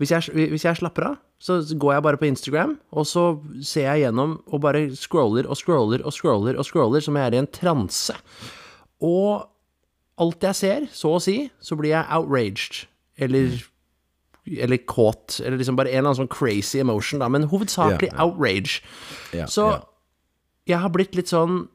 hvis 0.00 0.12
jeg 0.14 0.48
Hvis 0.52 0.64
jeg 0.64 0.78
slapper 0.80 1.10
av, 1.10 1.18
så 1.40 1.58
går 1.64 1.94
jeg 1.94 2.04
bare 2.04 2.20
på 2.20 2.28
Instagram, 2.28 2.74
og 2.92 3.06
så 3.08 3.24
ser 3.64 3.86
jeg 3.86 4.04
gjennom 4.04 4.42
og 4.46 4.60
bare 4.60 4.90
scroller 4.96 5.48
og 5.48 5.56
scroller 5.56 6.04
og 6.04 6.12
scroller 6.12 6.58
og 6.60 6.66
scroller 6.68 7.00
som 7.00 7.16
jeg 7.16 7.30
er 7.30 7.36
i 7.36 7.40
en 7.40 7.48
transe. 7.48 8.16
Og 9.00 9.46
alt 10.20 10.44
jeg 10.44 10.58
ser, 10.58 10.88
så 10.92 11.14
å 11.16 11.22
si, 11.24 11.36
så 11.64 11.78
blir 11.80 11.94
jeg 11.94 12.12
outraged. 12.12 12.84
Eller 13.16 13.56
eller 14.58 14.76
kåt, 14.88 15.40
eller 15.44 15.60
liksom 15.60 15.76
bare 15.76 15.92
en 15.92 16.00
eller 16.00 16.10
annen 16.10 16.18
sånn 16.22 16.32
crazy 16.32 16.80
emotion, 16.80 17.20
da, 17.20 17.28
men 17.28 17.44
hovedsakelig 17.48 18.08
yeah, 18.08 18.16
yeah. 18.16 18.24
outrage. 18.24 18.80
Yeah, 19.36 19.48
Så. 19.52 19.68
Jeg 20.68 20.78
har 20.82 20.90
blitt 20.92 21.14
litt 21.16 21.30
sånn 21.32 21.68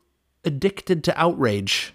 addicted 0.46 1.04
to 1.04 1.14
outrage. 1.18 1.94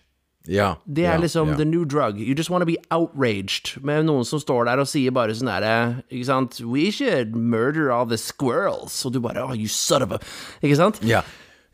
ja, 0.49 0.75
Det 0.87 1.05
er 1.07 1.15
ja, 1.15 1.21
liksom 1.21 1.49
ja. 1.53 1.57
the 1.57 1.65
new 1.65 1.85
drug. 1.85 2.19
You 2.19 2.35
just 2.35 2.51
want 2.51 2.63
to 2.63 2.67
be 2.67 2.79
outraged 2.91 3.77
med 3.85 4.07
noen 4.09 4.25
som 4.25 4.41
står 4.41 4.65
der 4.67 4.81
og 4.83 4.89
sier 4.89 5.13
bare 5.15 5.35
sånn 5.37 5.51
herre 5.53 6.03
Ikke 6.11 6.27
sant 6.27 6.61
We 6.65 6.91
should 6.91 7.37
murder 7.37 7.93
all 7.93 8.07
the 8.07 8.19
squirrels. 8.19 9.05
Og 9.07 9.13
du 9.13 9.21
bare 9.21 9.45
Oh, 9.45 9.53
you 9.53 9.69
son 9.69 10.03
of 10.03 10.11
a 10.13 10.19
Ikke 10.63 10.77
sant? 10.81 10.99
Ja, 11.07 11.23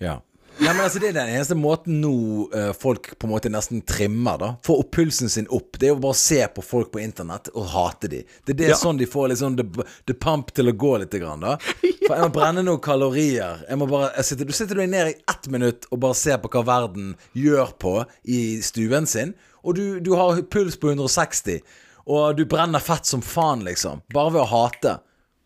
ja. 0.02 0.18
Nei, 0.58 0.70
men 0.72 0.80
altså 0.86 1.00
Det 1.02 1.08
er 1.10 1.16
den 1.18 1.28
eneste 1.34 1.54
måten 1.58 1.98
nå 2.00 2.10
uh, 2.54 2.70
folk 2.72 3.10
på 3.20 3.26
en 3.28 3.32
måte 3.34 3.50
nesten 3.52 3.82
trimmer, 3.84 4.38
da. 4.40 4.48
Får 4.64 4.78
opp 4.82 4.90
pulsen 4.96 5.28
sin 5.32 5.46
opp. 5.52 5.76
Det 5.76 5.88
er 5.88 5.92
jo 5.92 5.98
bare 6.00 6.16
å 6.16 6.18
se 6.18 6.38
på 6.54 6.62
folk 6.64 6.88
på 6.94 7.02
internett 7.02 7.50
og 7.52 7.66
hate 7.74 8.08
dem 8.08 8.22
Det 8.46 8.54
er 8.54 8.58
det 8.62 8.68
Ja. 8.70 8.76
sånn 8.80 8.96
de 8.96 9.04
får 9.10 9.28
liksom 9.34 9.56
the, 9.58 9.66
the 10.08 10.14
pump 10.16 10.52
til 10.56 10.70
å 10.72 10.72
gå 10.72 10.94
litt, 11.02 11.12
grann, 11.20 11.40
da. 11.44 11.56
For 11.60 12.14
jeg 12.16 12.22
må 12.24 12.30
brenne 12.32 12.62
noen 12.64 12.80
kalorier. 12.80 13.64
Jeg 13.68 13.78
må 13.82 13.88
bare, 13.90 14.12
jeg 14.16 14.24
sitter, 14.30 14.48
du 14.48 14.52
sitter 14.56 14.80
du 14.80 14.86
ned 14.86 15.10
i 15.12 15.16
ett 15.28 15.48
minutt 15.52 15.84
og 15.90 16.00
bare 16.06 16.16
ser 16.16 16.38
på 16.40 16.48
hva 16.54 16.62
verden 16.64 17.12
gjør 17.36 17.74
på 17.82 17.92
i 18.24 18.60
stuen 18.64 19.06
sin, 19.10 19.34
og 19.66 19.74
du, 19.76 19.98
du 20.00 20.14
har 20.16 20.40
puls 20.52 20.76
på 20.80 20.92
160, 20.94 21.60
og 22.06 22.36
du 22.38 22.44
brenner 22.46 22.78
fett 22.80 23.04
som 23.08 23.20
faen, 23.20 23.64
liksom. 23.66 24.00
Bare 24.14 24.32
ved 24.32 24.40
å 24.44 24.48
hate. 24.54 24.96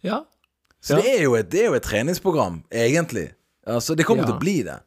Ja. 0.06 0.22
Så 0.80 0.94
Ja. 0.96 1.00
det, 1.02 1.16
er 1.18 1.36
et, 1.40 1.50
det 1.50 1.60
er 1.64 1.66
jo 1.72 1.74
et 1.80 1.82
treningsprogram, 1.88 2.62
egentlig. 2.70 3.30
Altså, 3.66 3.96
det 3.96 4.04
kommer 4.06 4.22
Ja. 4.24 4.30
til 4.30 4.36
å 4.36 4.40
bli 4.44 4.56
det. 4.68 4.78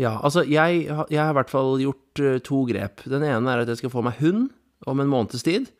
Ja, 0.00 0.18
altså, 0.20 0.44
jeg, 0.44 0.86
jeg 0.90 1.20
har 1.20 1.32
i 1.32 1.38
hvert 1.38 1.52
fall 1.52 1.78
gjort 1.80 2.20
eh, 2.20 2.38
to 2.44 2.62
grep. 2.68 3.04
Den 3.08 3.24
ene 3.24 3.52
er 3.52 3.64
at 3.64 3.72
jeg 3.72 3.80
skal 3.80 3.92
få 3.94 4.04
meg 4.04 4.20
hund 4.20 4.50
om 4.86 5.00
en 5.00 5.10
måneds 5.10 5.44
tid. 5.46 5.70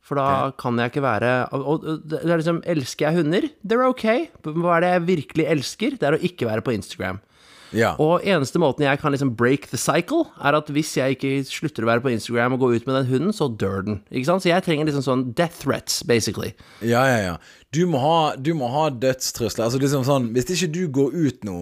For 0.00 0.16
da 0.16 0.50
kan 0.58 0.78
jeg 0.80 0.94
ikke 0.94 1.02
være 1.04 1.30
og, 1.52 1.64
og 1.84 2.06
det 2.08 2.22
er 2.24 2.40
liksom 2.40 2.62
Elsker 2.64 3.10
jeg 3.10 3.20
hunder? 3.20 3.44
They're 3.60 3.84
ok. 3.84 4.06
Hva 4.48 4.78
er 4.78 4.84
det 4.84 4.92
jeg 4.94 5.08
virkelig 5.10 5.44
elsker? 5.52 5.98
Det 6.00 6.08
er 6.08 6.16
å 6.16 6.24
ikke 6.24 6.48
være 6.48 6.64
på 6.64 6.72
Instagram. 6.72 7.20
Ja. 7.76 7.92
Og 8.02 8.24
eneste 8.26 8.58
måten 8.58 8.82
jeg 8.82 8.98
kan 8.98 9.14
liksom 9.14 9.32
break 9.38 9.68
the 9.70 9.78
cycle, 9.78 10.24
er 10.42 10.56
at 10.58 10.70
hvis 10.74 10.96
jeg 10.98 11.14
ikke 11.14 11.32
slutter 11.46 11.86
å 11.86 11.90
være 11.92 12.02
på 12.02 12.10
Instagram 12.10 12.56
og 12.56 12.64
gå 12.64 12.70
ut 12.74 12.88
med 12.88 12.96
den 12.96 13.10
hunden, 13.12 13.34
så 13.36 13.46
dør 13.46 13.84
den. 13.86 14.00
Ikke 14.10 14.26
sant? 14.26 14.42
Så 14.42 14.50
jeg 14.50 14.64
trenger 14.66 14.88
liksom 14.88 15.04
sånn 15.06 15.26
death 15.38 15.62
threats, 15.62 16.00
basically. 16.06 16.50
Ja, 16.82 17.04
ja, 17.06 17.20
ja. 17.28 17.36
Du 17.70 17.84
må 17.90 18.00
ha, 18.02 18.16
du 18.34 18.50
må 18.58 18.70
ha 18.72 18.88
dødstrusler. 18.90 19.68
Altså 19.68 19.78
liksom 19.78 20.02
sånn 20.08 20.32
Hvis 20.34 20.50
ikke 20.56 20.72
du 20.74 20.82
går 20.90 21.14
ut 21.14 21.46
nå, 21.46 21.60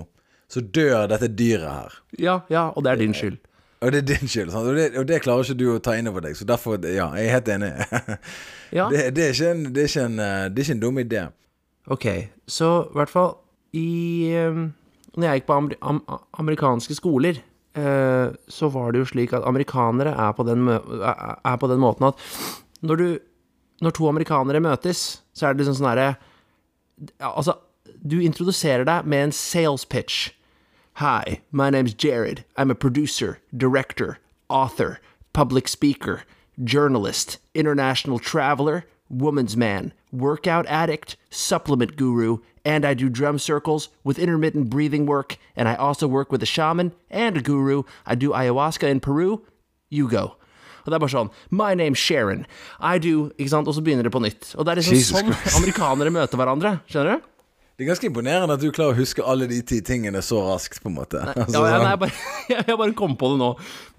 så 0.48 0.62
dør 0.64 1.06
dette 1.10 1.28
dyret 1.28 1.68
her. 1.68 1.98
Ja, 2.18 2.40
ja, 2.52 2.68
og 2.72 2.84
det 2.84 2.92
er 2.92 3.02
din 3.02 3.14
skyld. 3.16 3.38
Og 3.80 3.92
det 3.94 3.98
er 4.02 4.06
din 4.08 4.28
skyld? 4.28 4.54
Og, 4.56 4.74
det, 4.74 4.86
og 4.98 5.06
det 5.08 5.20
klarer 5.22 5.46
ikke 5.46 5.58
du 5.60 5.66
å 5.74 5.80
ta 5.82 5.94
inn 5.98 6.08
over 6.10 6.24
deg. 6.24 6.34
Så 6.38 6.46
derfor, 6.48 6.80
ja, 6.82 7.10
jeg 7.14 7.28
er 7.28 7.36
helt 7.38 7.52
enig. 7.56 7.72
Ja. 8.68 8.84
det, 8.92 9.14
det, 9.16 9.30
er 9.30 9.38
en, 9.48 9.62
det, 9.72 9.80
er 9.80 9.86
ikke 9.88 10.02
en, 10.04 10.18
eh, 10.20 10.42
det 10.52 10.60
er 10.60 10.66
ikke 10.66 10.74
en 10.74 10.80
dum 10.82 10.98
idé. 11.00 11.20
Ok, 11.88 12.04
så 12.44 12.66
i 12.84 12.98
hvert 12.98 13.08
fall 13.08 13.30
i 13.72 13.86
um, 14.44 14.66
Når 15.16 15.24
jeg 15.24 15.40
gikk 15.40 15.46
på 15.48 15.54
amer 15.56 15.78
am 15.80 16.02
amerikanske 16.36 16.96
skoler, 16.98 17.38
eh, 17.80 18.26
så 18.52 18.68
var 18.74 18.92
det 18.92 19.00
jo 19.00 19.08
slik 19.08 19.32
at 19.32 19.46
amerikanere 19.48 20.12
er 20.12 20.36
på 20.36 20.44
den, 20.44 20.68
er 20.68 21.56
på 21.56 21.72
den 21.72 21.80
måten 21.80 22.10
at 22.10 22.28
når 22.84 23.00
du 23.00 23.08
Når 23.80 23.94
to 23.94 24.08
amerikanere 24.10 24.60
møtes, 24.60 25.22
så 25.32 25.46
er 25.46 25.54
det 25.54 25.62
liksom 25.62 25.78
sånn 25.78 25.88
herre 25.88 26.08
Altså, 27.22 27.54
du 28.04 28.18
introduserer 28.20 28.84
deg 28.84 29.06
med 29.06 29.28
en 29.28 29.32
sales 29.32 29.86
pitch. 29.86 30.32
Hi, 30.98 31.42
my 31.52 31.70
name's 31.70 31.94
Jared. 31.94 32.44
I'm 32.56 32.72
a 32.72 32.74
producer, 32.74 33.38
director, 33.56 34.18
author, 34.48 34.98
public 35.32 35.68
speaker, 35.68 36.24
journalist, 36.64 37.38
international 37.54 38.18
traveler, 38.18 38.84
woman's 39.08 39.56
man, 39.56 39.92
workout 40.10 40.66
addict, 40.66 41.16
supplement 41.30 41.94
guru, 41.96 42.38
and 42.64 42.84
I 42.84 42.94
do 42.94 43.08
drum 43.08 43.38
circles 43.38 43.90
with 44.02 44.18
intermittent 44.18 44.70
breathing 44.70 45.06
work, 45.06 45.38
and 45.54 45.68
I 45.68 45.76
also 45.76 46.08
work 46.08 46.32
with 46.32 46.42
a 46.42 46.46
shaman 46.46 46.90
and 47.12 47.36
a 47.36 47.42
guru. 47.42 47.84
I 48.04 48.16
do 48.16 48.30
ayahuasca 48.30 48.88
in 48.88 48.98
Peru. 48.98 49.46
You 49.88 50.08
go. 50.08 50.34
Og 50.84 50.90
det 50.90 51.14
er 51.14 51.30
My 51.50 51.76
name's 51.76 51.98
Sharon. 51.98 52.44
I 52.80 52.98
do 52.98 53.30
Ikke 53.38 53.50
sant? 53.50 53.68
Og 53.68 53.74
så 53.74 53.82
begynner 53.82 54.02
det 54.02 54.10
på 54.10 54.18
nytt. 54.18 54.56
Og 54.58 54.66
det 54.66 54.72
er 54.72 54.74
liksom 54.74 54.94
Jesus 54.94 55.16
sånn 55.16 55.32
Christ. 55.32 55.58
amerikanere 55.58 56.10
møter 56.10 56.36
hverandre. 56.36 56.80
Skjønner 56.88 57.20
du? 57.20 57.37
Det 57.78 57.84
er 57.84 57.92
ganske 57.92 58.08
imponerende 58.10 58.54
at 58.56 58.58
du 58.58 58.72
klarer 58.74 58.96
å 58.96 58.98
huske 58.98 59.22
alle 59.22 59.46
de 59.46 59.60
ti 59.62 59.76
tingene 59.86 60.18
så 60.26 60.40
raskt, 60.48 60.80
på 60.82 60.90
en 60.90 60.96
måte. 60.96 61.20
Altså, 61.38 61.60
Ja, 61.62 61.68
ja, 61.68 61.76
sånn- 61.76 61.84
nei, 61.84 61.92
jeg, 61.92 62.00
bare, 62.02 62.16
jeg, 62.72 62.78
bare 62.80 62.94
kom 62.98 63.14
på 63.20 63.28
det 63.30 63.38
nå. 63.38 63.50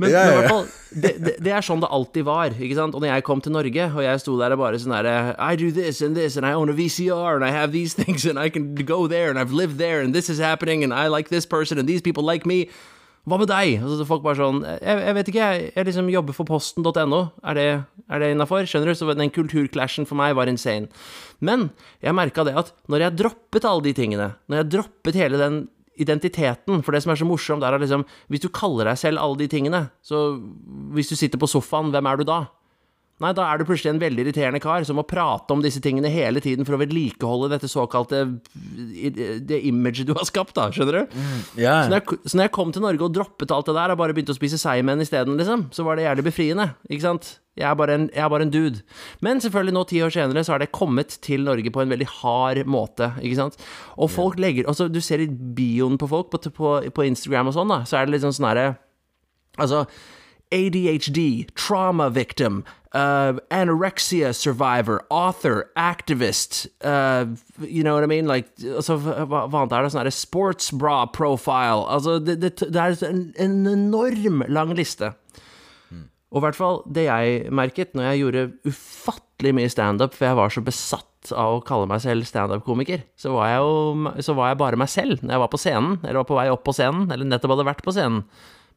Men, 0.04 0.12
Ja, 0.12 0.24
men 0.36 0.50
fall, 0.52 0.68
det, 0.92 1.14
det, 1.24 1.34
det 1.48 1.54
er 1.56 1.64
sånn 1.64 1.80
det 1.80 1.88
alltid 1.96 2.28
var. 2.28 2.58
Ikke 2.60 2.76
sant? 2.76 2.98
Og 2.98 3.06
når 3.06 3.14
jeg 3.14 3.24
kom 3.30 3.40
til 3.46 3.56
Norge, 3.56 3.88
og 3.96 4.04
jeg 4.04 4.20
sto 4.26 4.36
der 4.42 4.58
og 4.58 4.60
bare 4.66 4.82
sånn 4.84 4.98
herre 4.98 5.16
I 5.40 5.56
do 5.56 5.72
this 5.72 6.04
and 6.04 6.20
this, 6.20 6.36
and 6.36 6.44
I 6.44 6.52
own 6.60 6.68
a 6.68 6.76
VCR, 6.76 7.40
and 7.40 7.48
I 7.48 7.56
have 7.56 7.72
these 7.72 7.96
things, 7.96 8.28
and 8.28 8.36
I 8.36 8.50
can 8.52 8.76
go 8.84 9.08
there, 9.08 9.32
and 9.32 9.40
I've 9.40 9.56
lived 9.56 9.80
there, 9.80 10.04
and 10.04 10.12
this 10.14 10.28
is 10.28 10.44
happening, 10.44 10.84
and 10.84 10.92
I 10.92 11.08
like 11.08 11.32
this 11.32 11.48
person, 11.48 11.80
and 11.80 11.88
these 11.88 12.04
people 12.04 12.28
like 12.28 12.44
me. 12.46 12.66
Hva 13.30 13.38
med 13.38 13.48
deg? 13.52 13.78
Altså, 13.84 14.06
folk 14.08 14.24
bare 14.24 14.40
sånn 14.40 14.62
Jeg, 14.64 15.00
jeg 15.06 15.16
vet 15.18 15.28
ikke, 15.30 15.48
jeg, 15.54 15.72
jeg 15.76 15.88
liksom 15.88 16.08
jobber 16.12 16.36
for 16.36 16.48
posten.no. 16.48 17.20
Er 17.48 17.56
det, 17.58 17.66
er 18.10 18.24
det 18.24 18.30
innafor? 18.34 18.64
Skjønner 18.68 18.92
du? 18.92 18.96
Så 18.98 19.08
den 19.16 19.32
kulturclashen 19.36 20.08
for 20.10 20.18
meg 20.20 20.36
var 20.40 20.50
insane. 20.50 20.88
Men 21.40 21.70
jeg 22.04 22.16
merka 22.18 22.46
det 22.48 22.56
at 22.60 22.72
når 22.92 23.06
jeg 23.06 23.18
droppet 23.24 23.68
alle 23.68 23.86
de 23.88 23.94
tingene, 23.96 24.32
når 24.52 24.62
jeg 24.62 24.72
droppet 24.76 25.20
hele 25.20 25.40
den 25.42 25.68
identiteten 26.00 26.80
For 26.80 26.96
det 26.96 27.02
som 27.04 27.12
er 27.12 27.20
så 27.20 27.28
morsomt, 27.28 27.64
er 27.64 27.76
at 27.76 27.84
liksom 27.84 28.06
Hvis 28.32 28.46
du 28.46 28.50
kaller 28.56 28.88
deg 28.88 29.00
selv 29.02 29.20
alle 29.20 29.36
de 29.42 29.50
tingene, 29.52 29.82
så 30.00 30.40
Hvis 30.96 31.12
du 31.12 31.16
sitter 31.20 31.42
på 31.42 31.50
sofaen, 31.52 31.92
hvem 31.92 32.08
er 32.08 32.22
du 32.22 32.24
da? 32.28 32.46
Nei, 33.20 33.34
da 33.36 33.44
er 33.50 33.60
du 33.60 33.66
plutselig 33.68 33.92
en 33.92 34.00
veldig 34.00 34.24
irriterende 34.24 34.62
kar 34.64 34.86
som 34.88 34.96
må 35.00 35.04
prate 35.08 35.52
om 35.52 35.64
disse 35.64 35.82
tingene 35.84 36.08
hele 36.14 36.40
tiden 36.44 36.64
for 36.68 36.78
å 36.78 36.80
vedlikeholde 36.80 37.50
dette 37.52 37.68
såkalte 37.68 38.22
Det 39.50 39.60
imaget 39.68 40.08
du 40.08 40.14
har 40.16 40.28
skapt, 40.28 40.56
da. 40.56 40.70
Skjønner 40.72 41.02
du? 41.02 41.20
ja. 41.60 41.82
Så 41.84 41.92
når, 41.92 42.00
jeg, 42.00 42.22
så 42.24 42.40
når 42.40 42.48
jeg 42.48 42.54
kom 42.56 42.72
til 42.76 42.86
Norge 42.86 43.06
og 43.10 43.16
droppet 43.18 43.52
alt 43.56 43.68
det 43.68 43.76
der 43.76 43.94
og 43.94 44.00
bare 44.00 44.16
begynte 44.16 44.32
å 44.36 44.40
spise 44.40 44.60
seigmenn 44.62 45.04
isteden, 45.04 45.36
liksom, 45.40 45.68
så 45.76 45.84
var 45.88 46.00
det 46.00 46.08
jævlig 46.08 46.26
befriende. 46.30 46.70
Ikke 46.88 47.06
sant? 47.10 47.34
Jeg 47.60 47.68
er, 47.68 47.76
bare 47.76 47.96
en, 47.98 48.06
jeg 48.16 48.24
er 48.24 48.30
bare 48.32 48.46
en 48.48 48.54
dude. 48.54 48.84
Men 49.26 49.42
selvfølgelig, 49.44 49.74
nå 49.76 49.82
ti 49.90 50.00
år 50.06 50.14
senere, 50.16 50.46
så 50.48 50.54
har 50.56 50.62
det 50.64 50.70
kommet 50.76 51.18
til 51.26 51.44
Norge 51.44 51.74
på 51.76 51.82
en 51.84 51.92
veldig 51.92 52.08
hard 52.22 52.62
måte. 52.72 53.12
Ikke 53.20 53.42
sant? 53.42 53.60
Og 54.00 54.08
folk 54.14 54.40
legger 54.40 54.70
Altså, 54.70 54.88
du 54.88 55.02
ser 55.04 55.26
i 55.26 55.28
bioen 55.28 56.00
på 56.00 56.08
folk 56.08 56.32
på, 56.32 56.40
på, 56.56 56.72
på 56.96 57.08
Instagram 57.10 57.52
og 57.52 57.58
sånn, 57.58 57.74
da, 57.74 57.82
så 57.90 58.00
er 58.00 58.08
det 58.08 58.16
litt 58.16 58.24
sånn 58.24 58.38
sånn 58.38 58.48
herre 58.54 58.70
Altså 59.60 59.84
ADHD, 60.52 61.50
trauma 61.56 62.10
victim, 62.10 62.64
uh, 62.94 63.34
anorexia 63.52 64.34
survivor, 64.34 65.06
author, 65.10 65.70
activist, 65.76 66.68
uh, 66.82 67.26
you 67.60 67.84
know 67.84 67.94
what 67.94 68.04
I 68.04 68.08
mean? 68.08 68.28
Like, 68.28 68.50
altså, 68.64 68.98
hva, 68.98 69.46
hva 69.48 69.64
annet 69.64 69.78
er 69.78 69.86
det? 69.86 69.94
Sånn 69.94 70.04
her 70.04 70.14
sports 70.14 70.72
bra 70.72 71.04
profile. 71.06 71.86
Altså, 71.88 72.18
det, 72.20 72.40
det, 72.42 72.56
det 72.66 72.82
er 72.82 72.98
en, 73.10 73.28
en 73.38 73.60
enorm 73.70 74.44
lang 74.50 74.74
liste. 74.78 75.14
Og 76.30 76.42
i 76.42 76.46
hvert 76.46 76.58
fall 76.58 76.84
det 76.94 77.08
jeg 77.08 77.54
merket 77.58 77.96
når 77.98 78.12
jeg 78.12 78.20
gjorde 78.22 78.50
ufattelig 78.70 79.54
mye 79.58 79.72
standup, 79.72 80.14
for 80.14 80.30
jeg 80.30 80.38
var 80.38 80.54
så 80.54 80.62
besatt 80.66 81.32
av 81.34 81.58
å 81.58 81.64
kalle 81.66 81.90
meg 81.90 82.04
selv 82.04 82.28
standup-komiker, 82.30 83.02
så, 83.20 83.34
var 83.34 83.50
jeg 83.50 83.64
jo, 83.66 84.14
så 84.26 84.36
var 84.38 84.52
jeg 84.52 84.60
bare 84.62 84.80
meg 84.80 84.92
selv 84.94 85.24
når 85.24 85.36
jeg 85.36 85.44
var 85.44 85.52
på 85.52 85.62
scenen, 85.62 85.98
eller 86.04 86.22
var 86.22 86.30
på 86.30 86.38
vei 86.38 86.48
opp 86.54 86.64
på 86.68 86.76
scenen, 86.78 87.10
eller 87.10 87.28
nettopp 87.28 87.56
hadde 87.56 87.68
vært 87.72 87.84
på 87.86 87.96
scenen. 87.98 88.22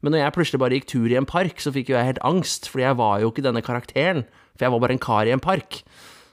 Men 0.03 0.15
når 0.15 0.25
jeg 0.25 0.35
plutselig 0.37 0.63
bare 0.63 0.79
gikk 0.79 0.89
tur 0.91 1.11
i 1.13 1.19
en 1.19 1.29
park, 1.29 1.61
så 1.63 1.73
fikk 1.75 1.93
jo 1.93 1.99
jeg 1.99 2.11
helt 2.11 2.25
angst, 2.27 2.69
fordi 2.71 2.87
jeg 2.89 2.99
var 2.99 3.21
jo 3.23 3.31
ikke 3.31 3.45
denne 3.47 3.63
karakteren, 3.65 4.25
for 4.57 4.67
jeg 4.67 4.75
var 4.75 4.83
bare 4.83 4.97
en 4.99 5.05
kar 5.07 5.31
i 5.31 5.35
en 5.35 5.43
park. 5.43 5.83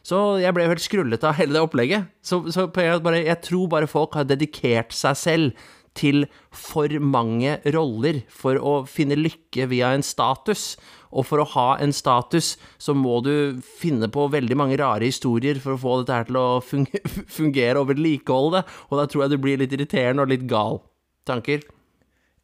Så 0.05 0.39
jeg 0.41 0.55
ble 0.55 0.65
jo 0.65 0.71
helt 0.71 0.83
skrullet 0.83 1.25
av 1.27 1.35
hele 1.37 1.53
det 1.53 1.61
opplegget. 1.61 2.07
Så, 2.25 2.41
så 2.53 2.65
en 2.65 3.03
bare, 3.05 3.25
jeg 3.27 3.43
tror 3.45 3.69
bare 3.69 3.89
folk 3.89 4.17
har 4.17 4.25
dedikert 4.25 4.95
seg 4.95 5.19
selv 5.19 5.67
til 5.97 6.25
for 6.55 6.91
mange 7.01 7.57
roller 7.75 8.21
for 8.31 8.59
å 8.61 8.73
finne 8.89 9.17
lykke 9.19 9.67
via 9.71 9.91
en 9.95 10.05
status. 10.05 10.73
Og 11.09 11.25
for 11.25 11.41
å 11.41 11.47
ha 11.55 11.69
en 11.81 11.93
status, 11.95 12.53
så 12.77 12.93
må 12.93 13.17
du 13.25 13.59
finne 13.65 14.09
på 14.13 14.27
veldig 14.33 14.57
mange 14.59 14.77
rare 14.81 15.09
historier 15.09 15.59
for 15.61 15.75
å 15.75 15.81
få 15.81 15.97
dette 16.01 16.19
her 16.19 16.29
til 16.29 16.39
å 16.41 16.47
fungere 17.39 17.81
og 17.81 17.89
vedlikeholde 17.91 18.61
det. 18.61 18.77
Og 18.89 19.01
da 19.01 19.09
tror 19.09 19.25
jeg 19.25 19.33
du 19.33 19.41
blir 19.41 19.61
litt 19.61 19.75
irriterende 19.75 20.25
og 20.25 20.33
litt 20.33 20.47
gal. 20.49 20.81
Tanker? 21.29 21.65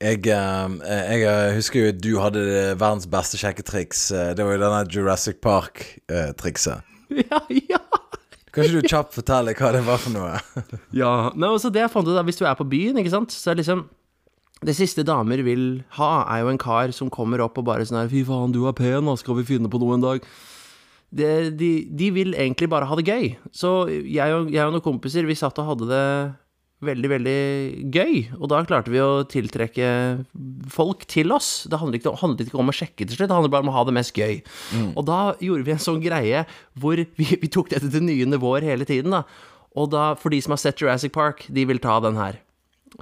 Jeg, 0.04 0.26
eh, 0.28 0.74
jeg 0.84 1.22
eh, 1.24 1.54
husker 1.56 1.80
jo 1.80 1.92
at 1.94 2.00
du 2.04 2.10
hadde 2.20 2.42
verdens 2.76 3.06
beste 3.08 3.40
sjekketriks. 3.40 4.10
eh, 4.12 4.34
Det 4.36 4.44
var 4.44 4.58
jo 4.58 4.64
denne 4.66 4.82
Jurassic 4.92 5.40
Park-trikset. 5.42 6.84
Ja, 7.16 7.38
ja. 7.54 7.78
Kan 8.50 8.66
ikke 8.66 8.82
du 8.82 8.88
kjapt 8.90 9.14
fortelle 9.14 9.54
hva 9.54 9.70
det 9.76 9.84
var 9.86 10.00
for 10.02 10.12
noe? 10.16 10.40
Ja, 11.02 11.30
Nei, 11.38 11.52
altså 11.54 11.70
det 11.70 11.84
jeg 11.84 11.92
fant 11.94 12.08
ut 12.08 12.16
da, 12.16 12.24
Hvis 12.26 12.40
du 12.40 12.46
er 12.50 12.56
på 12.58 12.66
byen, 12.66 12.98
ikke 12.98 13.12
sant 13.14 13.30
Så 13.36 13.52
er 13.52 13.56
det 13.56 13.62
liksom 13.62 13.84
Det 14.66 14.74
siste 14.74 15.04
damer 15.06 15.44
vil 15.46 15.84
ha 16.00 16.10
Er 16.34 16.42
jo 16.42 16.50
en 16.50 16.58
kar 16.58 16.90
som 16.98 17.12
kommer 17.14 17.44
opp 17.46 17.60
og 17.62 17.68
bare 17.70 17.86
sånn 17.86 18.00
her 18.02 18.10
Fy 18.10 18.24
faen, 18.26 18.56
du 18.56 18.64
er 18.66 18.74
pen, 18.74 19.12
skal 19.22 19.38
vi 19.38 19.46
finne 19.52 19.70
på 19.70 19.78
noe 19.84 20.00
en 20.00 20.06
dag 20.08 20.26
det, 21.16 21.30
de, 21.62 21.70
de 21.94 22.10
vil 22.16 22.34
egentlig 22.34 22.72
bare 22.74 22.90
ha 22.90 22.98
det 22.98 23.06
gøy 23.06 23.30
Så 23.54 23.76
jeg 23.92 24.34
og, 24.34 24.50
jeg 24.52 24.66
og 24.66 24.74
noen 24.74 24.84
kompiser 24.88 25.30
Vi 25.30 25.38
satt 25.38 25.62
og 25.62 25.70
hadde 25.70 25.92
det 25.94 26.06
veldig, 26.84 27.10
veldig 27.12 27.40
gøy. 27.94 28.16
Og 28.40 28.50
da 28.52 28.62
klarte 28.68 28.92
vi 28.94 29.02
å 29.02 29.24
tiltrekke 29.30 29.88
folk 30.72 31.06
til 31.12 31.32
oss. 31.36 31.66
Det 31.72 31.80
handlet 31.80 32.02
ikke, 32.02 32.16
handlet 32.22 32.50
ikke 32.50 32.62
om 32.62 32.72
å 32.72 32.76
sjekke 32.76 33.06
til 33.06 33.16
slutt 33.16 33.32
Det 33.32 33.38
handlet 33.38 33.54
bare 33.54 33.66
om 33.68 33.72
å 33.72 33.78
ha 33.78 33.86
det 33.88 33.96
mest 33.96 34.16
gøy. 34.18 34.42
Og 34.94 35.06
da 35.08 35.20
gjorde 35.44 35.68
vi 35.68 35.76
en 35.76 35.86
sånn 35.86 36.02
greie 36.04 36.46
Hvor 36.74 37.00
vi, 37.00 37.28
vi 37.42 37.52
tok 37.52 37.72
dette 37.74 37.92
til 37.92 38.06
nye 38.06 38.28
nivåer 38.30 38.66
hele 38.68 38.88
tiden 38.88 39.16
da. 39.16 39.24
Og 39.76 39.90
da, 39.92 40.14
for 40.20 40.32
de 40.32 40.40
som 40.44 40.56
har 40.56 40.62
sett 40.62 40.80
Jurassic 40.80 41.12
Park, 41.16 41.44
de 41.52 41.66
vil 41.68 41.82
ta 41.84 41.98
den 42.04 42.16
her. 42.20 42.40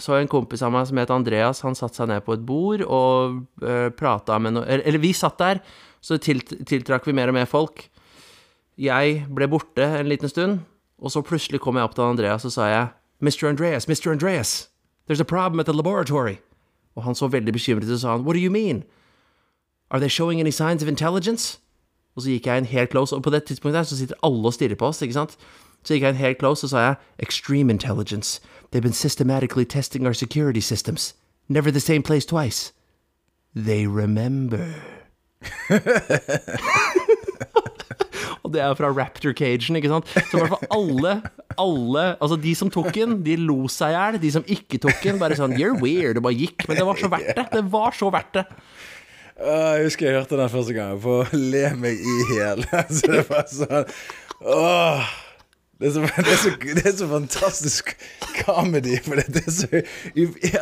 Så 0.01 0.15
en 0.17 0.29
kompis 0.29 0.63
av 0.65 0.71
meg 0.73 0.87
som 0.89 0.97
het 0.97 1.11
Andreas, 1.13 1.61
han 1.61 1.77
satte 1.77 1.99
seg 1.99 2.09
ned 2.09 2.23
på 2.25 2.33
et 2.33 2.45
bord 2.47 2.81
og 2.81 3.43
uh, 3.61 3.89
prata 3.93 4.39
med 4.41 4.55
noe 4.55 4.65
eller, 4.65 4.81
eller 4.89 5.03
vi 5.03 5.11
satt 5.13 5.37
der, 5.37 5.61
så 6.01 6.17
tilt, 6.17 6.49
tiltrakk 6.65 7.05
vi 7.05 7.13
mer 7.13 7.29
og 7.29 7.37
mer 7.37 7.45
folk. 7.49 7.85
Jeg 8.81 9.27
ble 9.29 9.47
borte 9.51 9.85
en 9.99 10.09
liten 10.09 10.31
stund, 10.31 10.63
og 10.97 11.13
så 11.13 11.21
plutselig 11.21 11.61
kom 11.61 11.77
jeg 11.77 11.85
opp 11.85 11.93
til 11.93 12.07
Andreas 12.07 12.47
og 12.49 12.55
sa 12.55 12.71
jeg 12.71 12.89
Mr. 13.23 13.47
Andreas, 13.47 13.85
Mr. 13.85 14.11
Andreas, 14.11 14.69
there's 15.07 15.21
a 15.21 15.25
problem 15.25 15.59
at 15.59 15.65
the 15.65 15.73
laboratory. 15.73 16.37
Og 16.95 17.03
han 17.03 17.15
så 17.15 17.27
veldig 17.27 17.53
bekymret 17.53 17.83
ut 17.83 17.91
og 17.91 17.99
sa 17.99 18.17
What 18.17 18.33
do 18.33 18.39
you 18.39 18.51
mean? 18.51 18.83
Are 19.91 19.99
they 19.99 20.09
showing 20.09 20.39
any 20.39 20.51
signs 20.51 20.83
of 20.83 20.89
intelligence? 20.89 21.59
Og 22.15 22.21
så 22.21 22.29
gikk 22.29 22.45
jeg 22.45 22.57
inn 22.57 22.65
helt 22.65 22.91
close, 22.91 23.15
og 23.15 23.23
på 23.23 23.29
det 23.29 23.43
tidspunktet 23.43 23.79
der 23.79 23.83
så 23.83 23.97
sitter 23.97 24.15
alle 24.23 24.45
og 24.45 24.53
stirrer 24.53 24.75
på 24.75 24.85
oss, 24.85 25.01
ikke 25.01 25.13
sant? 25.13 25.37
Så 25.83 25.93
gikk 25.93 26.03
jeg 26.03 26.09
inn 26.09 26.21
helt 26.21 26.39
close 26.39 26.65
og 26.65 26.69
sa 26.69 26.77
jeg, 26.77 26.95
Extreme 27.19 27.73
intelligence. 27.73 28.41
They've 28.71 28.81
been 28.81 28.93
systematically 28.93 29.65
testing 29.65 30.05
our 30.05 30.13
security 30.13 30.61
systems. 30.61 31.15
Never 31.47 31.71
the 31.71 31.79
same 31.79 32.03
place 32.03 32.25
twice. 32.25 32.73
They 33.55 33.87
remember. 33.87 34.75
det 38.53 38.61
er 38.63 38.75
fra 38.79 38.91
Raptor 38.93 39.33
Cagen, 39.37 39.79
ikke 39.79 39.91
sant? 39.91 40.09
Så 40.29 40.37
i 40.37 40.43
hvert 40.43 40.53
fall 40.53 40.69
alle, 40.77 41.15
alle 41.59 42.05
Altså, 42.19 42.37
de 42.39 42.53
som 42.57 42.71
tok 42.73 42.91
den, 42.95 43.17
de 43.25 43.35
lo 43.41 43.63
seg 43.71 43.93
i 43.93 43.97
hjel. 43.97 44.19
De 44.23 44.31
som 44.37 44.47
ikke 44.57 44.79
tok 44.83 45.01
den, 45.03 45.19
bare 45.21 45.37
sånn 45.39 45.55
You're 45.59 45.75
weird. 45.81 46.19
Og 46.21 46.27
bare 46.27 46.39
gikk. 46.39 46.67
Men 46.69 46.79
det 46.79 46.87
var 46.87 47.01
så 47.01 47.11
verdt 47.13 47.33
det. 47.37 47.47
Det 47.53 47.65
var 47.73 47.97
så 47.97 48.11
verdt 48.13 48.39
det. 48.39 48.45
Åh, 49.43 49.69
jeg 49.79 49.89
husker 49.89 50.07
jeg 50.07 50.19
hørte 50.19 50.37
den 50.39 50.51
første 50.53 50.75
gangen, 50.77 51.01
For 51.03 51.25
å 51.25 51.41
le 51.53 51.65
meg 51.81 51.99
i 51.99 52.17
hjel. 52.37 52.63
Så 52.99 53.09
det 53.11 53.23
var 53.31 53.47
sånn 53.49 53.93
Åh. 54.43 55.13
Det 55.79 55.87
er, 55.87 55.91
så, 55.91 55.99
det, 56.17 56.31
er 56.31 56.37
så, 56.37 56.49
det 56.75 56.85
er 56.85 56.95
så 56.97 57.07
fantastisk 57.07 57.95
comedy. 58.45 58.97
For 59.03 59.15
det, 59.15 59.25
det 59.33 59.43
er 59.47 59.51
så 59.51 59.67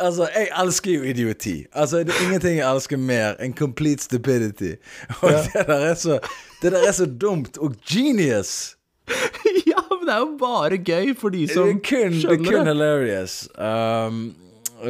Altså, 0.00 0.28
jeg 0.34 0.48
elsker 0.64 0.92
jo 0.92 1.02
idioti. 1.02 1.64
Altså, 1.72 1.98
det 1.98 2.08
er 2.08 2.24
ingenting 2.24 2.56
jeg 2.58 2.74
elsker 2.74 2.96
mer 2.96 3.34
enn 3.40 3.54
complete 3.54 4.02
stupidity. 4.02 4.72
Og 5.20 5.30
det 5.30 5.66
der 5.66 5.88
er 5.90 5.94
så 5.94 6.18
Det 6.62 6.72
der 6.72 6.88
er 6.88 6.92
så 6.92 7.06
dumt 7.06 7.58
og 7.58 7.74
genius. 7.90 8.76
ja, 9.66 9.82
men 9.90 10.06
det 10.08 10.14
er 10.14 10.18
jo 10.18 10.36
bare 10.40 10.78
gøy 10.78 11.14
for 11.18 11.28
de 11.28 11.40
Det 11.46 11.54
som 11.54 11.80
kun, 11.88 12.12
det 12.12 12.24
er 12.24 12.44
kun 12.44 12.66
hilarious. 12.66 13.48
Um, 13.58 14.34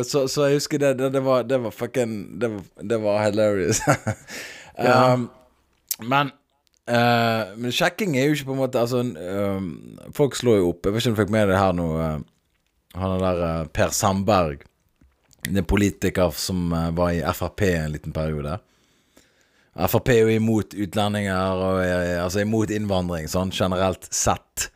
Så, 0.04 0.26
så 0.28 0.44
jeg 0.44 0.56
husker 0.56 0.78
det. 0.78 0.98
Det, 0.98 1.12
det, 1.12 1.24
var, 1.24 1.42
det 1.42 1.62
var 1.62 1.70
fucking 1.70 2.40
Det 2.40 2.50
var, 2.50 2.62
det 2.90 3.02
var 3.02 3.24
hilarious. 3.24 3.80
Ja. 4.78 5.14
um, 5.14 5.30
men 6.00 6.30
eh, 6.89 7.55
Men 7.57 7.74
sjekking 7.74 8.16
er 8.16 8.28
jo 8.28 8.37
ikke 8.37 8.51
på 8.51 8.57
en 8.57 8.62
måte 8.64 8.80
Altså, 8.83 9.03
um, 9.05 9.70
folk 10.16 10.37
slår 10.39 10.61
jo 10.61 10.72
opp. 10.72 10.87
Jeg 10.87 10.95
vet 10.95 11.03
ikke 11.03 11.12
om 11.12 11.16
du 11.16 11.22
fikk 11.22 11.35
med 11.35 11.49
deg 11.53 11.61
her 11.61 11.78
nå. 11.78 11.89
uh, 12.01 12.20
han 12.99 13.16
er 13.16 13.24
der 13.24 13.43
uh, 13.43 13.70
Per 13.72 13.95
Sandberg. 13.97 14.66
Den 15.43 15.57
er 15.59 15.64
en 15.64 15.66
politiker 15.66 16.30
som 16.39 16.70
eh, 16.72 16.91
var 16.95 17.11
i 17.11 17.22
Frp 17.35 17.64
en 17.66 17.93
liten 17.93 18.12
periode. 18.14 18.61
Frp 19.74 20.12
er 20.12 20.20
jo 20.20 20.37
imot 20.37 20.76
utlendinger 20.76 21.57
og 21.57 21.80
er, 21.83 22.20
altså 22.22 22.45
imot 22.45 22.70
innvandring, 22.70 23.26
sånn 23.30 23.51
generelt 23.51 24.07
sett. 24.14 24.68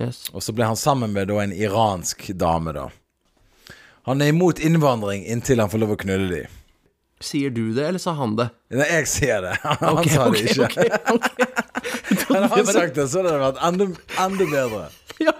Yes. 0.00 0.24
Og 0.34 0.42
så 0.42 0.54
ble 0.56 0.66
han 0.66 0.80
sammen 0.80 1.14
med 1.14 1.28
da 1.30 1.38
en 1.42 1.54
iransk 1.54 2.26
dame, 2.40 2.74
da. 2.74 2.88
Han 4.08 4.24
er 4.24 4.32
imot 4.32 4.58
innvandring 4.58 5.22
inntil 5.30 5.62
han 5.62 5.70
får 5.70 5.84
lov 5.84 5.94
å 5.94 6.00
knulle 6.02 6.30
de. 6.32 6.42
Sier 7.24 7.52
du 7.54 7.72
det, 7.72 7.86
eller 7.88 8.02
sa 8.02 8.12
han 8.18 8.34
det? 8.36 8.50
Nei, 8.74 8.86
jeg 8.90 9.08
sier 9.08 9.44
det. 9.46 9.54
Han 9.80 10.00
okay, 10.00 10.12
sa 10.12 10.26
det 10.28 10.42
okay, 10.42 10.52
ikke. 10.52 10.64
Okay, 10.68 11.14
ok. 11.14 11.64
Hadde 12.34 12.48
han 12.50 12.66
sagt 12.66 12.96
det, 12.96 13.04
så 13.10 13.20
hadde 13.20 13.32
det 13.32 13.40
vært 13.42 13.58
enda, 13.64 13.86
enda 14.24 14.46
bedre. 14.48 14.82
Ja. 15.22 15.34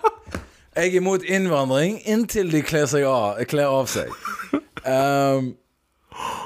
Jeg 0.74 0.90
er 0.90 0.96
imot 0.98 1.24
innvandring 1.26 1.96
inntil 2.10 2.50
de 2.52 2.60
kler, 2.66 2.86
av, 3.08 3.40
kler 3.50 3.70
av 3.70 3.88
seg. 3.90 4.10
Um, 4.84 5.52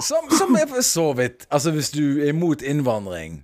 som, 0.05 0.29
som 0.33 0.55
er 0.57 0.69
for 0.71 0.85
så 0.87 1.09
vidt 1.19 1.43
Altså, 1.51 1.73
hvis 1.75 1.91
du 1.91 2.21
er 2.23 2.31
imot 2.31 2.63
innvandring, 2.63 3.41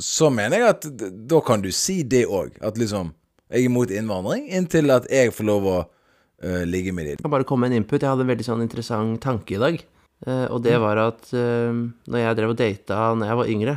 så 0.00 0.30
mener 0.32 0.62
jeg 0.62 0.72
at 0.72 0.86
da 1.28 1.40
kan 1.44 1.62
du 1.62 1.70
si 1.74 2.00
det 2.02 2.24
òg. 2.26 2.56
At 2.64 2.80
liksom 2.80 3.12
Jeg 3.50 3.64
er 3.64 3.68
imot 3.68 3.90
innvandring 3.90 4.46
inntil 4.48 4.94
at 4.94 5.08
jeg 5.10 5.34
får 5.34 5.48
lov 5.48 5.66
å 5.68 5.78
uh, 5.82 6.62
ligge 6.64 6.94
med 6.94 7.10
dem. 7.10 7.18
Jeg 7.18 7.26
kan 7.26 7.34
bare 7.34 7.46
komme 7.46 7.66
med 7.66 7.74
en 7.74 7.82
input. 7.82 8.00
Jeg 8.00 8.10
hadde 8.10 8.26
en 8.26 8.30
veldig 8.30 8.46
sånn 8.46 8.62
interessant 8.64 9.18
tanke 9.22 9.58
i 9.58 9.62
dag. 9.62 9.82
Eh, 10.26 10.46
og 10.52 10.62
det 10.64 10.76
var 10.82 11.00
at 11.00 11.30
uh, 11.32 11.72
når 12.10 12.22
jeg 12.24 12.38
drev 12.38 12.54
og 12.54 12.58
data 12.58 12.98
når 13.16 13.30
jeg 13.30 13.40
var 13.40 13.52
yngre, 13.54 13.76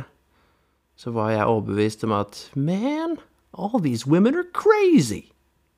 så 0.96 1.10
var 1.14 1.32
jeg 1.34 1.46
overbevist 1.50 2.04
om 2.06 2.12
at 2.16 2.40
Man, 2.54 3.16
all 3.56 3.80
these 3.82 4.06
women 4.06 4.36
are 4.36 4.50
crazy. 4.52 5.30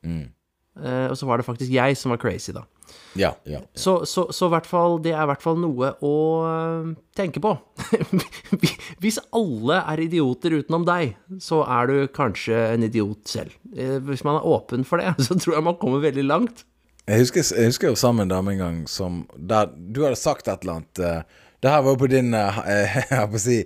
Mm. 0.07 0.29
og 0.77 1.17
så 1.17 1.27
var 1.27 1.41
det 1.41 1.47
faktisk 1.47 1.73
jeg 1.73 1.97
som 1.97 2.13
var 2.13 2.21
crazy, 2.21 2.53
da. 2.53 2.61
Ja, 3.17 3.31
ja. 3.49 3.61
Så, 3.75 4.05
så, 4.07 4.27
så 4.33 4.49
fall, 4.65 4.99
det 5.03 5.13
er 5.15 5.25
i 5.25 5.31
hvert 5.31 5.43
fall 5.43 5.59
noe 5.61 5.93
å 6.05 6.13
tenke 7.17 7.41
på. 7.43 7.55
Hvis 9.03 9.19
alle 9.35 9.81
er 9.81 10.03
idioter 10.05 10.59
utenom 10.61 10.85
deg, 10.87 11.17
så 11.43 11.63
er 11.65 11.91
du 11.91 11.97
kanskje 12.13 12.59
en 12.75 12.85
idiot 12.87 13.25
selv. 13.31 13.57
Eh, 13.75 13.97
Hvis 14.05 14.25
man 14.27 14.39
er 14.39 14.47
åpen 14.47 14.85
for 14.87 15.03
det, 15.03 15.17
så 15.27 15.39
tror 15.39 15.59
jeg 15.59 15.67
man 15.71 15.79
kommer 15.81 16.05
veldig 16.05 16.27
langt. 16.29 16.67
Jeg 17.07 17.23
husker, 17.23 17.45
jeg 17.55 17.71
husker 17.71 17.93
jo 17.93 17.99
sammen 17.99 18.27
en 18.27 18.33
dame 18.33 18.57
en 18.57 18.59
gang 18.61 18.79
som 18.91 19.21
der, 19.39 19.71
Du 19.77 20.03
hadde 20.03 20.19
sagt 20.19 20.49
et 20.49 20.65
eller 20.65 20.81
annet 20.81 21.03
uh, 21.03 21.45
Det 21.63 21.71
her 21.71 21.85
var 21.87 21.95
jo 21.95 22.01
på 22.03 22.09
din 22.11 22.35
uh, 22.35 22.59
Jeg 22.67 23.05
holdt 23.13 23.37
på 23.37 23.39
å 23.39 23.45
si 23.45 23.59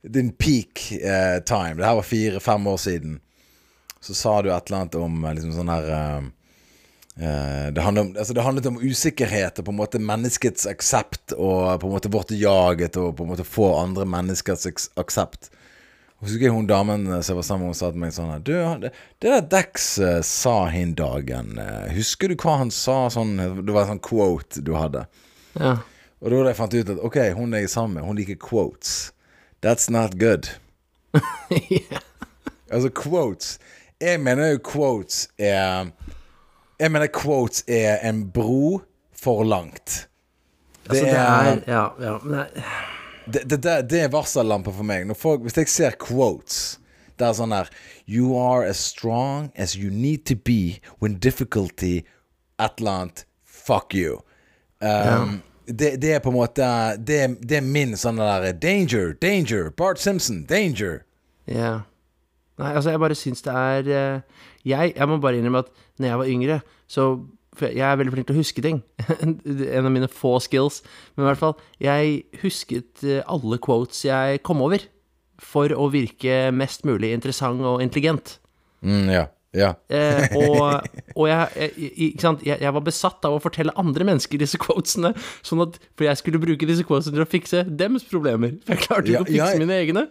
Din 0.00 0.30
peak 0.32 0.86
uh, 0.96 1.42
time. 1.44 1.76
Det 1.76 1.84
her 1.84 1.98
var 1.98 2.06
fire-fem 2.08 2.68
år 2.72 2.78
siden. 2.80 3.18
Så 4.00 4.16
sa 4.16 4.38
du 4.40 4.48
et 4.48 4.70
eller 4.70 4.78
annet 4.78 4.96
om 4.96 5.26
liksom 5.28 5.52
sånn 5.52 5.72
her 5.74 5.90
det, 7.20 7.82
handlet 7.84 8.06
om, 8.06 8.10
altså 8.16 8.32
det 8.32 8.44
handlet 8.46 8.68
om 8.70 8.78
usikkerhet 8.80 9.58
og 9.60 9.66
på 9.66 9.72
en 9.74 9.76
måte 9.76 10.00
menneskets 10.00 10.64
aksept 10.70 11.34
og 11.34 11.82
på 11.82 11.90
en 11.90 11.92
måte 11.92 12.08
vårt 12.14 12.32
jag 12.32 12.80
etter 12.86 13.10
å 13.10 13.12
på 13.12 13.26
en 13.26 13.32
måte 13.34 13.44
få 13.44 13.66
andre 13.76 14.06
menneskers 14.08 14.64
aksept. 14.96 15.50
Husker 16.20 16.50
jeg 16.50 16.52
hun 16.52 16.66
damen 16.68 17.06
som 17.24 17.38
var 17.38 17.44
sammen 17.46 17.64
med, 17.64 17.72
hun 17.72 17.78
sa 17.78 17.88
til 17.94 18.02
meg 18.02 18.12
sånn 18.12 18.32
her, 18.34 18.42
Du, 18.44 18.52
det, 18.82 18.90
det 19.24 19.30
der 19.32 19.46
Dex 19.54 19.86
eh, 20.04 20.18
sa 20.26 20.66
hin 20.68 20.92
dagen, 20.98 21.54
eh, 21.58 21.86
husker 21.96 22.28
du 22.28 22.36
hva 22.36 22.58
han 22.60 22.72
sa 22.74 23.06
sånn 23.12 23.38
Det 23.38 23.72
var 23.72 23.86
en 23.86 23.94
sånn 23.94 24.02
quote 24.04 24.60
du 24.66 24.74
hadde. 24.76 25.06
Ja. 25.56 25.78
Og 26.20 26.28
da 26.28 26.36
hadde 26.36 26.52
jeg 26.52 26.58
fant 26.58 26.76
ut 26.76 26.92
at 26.92 27.00
ok, 27.08 27.18
hun 27.38 27.56
jeg 27.56 27.70
er 27.70 27.72
sammen 27.72 27.96
med, 27.96 28.04
hun 28.04 28.20
liker 28.20 28.36
quotes. 28.36 29.14
That's 29.64 29.88
not 29.92 30.18
good. 30.20 30.52
Altså, 32.70 32.86
quotes 32.94 33.58
Jeg 33.98 34.20
mener 34.22 34.52
jo 34.52 34.60
quotes 34.62 35.24
er 35.42 35.88
Jeg 36.78 36.92
mener 36.94 37.10
quotes 37.10 37.64
er 37.66 37.98
en 38.06 38.20
bro 38.30 38.78
for 39.10 39.42
langt. 39.44 40.06
Altså, 40.86 41.04
det 41.04 41.16
er 41.16 41.58
Ja, 41.66 41.88
ja. 41.98 42.14
Men 42.22 42.38
det, 42.38 42.64
det, 43.26 43.44
det, 43.50 43.74
det 43.90 44.00
er 44.04 44.12
varsellampe 44.12 44.72
for 44.74 44.86
meg. 44.86 45.10
Folk, 45.18 45.44
hvis 45.44 45.58
jeg 45.58 45.68
ser 45.68 45.98
quotes 46.00 46.78
Det 47.18 47.26
er 47.28 47.36
sånn 47.36 47.52
her 47.54 47.68
You 48.08 48.34
are 48.38 48.64
as 48.66 48.80
strong 48.80 49.50
as 49.56 49.76
you 49.76 49.90
need 49.90 50.24
to 50.30 50.36
be 50.36 50.80
when 50.98 51.18
difficulty 51.20 52.00
Et 52.60 52.80
eller 52.80 52.90
annet 52.90 53.24
Fuck 53.44 53.94
you. 53.94 54.22
Um, 54.80 55.42
det, 55.66 56.00
det 56.00 56.14
er 56.16 56.22
på 56.24 56.32
en 56.32 56.38
måte 56.38 56.66
Det, 56.96 57.20
det 57.44 57.60
er 57.60 57.66
min 57.66 57.92
sånn 58.00 58.18
der 58.20 58.50
Danger, 58.56 59.12
danger, 59.20 59.70
Bart 59.76 60.00
Simpson, 60.00 60.44
danger. 60.48 61.04
Ja. 61.46 61.82
Nei, 62.60 62.72
altså, 62.74 62.92
jeg 62.92 63.00
bare 63.00 63.16
syns 63.16 63.44
det 63.44 63.52
er 63.56 63.86
eh, 63.88 64.40
jeg, 64.68 64.92
jeg 64.96 65.08
må 65.08 65.16
bare 65.22 65.38
innrømme 65.40 65.62
at 65.64 65.70
når 66.00 66.08
jeg 66.08 66.20
var 66.20 66.32
yngre, 66.32 66.58
så 66.90 67.04
jeg 67.68 67.84
er 67.86 67.98
veldig 68.00 68.14
flink 68.14 68.28
til 68.28 68.38
å 68.38 68.40
huske 68.40 68.64
ting. 68.64 68.80
en 69.20 69.84
av 69.84 69.92
mine 69.92 70.08
få 70.10 70.36
skills. 70.44 70.80
Men 71.14 71.26
i 71.26 71.28
hvert 71.30 71.42
fall, 71.42 71.56
jeg 71.82 72.22
husket 72.44 73.04
eh, 73.04 73.20
alle 73.30 73.60
quotes 73.62 74.04
jeg 74.06 74.42
kom 74.46 74.64
over. 74.64 74.86
For 75.40 75.72
å 75.72 75.88
virke 75.92 76.50
mest 76.52 76.84
mulig 76.88 77.14
interessant 77.16 77.64
og 77.64 77.84
intelligent. 77.84 78.38
Mm, 78.84 79.06
ja. 79.12 79.28
Ja. 79.56 79.72
Eh, 79.90 80.30
og 80.38 80.84
og 81.18 81.24
jeg, 81.26 81.48
jeg? 81.58 82.36
Jeg, 82.46 82.72
var 82.76 82.84
besatt 82.86 83.24
av 83.26 83.34
å 83.34 83.40
fortelle 83.42 83.74
andre 83.80 84.06
mennesker 84.06 84.40
disse 84.40 84.60
quotesene. 84.62 85.12
Sånn 85.46 85.64
at, 85.64 85.80
for 85.98 86.06
jeg 86.06 86.20
skulle 86.20 86.42
bruke 86.42 86.68
disse 86.68 86.86
quotesene 86.86 87.18
til 87.18 87.26
å 87.26 87.30
fikse 87.30 87.64
dems 87.66 88.06
problemer. 88.06 88.54
For 88.64 88.76
jeg 88.76 88.86
klarte 88.86 89.10
Ja, 89.10 89.24
ikke 89.24 89.26
å 89.26 89.32
fikse 89.32 89.56
ja. 89.56 89.64
mine 89.64 89.80
egne. 89.80 90.06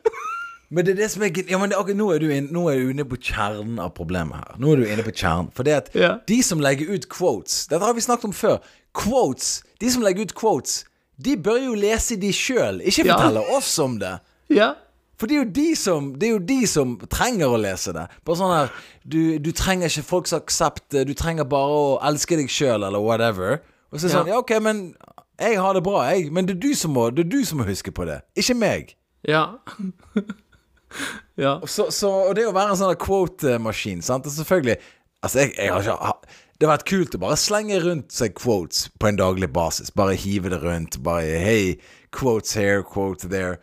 Men 0.72 0.86
det 0.86 0.92
er 0.92 0.96
det 1.02 1.12
som 1.12 1.24
er 1.24 1.32
Ja, 1.50 1.58
men 1.58 1.70
det, 1.72 1.78
okay, 1.80 1.94
nå, 1.98 2.12
er 2.14 2.20
du 2.20 2.30
inn, 2.30 2.50
nå 2.54 2.68
er 2.70 2.78
du 2.84 2.90
inne 2.94 3.06
på 3.10 3.18
kjernen 3.18 3.80
av 3.82 3.94
problemet 3.98 4.36
her. 4.38 4.56
Nå 4.62 4.74
er 4.74 4.76
du 4.78 4.86
inne 4.86 5.04
på 5.04 5.12
kjernen. 5.16 5.52
For 5.54 5.64
det 5.64 5.74
at 5.74 5.90
Ja. 5.96 6.20
de 6.28 6.42
som 6.44 6.60
legger 6.60 6.90
ut 6.94 7.08
quotes 7.10 7.68
Dette 7.68 7.82
har 7.84 7.94
vi 7.94 8.02
snakket 8.02 8.26
om 8.26 8.32
før. 8.34 8.60
Quotes 8.94 9.64
De 9.80 9.90
som 9.90 10.02
legger 10.04 10.22
ut 10.28 10.36
quotes, 10.36 10.84
de 11.22 11.36
bør 11.38 11.58
jo 11.66 11.74
lese 11.76 12.16
de 12.20 12.30
sjøl, 12.32 12.82
ikke 12.86 13.06
Ja. 13.06 13.16
fortelle 13.18 13.44
oss 13.58 13.80
om 13.80 13.98
det. 14.00 14.20
Ja. 14.50 14.74
For 15.18 15.28
det 15.28 15.38
er 15.38 15.46
de 15.46 15.76
som 15.76 16.14
Det 16.14 16.28
er 16.30 16.32
jo 16.34 16.40
de 16.40 16.66
som 16.68 16.98
trenger 17.10 17.48
å 17.50 17.60
lese 17.60 17.92
det. 17.94 18.08
Bare 18.24 18.36
sånn 18.36 18.56
her 18.56 18.70
Du, 19.08 19.40
du 19.40 19.52
trenger 19.52 19.88
ikke 19.90 20.04
folks 20.04 20.32
aksept, 20.34 20.90
du 21.06 21.14
trenger 21.14 21.46
bare 21.50 21.70
å 21.70 22.00
elske 22.04 22.38
deg 22.38 22.48
sjøl, 22.48 22.86
eller 22.86 23.00
whatever. 23.02 23.60
Og 23.92 24.00
så 24.00 24.06
er 24.06 24.08
det 24.08 24.14
Ja. 24.14 24.20
sånn 24.22 24.28
Ja, 24.28 24.38
ok, 24.38 24.60
men 24.62 24.96
jeg 25.40 25.58
har 25.58 25.74
det 25.74 25.84
bra, 25.84 26.04
jeg. 26.12 26.32
Men 26.32 26.46
det 26.46 26.58
er 26.58 26.60
du 26.60 26.74
som 26.76 26.94
må, 26.94 27.10
det 27.14 27.26
er 27.26 27.30
du 27.30 27.44
som 27.44 27.58
må 27.58 27.66
huske 27.66 27.92
på 27.92 28.06
det. 28.06 28.22
Ikke 28.38 28.56
meg. 28.56 28.96
Ja. 29.28 29.56
ja. 31.46 31.60
Så, 31.66 31.90
så, 31.96 32.12
og 32.30 32.36
det 32.38 32.48
å 32.50 32.54
være 32.56 32.74
en 32.74 32.80
sånn 32.80 33.00
quote-maskin, 33.00 34.04
sant 34.06 34.28
Og 34.28 34.34
selvfølgelig 34.34 34.80
Altså, 35.20 35.42
jeg, 35.44 35.52
jeg 35.58 35.74
har 35.74 35.84
ikke 35.84 36.36
Det 36.60 36.68
har 36.68 36.74
vært 36.78 36.88
kult 36.88 37.16
å 37.16 37.22
bare 37.22 37.40
slenge 37.40 37.80
rundt 37.84 38.14
seg 38.16 38.34
quotes 38.40 38.88
på 39.00 39.10
en 39.10 39.20
daglig 39.20 39.50
basis. 39.56 39.92
Bare 39.96 40.16
hive 40.20 40.52
det 40.52 40.62
rundt. 40.64 40.98
Bare 41.04 41.40
Hey, 41.44 41.78
quotes 42.16 42.56
here, 42.56 42.84
quote 42.84 43.30
there. 43.32 43.60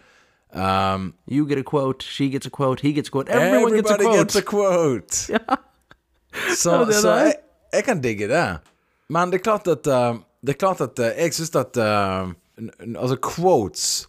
Um, 0.53 1.15
You 1.27 1.47
get 1.47 1.59
a 1.59 1.63
quote, 1.63 2.03
she 2.03 2.29
gets 2.29 2.47
a 2.47 2.51
quote, 2.51 2.81
he 2.81 2.93
gets 2.93 3.09
a 3.09 3.13
quote. 3.13 3.29
Everyone 3.29 3.75
gets 3.75 3.91
a 3.91 3.99
quote. 3.99 4.17
gets 4.17 4.37
a 4.37 4.43
quote. 4.43 5.15
Så, 6.57 6.79
det 6.79 6.87
det 6.87 6.95
så 7.01 7.13
jeg, 7.17 7.35
jeg 7.73 7.85
kan 7.85 8.01
digge 8.01 8.27
det. 8.29 8.59
Men 9.09 9.31
det 9.33 9.39
er 9.41 9.45
klart 9.45 9.69
at 9.73 9.87
uh, 9.89 10.19
Det 10.45 10.53
er 10.53 10.59
klart 10.61 10.81
at 10.85 10.99
uh, 11.01 11.07
jeg 11.17 11.33
syns 11.33 11.55
at 11.57 11.79
uh, 11.81 12.29
Altså, 12.93 13.17
quotes 13.17 14.09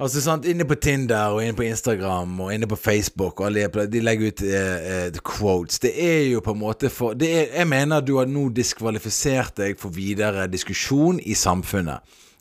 Altså 0.00 0.20
sant, 0.24 0.46
Inne 0.48 0.64
på 0.64 0.76
Tinder 0.80 1.34
og 1.34 1.42
inne 1.44 1.52
på 1.58 1.64
Instagram 1.66 2.38
og 2.40 2.52
inne 2.54 2.66
på 2.70 2.76
Facebook 2.80 3.40
og 3.42 3.46
alle 3.50 3.66
de- 3.92 4.00
legger 4.00 4.30
ut 4.32 4.42
eh, 4.42 4.86
eh, 5.06 5.18
quotes. 5.20 5.78
Det 5.82 5.92
er 5.92 6.22
jo 6.30 6.40
på 6.40 6.54
en 6.54 6.60
måte 6.62 6.88
for 6.90 7.12
er, 7.12 7.50
Jeg 7.52 7.66
mener 7.68 8.00
du 8.00 8.16
har 8.16 8.24
nå 8.30 8.46
diskvalifisert 8.56 9.56
deg 9.60 9.76
for 9.78 9.90
videre 9.92 10.46
diskusjon 10.48 11.20
i 11.20 11.34
samfunnet. 11.36 12.00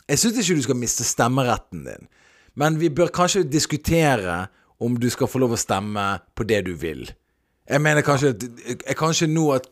Jeg 0.09 0.17
syns 0.21 0.39
ikke 0.39 0.55
du 0.55 0.61
skal 0.69 0.75
miste 0.79 1.03
stemmeretten 1.03 1.83
din, 1.85 2.07
men 2.55 2.79
vi 2.79 2.89
bør 2.89 3.11
kanskje 3.13 3.43
diskutere 3.43 4.47
om 4.79 4.95
du 4.97 5.09
skal 5.09 5.27
få 5.27 5.39
lov 5.43 5.51
å 5.51 5.59
stemme 5.59 6.21
på 6.35 6.47
det 6.47 6.63
du 6.65 6.73
vil. 6.79 7.09
Jeg 7.69 7.81
mener 7.81 8.01
kanskje, 8.01 8.29
at- 8.29 8.47
jeg, 8.87 8.95
kanskje 8.97 9.27
nå 9.27 9.51
at 9.55 9.67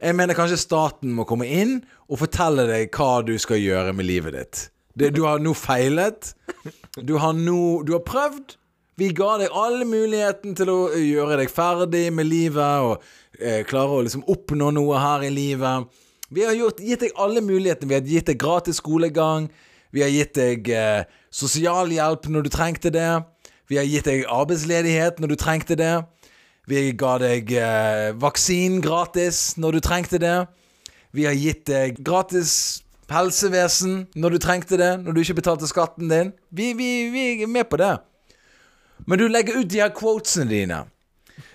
Jeg 0.00 0.14
mener 0.14 0.34
kanskje 0.34 0.56
staten 0.58 1.10
må 1.10 1.24
komme 1.26 1.42
inn 1.50 1.80
og 2.08 2.18
fortelle 2.20 2.68
deg 2.68 2.90
hva 2.94 3.24
du 3.26 3.32
skal 3.38 3.56
gjøre 3.58 3.92
med 3.92 4.06
livet 4.06 4.32
ditt. 4.32 4.70
Det, 4.96 5.08
du 5.14 5.24
har 5.24 5.38
nå 5.42 5.50
feilet. 5.58 6.34
Du 7.02 7.18
har 7.20 7.36
nå 7.36 7.82
Du 7.86 7.94
har 7.96 8.04
prøvd. 8.06 8.56
Vi 8.98 9.12
ga 9.14 9.36
deg 9.38 9.54
alle 9.54 9.86
muligheten 9.86 10.56
til 10.58 10.70
å 10.72 10.78
gjøre 10.90 11.36
deg 11.38 11.52
ferdig 11.54 12.08
med 12.10 12.26
livet 12.26 12.82
og 12.82 13.04
eh, 13.38 13.62
klare 13.62 13.94
å 13.94 14.02
liksom 14.02 14.24
oppnå 14.26 14.72
noe 14.74 14.98
her 14.98 15.22
i 15.22 15.30
livet. 15.30 15.86
Vi 16.34 16.42
har 16.42 16.56
gjort, 16.58 16.82
gitt 16.82 17.04
deg 17.06 17.14
alle 17.14 17.40
mulighetene. 17.46 17.92
Vi 17.92 17.94
har 17.94 18.10
gitt 18.10 18.32
deg 18.32 18.40
gratis 18.42 18.80
skolegang. 18.82 19.46
Vi 19.94 20.02
har 20.02 20.10
gitt 20.10 20.34
deg 20.34 20.66
eh, 20.74 21.06
sosialhjelp 21.30 22.26
når 22.26 22.48
du 22.48 22.50
trengte 22.52 22.90
det. 22.90 23.12
Vi 23.70 23.78
har 23.78 23.86
gitt 23.86 24.10
deg 24.10 24.26
arbeidsledighet 24.34 25.22
når 25.22 25.32
du 25.32 25.38
trengte 25.38 25.78
det. 25.78 25.94
Vi 26.68 26.82
ga 26.98 27.14
deg 27.22 27.54
eh, 27.54 28.10
vaksinen 28.18 28.82
gratis 28.84 29.54
når 29.62 29.78
du 29.78 29.84
trengte 29.86 30.18
det. 30.20 30.36
Vi 31.14 31.24
har 31.24 31.38
gitt 31.38 31.68
deg 31.70 32.02
gratis 32.02 32.82
helsevesen 33.12 34.02
når 34.18 34.34
du 34.34 34.38
trengte 34.42 34.78
det, 34.80 34.92
når 35.02 35.14
du 35.14 35.22
ikke 35.22 35.38
betalte 35.40 35.68
skatten 35.70 36.10
din. 36.12 36.32
Vi, 36.50 36.72
vi, 36.76 36.90
vi 37.12 37.24
er 37.42 37.50
med 37.50 37.68
på 37.70 37.80
det. 37.80 37.94
Men 39.08 39.20
du 39.20 39.28
legger 39.30 39.60
ut 39.60 39.70
de 39.70 39.80
her 39.80 39.94
quotesene 39.96 40.50
dine. 40.50 40.82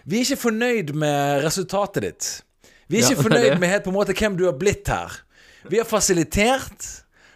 Vi 0.06 0.20
er 0.20 0.26
ikke 0.26 0.46
fornøyd 0.48 0.94
med 0.98 1.44
resultatet 1.46 2.08
ditt. 2.08 2.30
Vi 2.90 3.00
er 3.00 3.06
ikke 3.06 3.20
er 3.22 3.28
fornøyd 3.30 3.60
med 3.62 3.72
helt 3.72 3.86
på 3.86 3.94
en 3.94 4.00
måte 4.00 4.16
hvem 4.18 4.38
du 4.40 4.48
har 4.48 4.58
blitt 4.58 4.90
her. 4.92 5.22
Vi 5.70 5.80
har 5.80 5.88
fasilitert. 5.88 6.90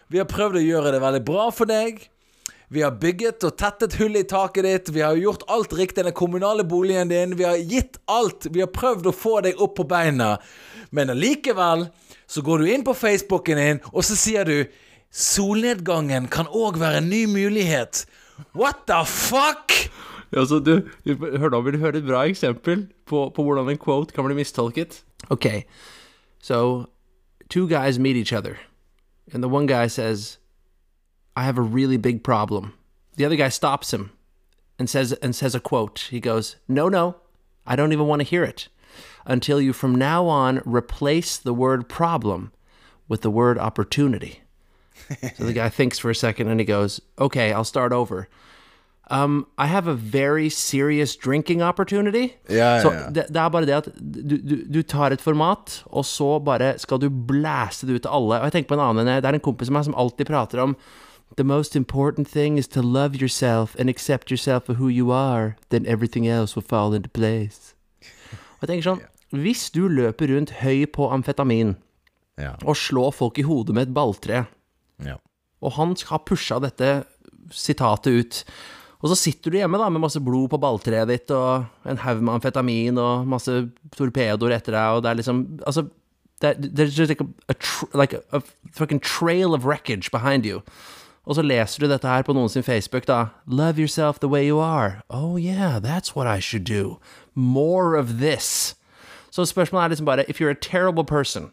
Vi 0.08 0.20
har 0.20 0.28
prøvd 0.28 0.58
å 0.58 0.64
gjøre 0.64 0.94
det 0.94 1.02
veldig 1.04 1.24
bra 1.24 1.48
for 1.54 1.68
deg. 1.68 2.00
Vi 2.68 2.82
har 2.84 2.98
bygget 3.00 3.44
og 3.48 3.54
tettet 3.56 3.96
hull 3.96 4.18
i 4.20 4.26
taket 4.28 4.66
ditt. 4.66 4.90
Vi 4.92 5.00
har 5.00 5.16
gjort 5.16 5.46
alt 5.48 5.72
riktig 5.72 6.02
i 6.02 6.08
den 6.10 6.16
kommunale 6.16 6.66
boligen 6.68 7.08
din. 7.08 7.36
Vi 7.38 7.46
har 7.48 7.56
gitt 7.56 7.96
alt. 8.04 8.50
Vi 8.52 8.60
har 8.60 8.68
prøvd 8.68 9.08
å 9.08 9.14
få 9.16 9.38
deg 9.46 9.60
opp 9.64 9.78
på 9.78 9.86
beina. 9.88 10.34
Men 10.92 11.12
allikevel 11.14 11.86
så 12.28 12.44
går 12.44 12.60
du 12.60 12.68
inn 12.68 12.84
på 12.84 12.92
Facebooken 12.96 13.60
din, 13.60 13.80
og 13.92 14.04
så 14.04 14.16
sier 14.20 14.44
du 14.44 14.68
Solnedgangen 15.08 16.26
kan 16.28 16.50
òg 16.52 16.76
være 16.76 17.00
en 17.00 17.08
ny 17.08 17.22
mulighet. 17.32 18.04
What 18.52 18.84
the 18.86 19.00
fuck? 19.08 19.72
Ja, 20.36 20.44
så 20.44 20.58
du, 20.60 20.82
hør 21.08 21.48
nå, 21.54 21.62
vil 21.64 21.78
du 21.78 21.80
høre 21.80 22.02
et 22.02 22.06
bra 22.06 22.26
eksempel 22.28 22.84
på, 23.08 23.30
på 23.32 23.44
hvordan 23.46 23.70
en 23.72 23.80
quote 23.80 24.12
kan 24.12 24.28
bli 24.28 24.36
mistolket? 24.36 25.00
Okay, 25.32 25.64
so 26.44 26.84
two 27.48 27.64
guys 27.66 27.98
meet 27.98 28.16
each 28.16 28.32
other, 28.32 28.58
and 29.32 29.42
the 29.42 29.48
one 29.48 29.66
guy 29.66 29.88
says, 29.88 30.36
I 31.38 31.42
have 31.42 31.56
a 31.56 31.62
really 31.62 31.98
big 31.98 32.24
problem. 32.24 32.74
The 33.16 33.24
other 33.24 33.36
guy 33.36 33.48
stops 33.48 33.92
him 33.92 34.10
and 34.76 34.90
says 34.90 35.12
and 35.22 35.36
says 35.36 35.54
a 35.54 35.60
quote. 35.60 36.08
He 36.10 36.18
goes, 36.18 36.56
No, 36.66 36.88
no, 36.88 37.14
I 37.64 37.76
don't 37.76 37.92
even 37.92 38.08
want 38.08 38.20
to 38.20 38.28
hear 38.28 38.42
it. 38.42 38.68
Until 39.24 39.60
you 39.60 39.72
from 39.72 39.94
now 39.94 40.26
on 40.26 40.60
replace 40.64 41.36
the 41.36 41.54
word 41.54 41.88
problem 41.88 42.50
with 43.06 43.20
the 43.20 43.30
word 43.30 43.56
opportunity. 43.56 44.40
so 45.36 45.44
the 45.44 45.52
guy 45.52 45.68
thinks 45.68 45.98
for 45.98 46.10
a 46.10 46.14
second 46.14 46.48
and 46.48 46.58
he 46.58 46.66
goes, 46.66 47.00
Okay, 47.20 47.52
I'll 47.52 47.62
start 47.64 47.92
over. 47.92 48.28
Um, 49.10 49.46
I 49.56 49.66
have 49.66 49.86
a 49.86 49.94
very 49.94 50.50
serious 50.50 51.14
drinking 51.16 51.62
opportunity. 51.62 52.34
Ja, 52.48 52.76
ja, 52.76 52.82
Så 52.82 52.92
ja. 52.92 53.10
det, 53.10 53.26
det 53.28 53.36
er 53.36 53.48
bare 53.48 53.66
det 53.66 53.76
at 53.76 53.88
du, 53.94 54.36
du, 54.36 54.56
du 54.64 54.82
tar 54.82 55.12
et 55.12 55.20
format, 55.20 55.82
og 55.86 56.04
så 56.04 56.38
bare 56.44 56.78
skal 56.78 56.98
du 56.98 57.08
blæste 57.08 57.86
det 57.86 57.94
ut 57.94 58.02
til 58.02 58.10
alle. 58.10 58.40
Og 58.40 58.44
jeg 58.44 58.52
tenker 58.52 58.74
på 58.74 58.80
en 58.80 58.88
annen 58.90 59.06
Det 59.06 59.24
er 59.24 59.38
en 59.38 59.40
kompis 59.40 59.70
av 59.70 59.78
meg 59.78 59.86
som 59.86 59.94
alltid 59.94 60.26
prater 60.26 60.66
om 60.66 60.76
The 61.36 61.44
most 61.44 61.76
important 61.76 62.26
thing 62.28 62.58
is 62.58 62.66
to 62.68 62.82
love 62.82 63.14
yourself 63.16 63.76
and 63.78 63.88
accept 63.88 64.30
yourself 64.30 64.64
for 64.66 64.74
who 64.74 64.88
you 64.88 65.10
are. 65.12 65.56
Then 65.68 65.86
everything 65.86 66.26
else 66.26 66.56
will 66.56 66.66
fall 66.66 66.94
into 66.94 67.08
place. 67.08 67.74
Og 68.58 68.66
jeg 68.66 68.70
tenker 68.72 68.88
sånn 68.88 69.04
Hvis 69.30 69.68
du 69.70 69.84
løper 69.92 70.32
rundt 70.32 70.50
høy 70.62 70.86
på 70.86 71.10
amfetamin 71.12 71.76
Ja. 72.38 72.54
og 72.64 72.76
slår 72.78 73.12
folk 73.12 73.38
i 73.38 73.42
hodet 73.42 73.74
med 73.74 73.88
et 73.88 73.94
balltre 73.94 74.44
ja. 75.02 75.16
og 75.60 75.72
han 75.74 75.96
har 76.06 76.20
pusha 76.22 76.60
dette 76.62 77.04
sitatet 77.50 78.06
ut. 78.14 78.36
Og 79.02 79.10
så 79.10 79.16
sitter 79.18 79.50
du 79.50 79.56
hjemme 79.58 79.78
da 79.78 79.88
med 79.90 80.02
masse 80.04 80.20
blod 80.22 80.48
på 80.52 80.60
balltreet 80.62 81.10
ditt 81.10 81.30
og 81.34 81.66
en 81.84 81.98
haug 82.04 82.22
med 82.22 82.36
amfetamin 82.38 82.98
og 82.98 83.26
masse 83.26 83.50
torpedoer 83.94 84.54
etter 84.54 84.74
deg, 84.74 84.94
og 84.94 85.02
det 85.02 85.10
er 85.10 85.18
liksom 85.18 85.42
Altså, 85.66 85.88
det 86.40 86.48
er, 86.50 86.54
there's 86.70 86.94
just 86.98 87.10
like, 87.10 87.20
a, 87.20 87.26
a 87.50 87.98
like 87.98 88.14
a, 88.14 88.22
a 88.32 88.40
fucking 88.72 89.00
trail 89.02 89.52
of 89.54 89.64
wreckage 89.66 90.10
behind 90.14 90.46
you. 90.46 90.62
Og 91.28 91.36
så 91.36 91.44
leser 91.44 91.84
du 91.84 91.90
dette 91.90 92.08
her 92.08 92.24
på 92.24 92.32
noen 92.32 92.48
sin 92.48 92.64
Facebook, 92.64 93.04
da. 93.06 93.28
Love 93.46 93.78
yourself 93.78 94.18
the 94.18 94.30
way 94.32 94.46
you 94.46 94.58
are. 94.64 95.02
Oh 95.10 95.36
yeah, 95.36 95.78
that's 95.78 96.16
what 96.16 96.26
I 96.26 96.40
should 96.40 96.64
do. 96.64 96.96
More 97.34 97.96
of 98.00 98.16
this. 98.18 98.74
Så 99.30 99.44
spørsmålet 99.44 99.84
er 99.84 99.88
liksom 99.92 100.06
bare 100.08 100.24
If 100.30 100.40
you're 100.40 100.50
a 100.50 100.56
terrible 100.60 101.04
person, 101.04 101.50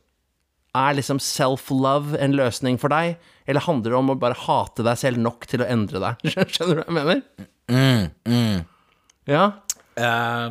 er 0.75 0.95
liksom 0.95 1.19
self-love 1.19 2.15
en 2.19 2.33
løsning 2.35 2.79
for 2.79 2.91
deg, 2.91 3.17
eller 3.47 3.63
handler 3.67 3.91
det 3.91 3.99
om 3.99 4.09
å 4.11 4.19
bare 4.19 4.39
hate 4.45 4.83
deg 4.83 4.97
selv 4.99 5.19
nok 5.21 5.45
til 5.51 5.63
å 5.63 5.67
endre 5.67 6.01
deg? 6.03 6.23
Skjønner 6.55 6.79
du 6.79 6.81
hva 6.81 6.87
jeg 6.87 6.95
mener? 6.95 7.21
Ja? 9.27 9.45
Eh, 9.99 10.49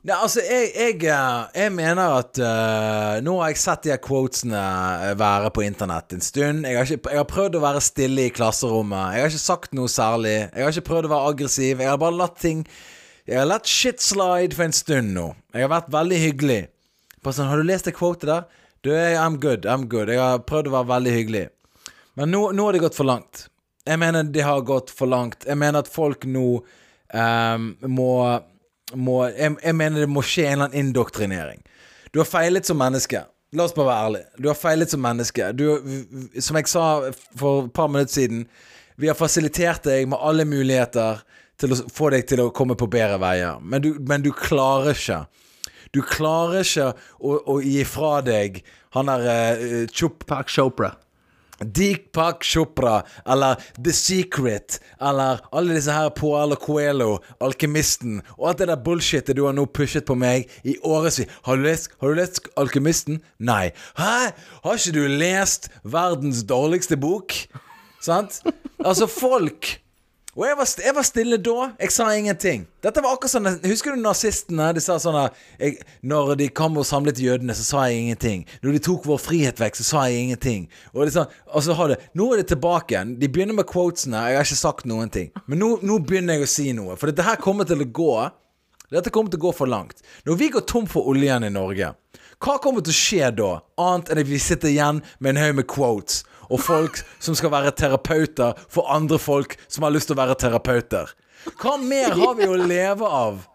Nei, 0.00 0.14
altså, 0.16 0.40
jeg, 0.40 0.70
jeg, 0.72 0.94
eh, 1.12 1.40
jeg 1.60 1.72
mener 1.76 2.14
at 2.22 2.38
uh, 2.40 3.18
Nå 3.20 3.34
har 3.42 3.50
jeg 3.52 3.60
sett 3.60 3.82
de 3.84 3.90
her 3.92 3.98
quotesene 4.00 4.60
eh, 5.10 5.16
være 5.20 5.50
på 5.52 5.64
internett 5.66 6.14
en 6.16 6.24
stund. 6.24 6.64
Jeg 6.64 6.78
har, 6.78 6.88
ikke, 6.88 7.12
jeg 7.12 7.20
har 7.20 7.26
prøvd 7.28 7.58
å 7.58 7.60
være 7.66 7.82
stille 7.84 8.24
i 8.24 8.32
klasserommet. 8.32 9.12
Jeg 9.12 9.26
har 9.26 9.34
ikke 9.34 9.42
sagt 9.42 9.76
noe 9.76 9.92
særlig. 9.92 10.32
Jeg 10.46 10.64
har 10.64 10.72
ikke 10.72 10.88
prøvd 10.88 11.10
å 11.10 11.12
være 11.12 11.34
aggressiv. 11.34 11.84
Jeg 11.84 11.92
har 11.92 12.00
bare 12.00 12.16
latt 12.16 12.40
ting 12.40 12.64
Jeg 13.28 13.42
har 13.42 13.50
latt 13.50 13.68
shit 13.68 14.00
slide 14.00 14.56
for 14.56 14.70
en 14.70 14.76
stund 14.78 15.12
nå. 15.18 15.26
Jeg 15.52 15.66
har 15.66 15.74
vært 15.74 15.92
veldig 15.92 16.24
hyggelig. 16.24 16.60
Bare 17.20 17.36
sånn, 17.36 17.52
Har 17.52 17.60
du 17.60 17.68
lest 17.68 17.90
det 17.90 17.98
quotet 17.98 18.30
der? 18.32 18.48
Du, 18.80 18.94
I'm 18.96 19.36
good. 19.36 19.68
I'm 19.68 19.84
good. 19.84 20.08
Jeg 20.08 20.22
har 20.22 20.40
prøvd 20.48 20.70
å 20.70 20.78
være 20.78 20.94
veldig 20.94 21.16
hyggelig. 21.18 21.46
Men 22.16 22.32
nå, 22.32 22.46
nå 22.56 22.70
har 22.70 22.72
det 22.72 22.86
gått 22.86 22.96
for 22.96 23.08
langt. 23.08 23.50
Jeg 23.84 24.00
mener 24.00 24.24
det 24.24 24.48
har 24.48 24.64
gått 24.64 24.88
for 24.96 25.12
langt. 25.12 25.44
Jeg 25.44 25.60
mener 25.60 25.84
at 25.84 25.92
folk 25.92 26.24
nå 26.24 26.46
um, 27.12 27.68
må, 27.84 28.10
må 28.94 29.22
jeg, 29.28 29.56
jeg 29.62 29.76
mener 29.76 30.04
det 30.04 30.10
må 30.10 30.22
skje 30.26 30.46
en 30.48 30.52
eller 30.52 30.70
annen 30.70 30.88
indoktrinering. 30.88 31.62
Du 32.10 32.20
har 32.22 32.28
feilet 32.28 32.66
som 32.66 32.78
menneske. 32.80 33.22
La 33.54 33.66
oss 33.66 33.74
bare 33.74 33.88
være 33.88 34.06
ærlige. 34.06 34.26
Du 34.38 34.48
har 34.50 34.58
feilet 34.58 34.92
som 34.92 35.02
menneske. 35.02 35.50
Du, 35.58 35.64
som 36.38 36.58
jeg 36.58 36.70
sa 36.70 36.84
for 37.38 37.66
et 37.66 37.72
par 37.74 37.90
minutter 37.90 38.14
siden, 38.14 38.44
vi 39.00 39.10
har 39.10 39.18
fasilitert 39.18 39.86
deg 39.86 40.08
med 40.10 40.20
alle 40.22 40.46
muligheter 40.46 41.22
til 41.60 41.74
å 41.74 41.78
få 41.92 42.10
deg 42.14 42.26
til 42.30 42.44
å 42.44 42.50
komme 42.54 42.76
på 42.78 42.88
bedre 42.90 43.18
veier. 43.22 43.60
Men 43.62 43.82
du, 43.84 43.94
men 44.06 44.24
du 44.24 44.30
klarer 44.36 44.94
ikke. 44.94 45.22
Du 45.94 46.02
klarer 46.06 46.62
ikke 46.62 46.92
å, 47.18 47.36
å 47.54 47.58
gi 47.64 47.82
fra 47.88 48.20
deg 48.24 48.62
han 48.94 49.10
der 49.10 49.60
uh, 49.60 49.84
Chup 49.90 50.26
Park 50.30 50.50
Chopra. 50.52 50.94
Deepak 51.60 52.44
Chopra 52.44 53.02
eller 53.28 53.60
The 53.76 53.92
Secret 53.92 54.78
eller 55.00 55.42
alle 55.52 55.76
disse 55.76 55.92
her 55.92 56.10
Poalo 56.16 56.56
Coelho, 56.60 57.18
Alkymisten 57.40 58.20
og 58.38 58.48
alt 58.50 58.62
det 58.62 58.70
der 58.72 58.80
bullshitet 58.84 59.36
du 59.36 59.44
har 59.46 59.56
nå 59.56 59.66
pushet 59.68 60.06
på 60.08 60.16
meg 60.18 60.48
i 60.64 60.76
årevis. 60.82 61.22
Har 61.46 61.60
du 61.60 61.66
lest, 61.68 61.90
har 62.00 62.12
du 62.12 62.20
lest 62.20 62.40
Alkymisten? 62.60 63.20
Nei. 63.38 63.70
Hæ? 63.98 64.32
Har 64.64 64.80
ikke 64.80 64.96
du 64.96 65.04
lest 65.20 65.70
verdens 65.84 66.42
dårligste 66.48 66.96
bok? 67.00 67.36
Sant? 68.00 68.40
Altså, 68.80 69.06
folk 69.06 69.74
og 70.38 70.44
jeg 70.46 70.56
var, 70.56 70.68
jeg 70.84 70.94
var 70.94 71.06
stille 71.06 71.36
da. 71.42 71.54
Jeg 71.80 71.90
sa 71.90 72.04
ingenting. 72.14 72.62
Dette 72.84 73.02
var 73.02 73.16
akkurat 73.16 73.32
sånn 73.32 73.48
Husker 73.64 73.96
du 73.96 74.02
nazistene? 74.02 74.68
De 74.76 74.82
sa 74.82 74.94
sånn 75.02 75.16
Når 76.06 76.34
de 76.38 76.46
kom 76.54 76.78
og 76.78 76.86
samlet 76.86 77.18
jødene, 77.18 77.56
så 77.58 77.66
sa 77.66 77.86
jeg 77.90 78.04
ingenting. 78.04 78.44
Når 78.62 78.76
de 78.76 78.82
tok 78.86 79.08
vår 79.10 79.18
frihet 79.18 79.58
vekk, 79.60 79.80
så 79.80 79.86
sa 79.88 80.04
jeg 80.06 80.28
ingenting. 80.28 80.68
Og, 80.94 81.02
er 81.02 81.10
sånn, 81.16 81.34
og 81.50 81.66
så 81.66 81.74
har 81.74 81.90
det 81.90 81.98
Nå 82.14 82.28
er 82.30 82.44
det 82.44 82.52
tilbake 82.52 82.94
igjen. 82.94 83.16
De 83.18 83.30
begynner 83.32 83.58
med 83.58 83.66
quotesene. 83.70 84.22
Jeg 84.30 84.38
har 84.38 84.46
ikke 84.46 84.60
sagt 84.62 84.86
noen 84.86 85.10
ting. 85.10 85.32
Men 85.50 85.64
nå, 85.64 85.72
nå 85.82 85.98
begynner 86.06 86.38
jeg 86.38 86.46
å 86.46 86.52
si 86.54 86.68
noe. 86.78 86.94
For 87.00 87.10
dette 87.10 87.26
her 87.26 87.40
kommer 87.42 87.66
til 87.66 87.82
å 87.82 87.90
gå 87.90 88.14
Dette 88.90 89.10
kommer 89.14 89.30
til 89.30 89.38
å 89.38 89.44
gå 89.44 89.50
for 89.54 89.70
langt. 89.70 90.00
Når 90.26 90.38
vi 90.38 90.48
går 90.50 90.64
tom 90.66 90.86
for 90.90 91.06
oljen 91.06 91.46
i 91.46 91.50
Norge, 91.54 91.92
hva 92.42 92.56
kommer 92.58 92.82
til 92.82 92.90
å 92.90 92.96
skje 92.96 93.28
da? 93.38 93.50
Annet 93.78 94.10
enn 94.10 94.18
at 94.22 94.26
vi 94.26 94.38
sitter 94.42 94.70
igjen 94.72 94.98
med 95.22 95.34
en 95.36 95.42
haug 95.44 95.58
med 95.60 95.68
quotes 95.70 96.24
og 96.50 96.62
folk 96.62 97.00
som 97.22 97.36
skal 97.38 97.52
være 97.54 97.74
terapeuter 97.78 98.58
for 98.68 98.90
andre 98.92 99.18
folk 99.22 99.56
som 99.68 99.86
har 99.86 99.94
lyst 99.94 100.10
til 100.10 100.18
å 100.18 100.22
være 100.22 100.38
terapeuter. 100.40 101.12
Hva 101.60 101.76
mer 101.80 102.16
har 102.18 102.34
vi 102.36 102.48
å 102.50 102.58
leve 102.58 103.06
av 103.06 103.46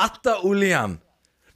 etter 0.00 0.44
oljen? 0.46 0.98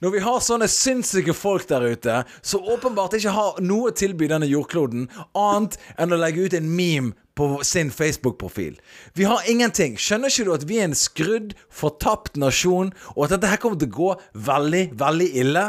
Når 0.03 0.11
vi 0.11 0.21
har 0.21 0.41
sånne 0.43 0.67
sinnssyke 0.69 1.33
folk 1.33 1.67
der 1.69 1.85
ute 1.87 2.17
som 2.45 2.65
åpenbart 2.67 3.15
ikke 3.17 3.31
har 3.33 3.61
noe 3.63 3.89
å 3.89 3.95
tilby 3.95 4.27
denne 4.29 4.49
jordkloden 4.49 5.07
annet 5.39 5.77
enn 5.97 6.13
å 6.13 6.19
legge 6.19 6.45
ut 6.45 6.57
en 6.57 6.67
meme 6.67 7.15
på 7.35 7.47
sin 7.67 7.89
Facebook-profil. 7.91 8.77
Vi 9.13 9.25
har 9.27 9.47
ingenting. 9.51 9.97
Skjønner 9.99 10.31
ikke 10.31 10.45
du 10.47 10.51
at 10.55 10.67
vi 10.67 10.79
er 10.79 10.89
en 10.89 10.95
skrudd, 10.95 11.55
fortapt 11.67 12.37
nasjon, 12.39 12.93
og 13.15 13.25
at 13.25 13.35
dette 13.35 13.49
her 13.51 13.59
kommer 13.59 13.79
til 13.79 13.91
å 13.91 13.97
gå 13.97 14.11
veldig, 14.47 14.83
veldig 14.99 15.27
ille? 15.43 15.65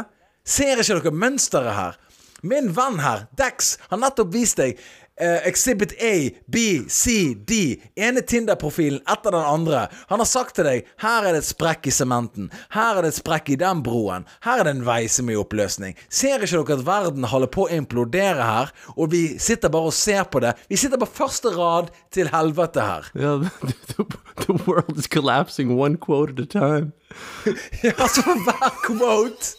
Ser 0.47 0.79
ikke 0.79 1.01
dere 1.01 1.15
mønsteret 1.25 1.75
her? 1.75 1.97
Min 2.41 2.71
venn 2.73 2.99
her, 3.01 3.27
Dex, 3.37 3.77
har 3.89 4.01
nettopp 4.01 4.33
vist 4.33 4.61
deg 4.61 4.79
Uh, 5.21 5.47
Exhibit 5.47 5.95
A, 5.97 6.29
B, 6.45 6.57
C, 6.87 7.33
D. 7.33 7.81
Ene 7.95 8.21
Tinder-profilen 8.21 8.99
etter 9.09 9.31
den 9.31 9.41
andre. 9.41 9.87
Han 10.11 10.21
har 10.21 10.29
sagt 10.29 10.53
til 10.59 10.67
deg 10.67 10.91
her 11.01 11.25
er 11.25 11.33
det 11.33 11.39
et 11.41 11.47
sprekk 11.47 11.87
i 11.89 11.93
sementen. 11.95 12.51
Her 12.75 12.99
er 12.99 13.01
det 13.01 13.15
et 13.15 13.17
sprekk 13.17 13.49
i 13.49 13.57
den 13.57 13.81
broen. 13.81 14.27
Her 14.45 14.61
er 14.61 14.69
det 14.69 14.75
en 14.75 14.83
vei 14.85 15.07
som 15.09 15.31
er 15.31 15.33
i 15.33 15.39
oppløsning. 15.41 15.97
Ser 16.13 16.45
ikke 16.45 16.61
dere 16.61 16.77
at 16.77 16.85
verden 16.85 17.25
holder 17.31 17.49
på 17.49 17.65
å 17.65 17.71
implodere 17.79 18.45
her, 18.45 18.69
og 18.93 19.09
vi 19.15 19.23
sitter 19.41 19.73
bare 19.73 19.89
og 19.89 19.97
ser 19.97 20.29
på 20.29 20.43
det? 20.45 20.53
Vi 20.69 20.77
sitter 20.77 21.01
på 21.01 21.09
første 21.09 21.49
rad 21.57 21.89
til 22.13 22.29
helvete 22.29 22.85
her. 22.85 23.09
Ja, 23.17 23.33
the, 23.41 23.73
the, 23.89 24.05
the 24.45 24.59
world 24.69 25.01
is 25.01 25.09
collapsing 25.09 25.73
one 25.79 25.97
quote 25.97 26.29
at 26.37 26.45
a 26.45 26.45
time. 26.45 26.93
Ja, 27.81 27.97
altså 27.97 28.21
for 28.21 28.45
hver 28.45 28.79
quote 28.85 29.57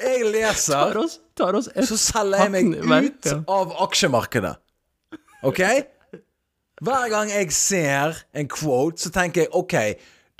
jeg 0.00 0.24
leser 0.38 0.96
Tar 1.36 1.54
oss, 1.58 1.68
et 1.74 1.84
så 1.88 1.98
selger 2.00 2.46
jeg 2.46 2.52
meg 2.88 3.10
ut 3.10 3.26
av 3.48 3.74
aksjemarkedet. 3.86 4.54
Ok? 5.44 5.60
Hver 6.84 7.08
gang 7.12 7.30
jeg 7.32 7.52
ser 7.56 8.16
en 8.36 8.48
quote, 8.48 9.00
så 9.00 9.12
tenker 9.12 9.44
jeg 9.46 9.52
OK, 9.56 9.74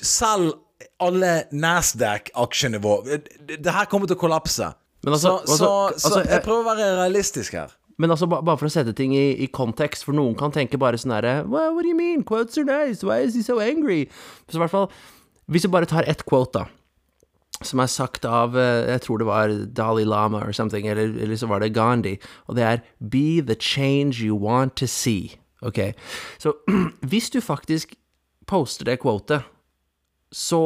selg 0.02 0.54
alle 1.00 1.44
Nasdaq-aksjenivå. 1.52 2.94
våre. 3.04 3.20
det 3.46 3.72
her 3.72 3.84
kommer 3.86 4.06
til 4.08 4.16
å 4.16 4.20
kollapse. 4.20 4.74
Men 5.04 5.12
altså- 5.14 5.40
så, 5.44 5.46
så, 5.46 5.52
altså- 5.52 5.98
så 6.00 6.08
altså, 6.08 6.18
jeg 6.24 6.28
jeg- 6.30 6.42
prøver 6.44 6.62
å 6.62 6.76
være 6.76 6.96
realistisk 7.02 7.52
her. 7.52 7.68
Men 7.98 8.10
altså, 8.10 8.26
bare 8.26 8.58
for 8.58 8.66
å 8.66 8.70
sette 8.70 8.92
ting 8.94 9.14
i, 9.14 9.32
i 9.44 9.46
kontekst, 9.46 10.04
for 10.04 10.12
noen 10.12 10.36
kan 10.36 10.52
tenke 10.52 10.78
bare 10.78 10.98
sånn 10.98 11.12
herre 11.12 11.44
well, 11.48 11.72
What 11.74 11.82
do 11.82 11.88
you 11.88 11.94
mean? 11.96 12.22
Quotes 12.24 12.58
are 12.58 12.64
nice. 12.64 13.02
Why 13.02 13.20
is 13.24 13.34
he 13.34 13.42
so 13.42 13.58
angry? 13.60 14.06
Så 14.50 14.56
i 14.56 14.58
hvert 14.58 14.70
fall, 14.70 14.90
hvis 15.50 15.62
vi 15.64 15.68
bare 15.68 15.86
tar 15.86 16.04
ett 16.06 16.24
quote, 16.26 16.52
da 16.52 16.66
som 17.64 17.80
er 17.80 17.88
sagt 17.88 18.24
av 18.28 18.56
eh, 18.58 18.90
Jeg 18.90 19.02
tror 19.06 19.18
det 19.18 19.26
var 19.26 19.52
Dalai 19.76 20.04
Lama 20.04 20.42
or 20.44 20.52
something, 20.52 20.86
eller, 20.86 21.14
eller 21.22 21.36
så 21.36 21.46
var 21.46 21.60
det 21.60 21.74
Gandhi. 21.74 22.16
Og 22.46 22.56
det 22.56 22.64
er 22.64 22.82
Be 23.00 23.40
the 23.40 23.56
change 23.60 24.20
you 24.20 24.36
want 24.36 24.76
to 24.76 24.86
see. 24.86 25.38
Ok, 25.62 25.78
Så 26.38 26.52
hvis 27.10 27.30
du 27.30 27.40
faktisk 27.40 27.94
poster 28.46 28.84
det 28.84 29.00
quotet, 29.00 29.42
så 30.32 30.60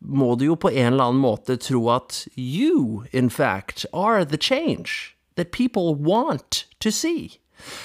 må 0.00 0.34
du 0.34 0.44
jo 0.44 0.54
på 0.54 0.70
en 0.70 0.92
eller 0.92 1.10
annen 1.10 1.20
måte 1.20 1.56
tro 1.56 1.88
at 1.90 2.28
you, 2.36 3.04
in 3.12 3.30
fact, 3.30 3.86
are 3.92 4.24
the 4.24 4.38
change 4.38 5.16
that 5.36 5.50
people 5.50 5.94
want 5.94 6.66
to 6.80 6.90
see. 6.90 7.40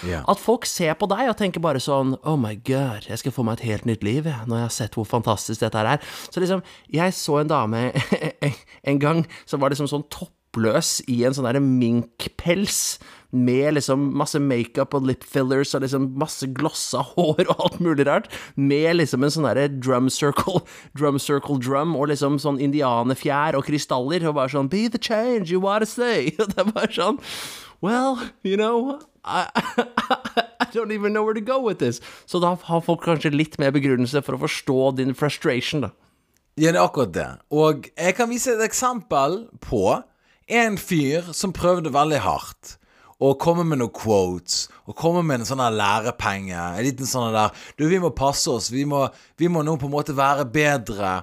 Ja. 0.07 0.23
At 0.29 0.41
folk 0.41 0.67
ser 0.69 0.95
på 0.99 1.09
deg 1.11 1.31
og 1.31 1.37
tenker 1.39 1.63
bare 1.63 1.81
sånn 1.81 2.15
Oh 2.27 2.37
my 2.39 2.55
god, 2.67 3.07
jeg 3.09 3.21
skal 3.21 3.35
få 3.35 3.45
meg 3.47 3.59
et 3.59 3.69
helt 3.69 3.87
nytt 3.89 4.05
liv, 4.05 4.27
jeg, 4.29 4.47
når 4.47 4.63
jeg 4.63 4.67
har 4.67 4.75
sett 4.77 4.97
hvor 4.99 5.07
fantastisk 5.09 5.63
dette 5.63 5.79
her 5.79 5.95
er. 5.95 6.11
Så 6.29 6.43
liksom, 6.43 6.65
jeg 6.91 7.15
så 7.17 7.41
en 7.41 7.51
dame 7.51 7.87
en 8.89 9.01
gang 9.01 9.25
som 9.45 9.61
var 9.61 9.73
liksom 9.73 9.89
sånn 9.91 10.07
toppløs 10.13 10.99
i 11.11 11.21
en 11.27 11.35
sånn 11.35 11.47
derre 11.49 11.63
minkpels. 11.63 12.99
Med 13.31 13.77
liksom 13.77 14.09
masse 14.19 14.35
makeup 14.43 14.91
og 14.97 15.05
lip 15.07 15.21
fillers 15.23 15.69
og 15.77 15.85
liksom 15.85 16.09
masse 16.19 16.49
glossa 16.51 16.99
hår 17.13 17.45
og 17.45 17.61
alt 17.63 17.77
mulig 17.79 18.03
rart. 18.09 18.27
Med 18.59 18.97
liksom 18.99 19.23
en 19.23 19.31
sånn 19.31 19.47
derre 19.47 19.69
drum 19.71 20.09
circle, 20.11 20.59
drum 20.99 21.15
circle 21.15 21.55
drum 21.63 21.95
og 21.95 22.09
liksom 22.11 22.41
sånn 22.43 22.59
indianerfjær 22.59 23.55
og 23.55 23.69
krystaller. 23.69 24.27
Og 24.27 24.35
bare 24.35 24.51
sånn 24.51 24.71
Be 24.71 24.89
the 24.91 24.99
change 24.99 25.47
you 25.47 25.63
wanna 25.63 25.87
say. 25.87 26.33
Og 26.41 26.51
det 26.51 26.59
er 26.59 26.73
bare 26.75 26.91
sånn 26.91 27.23
Well, 27.81 28.19
you 28.43 28.59
know 28.59 28.99
I, 29.23 29.47
I 30.59 30.65
don't 30.73 30.91
even 30.91 31.13
know 31.13 31.23
where 31.23 31.33
to 31.33 31.41
go 31.41 31.59
with 31.59 31.79
this. 31.79 32.01
Så 32.25 32.39
da 32.39 32.55
har 32.55 32.81
folk 32.81 33.03
kanskje 33.05 33.33
litt 33.33 33.59
mer 33.61 33.73
begrunnelse 33.75 34.23
for 34.25 34.37
å 34.37 34.43
forstå 34.45 34.95
din 34.97 35.13
frustration, 35.17 35.85
da. 35.87 35.91
Ja, 36.59 36.71
det 36.71 36.79
er 36.79 36.83
akkurat 36.83 37.13
det. 37.15 37.29
Og 37.53 37.87
jeg 37.95 38.15
kan 38.17 38.29
vise 38.29 38.55
et 38.55 38.63
eksempel 38.65 39.45
på 39.63 40.01
en 40.51 40.77
fyr 40.77 41.31
som 41.33 41.53
prøvde 41.55 41.93
veldig 41.93 42.19
hardt. 42.25 42.77
Og 43.21 43.37
komme 43.37 43.63
med 43.69 43.77
noen 43.77 43.93
quotes, 43.93 44.65
og 44.89 44.97
komme 44.97 45.21
med 45.21 45.43
en 45.43 45.47
sånn 45.47 45.61
lærepenge. 45.77 46.57
En 46.57 46.81
liten 46.83 47.05
sånn 47.05 47.35
der 47.35 47.53
Du, 47.77 47.85
vi 47.87 47.99
må 48.01 48.09
passe 48.17 48.49
oss. 48.49 48.71
Vi 48.73 48.81
må, 48.89 49.05
vi 49.37 49.47
må 49.47 49.61
nå 49.61 49.77
på 49.77 49.85
en 49.85 49.93
måte 49.93 50.17
være 50.17 50.47
bedre. 50.49 51.21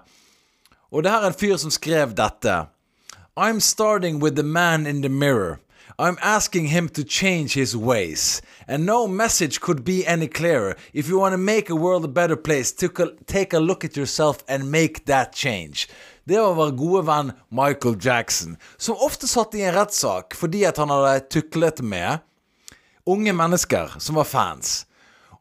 Og 0.94 1.02
det 1.02 1.10
her 1.10 1.26
er 1.26 1.32
en 1.32 1.40
fyr 1.40 1.56
som 1.58 1.74
skrev 1.74 2.14
dette. 2.16 2.68
I'm 3.36 3.60
starting 3.60 4.20
with 4.22 4.36
the 4.36 4.46
man 4.46 4.86
in 4.86 5.02
the 5.02 5.08
mirror. 5.08 5.58
I'm 6.00 6.16
asking 6.22 6.68
him 6.68 6.88
to 6.90 7.02
change 7.02 7.54
his 7.54 7.76
ways. 7.76 8.40
And 8.68 8.86
no 8.86 9.08
message 9.08 9.60
could 9.60 9.84
be 9.84 10.06
any 10.06 10.28
clearer. 10.28 10.76
If 10.92 11.08
you 11.08 11.18
want 11.18 11.32
to 11.32 11.38
make 11.38 11.70
a 11.70 11.74
world 11.74 12.04
a 12.04 12.08
better 12.08 12.36
place, 12.36 12.72
take 12.72 13.52
a, 13.52 13.58
look 13.58 13.84
at 13.84 13.96
yourself 13.96 14.44
and 14.48 14.70
make 14.70 15.06
that 15.06 15.34
change. 15.34 15.88
Det 16.24 16.38
var 16.38 16.54
vår 16.54 16.70
gode 16.70 17.06
venn 17.06 17.32
Michael 17.48 17.96
Jackson, 18.00 18.56
som 18.76 18.96
ofte 18.96 19.26
satt 19.26 19.54
i 19.54 19.62
en 19.62 19.74
rettssak 19.74 20.36
fordi 20.36 20.64
at 20.68 20.76
han 20.76 20.92
hadde 20.92 21.24
tuklet 21.32 21.80
med 21.80 22.18
unge 23.08 23.32
mennesker 23.32 23.96
som 23.98 24.20
var 24.20 24.28
fans. 24.28 24.84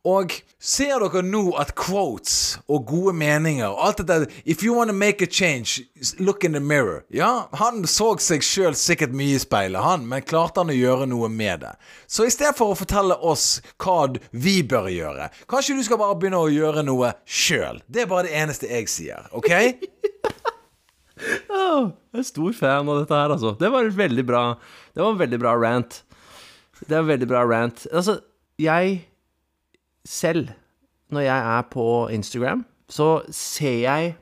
Og 0.08 0.32
ser 0.64 1.02
dere 1.04 1.22
nå 1.26 1.42
at 1.60 1.74
quotes 1.76 2.58
og 2.72 2.86
gode 2.88 3.14
meninger 3.18 3.68
og 3.68 3.82
alt 3.84 4.04
dette 4.08 4.30
If 4.46 4.64
you 4.64 4.76
want 4.78 4.92
to 4.92 4.96
make 4.96 5.22
a 5.22 5.28
change, 5.28 5.84
look 6.20 6.46
in 6.48 6.54
the 6.56 6.62
mirror. 6.64 7.04
Ja, 7.12 7.48
han 7.60 7.84
så 7.90 8.14
seg 8.24 8.46
sjøl 8.46 8.78
sikkert 8.78 9.16
mye 9.18 9.36
i 9.36 9.42
speilet, 9.42 9.82
han, 9.84 10.06
men 10.08 10.24
klarte 10.24 10.64
han 10.64 10.72
å 10.72 10.78
gjøre 10.78 11.10
noe 11.12 11.28
med 11.34 11.66
det? 11.66 11.74
Så 12.08 12.28
i 12.28 12.32
stedet 12.32 12.56
for 12.58 12.72
å 12.72 12.80
fortelle 12.80 13.18
oss 13.20 13.60
hva 13.84 14.08
vi 14.32 14.62
bør 14.64 14.88
gjøre, 14.94 15.28
kanskje 15.52 15.76
du 15.76 15.84
skal 15.84 16.00
bare 16.00 16.16
begynne 16.22 16.40
å 16.40 16.52
gjøre 16.54 16.86
noe 16.88 17.12
sjøl. 17.26 17.82
Det 17.92 18.06
er 18.06 18.12
bare 18.12 18.30
det 18.30 18.38
eneste 18.40 18.72
jeg 18.72 18.92
sier, 18.92 19.28
OK? 19.36 19.52
Oh, 21.50 21.88
jeg 22.14 22.22
er 22.22 22.26
stor 22.28 22.52
fan 22.54 22.90
av 22.94 23.00
dette 23.02 23.18
her, 23.18 23.32
altså. 23.34 23.56
Det 23.58 23.72
var 23.74 23.88
veldig 23.90 24.22
bra 24.28 24.42
Det 24.94 25.02
var 25.02 25.16
en 25.16 25.18
veldig 25.18 25.40
bra 25.42 25.56
rant. 25.58 25.96
Det 26.84 26.92
var 26.92 27.00
en 27.02 27.08
veldig 27.10 27.30
bra 27.32 27.42
rant. 27.50 27.88
Altså, 27.90 28.20
jeg 28.62 29.00
selv, 30.08 30.54
når 31.12 31.26
jeg 31.28 31.52
er 31.58 31.66
på 31.72 31.88
Instagram, 32.16 32.64
så 32.92 33.08
ser 33.34 33.82
jeg 33.84 34.14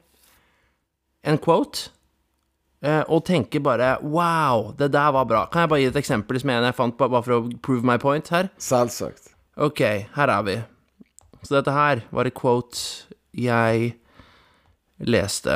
en 1.26 1.38
quote 1.42 1.90
eh, 2.86 3.04
og 3.10 3.24
tenker 3.26 3.62
bare 3.66 3.96
Wow, 4.02 4.72
det 4.78 4.92
der 4.94 5.12
var 5.14 5.26
bra. 5.30 5.46
Kan 5.54 5.66
jeg 5.66 5.72
bare 5.72 5.82
gi 5.84 5.90
et 5.92 6.00
eksempel 6.02 6.42
som 6.42 6.54
en 6.54 6.68
jeg 6.68 6.78
fant 6.78 6.98
bare 6.98 7.22
for 7.26 7.38
å 7.38 7.46
prove 7.66 7.86
my 7.86 7.98
point 8.02 8.30
her? 8.34 8.50
Selvsagt. 8.62 9.32
Ok, 9.56 9.82
her 10.18 10.34
er 10.34 10.46
vi. 10.46 10.58
Så 11.46 11.60
dette 11.60 11.74
her 11.74 12.02
var 12.14 12.28
et 12.28 12.38
quote 12.38 12.82
jeg 13.36 13.94
leste. 15.06 15.56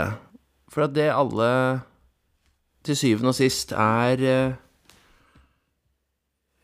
For 0.69 0.85
at 0.85 0.93
det 0.93 1.09
alle 1.09 1.51
til 2.85 2.97
syvende 2.97 3.33
og 3.33 3.37
sist 3.37 3.73
er 3.73 4.25
eh, 4.25 4.57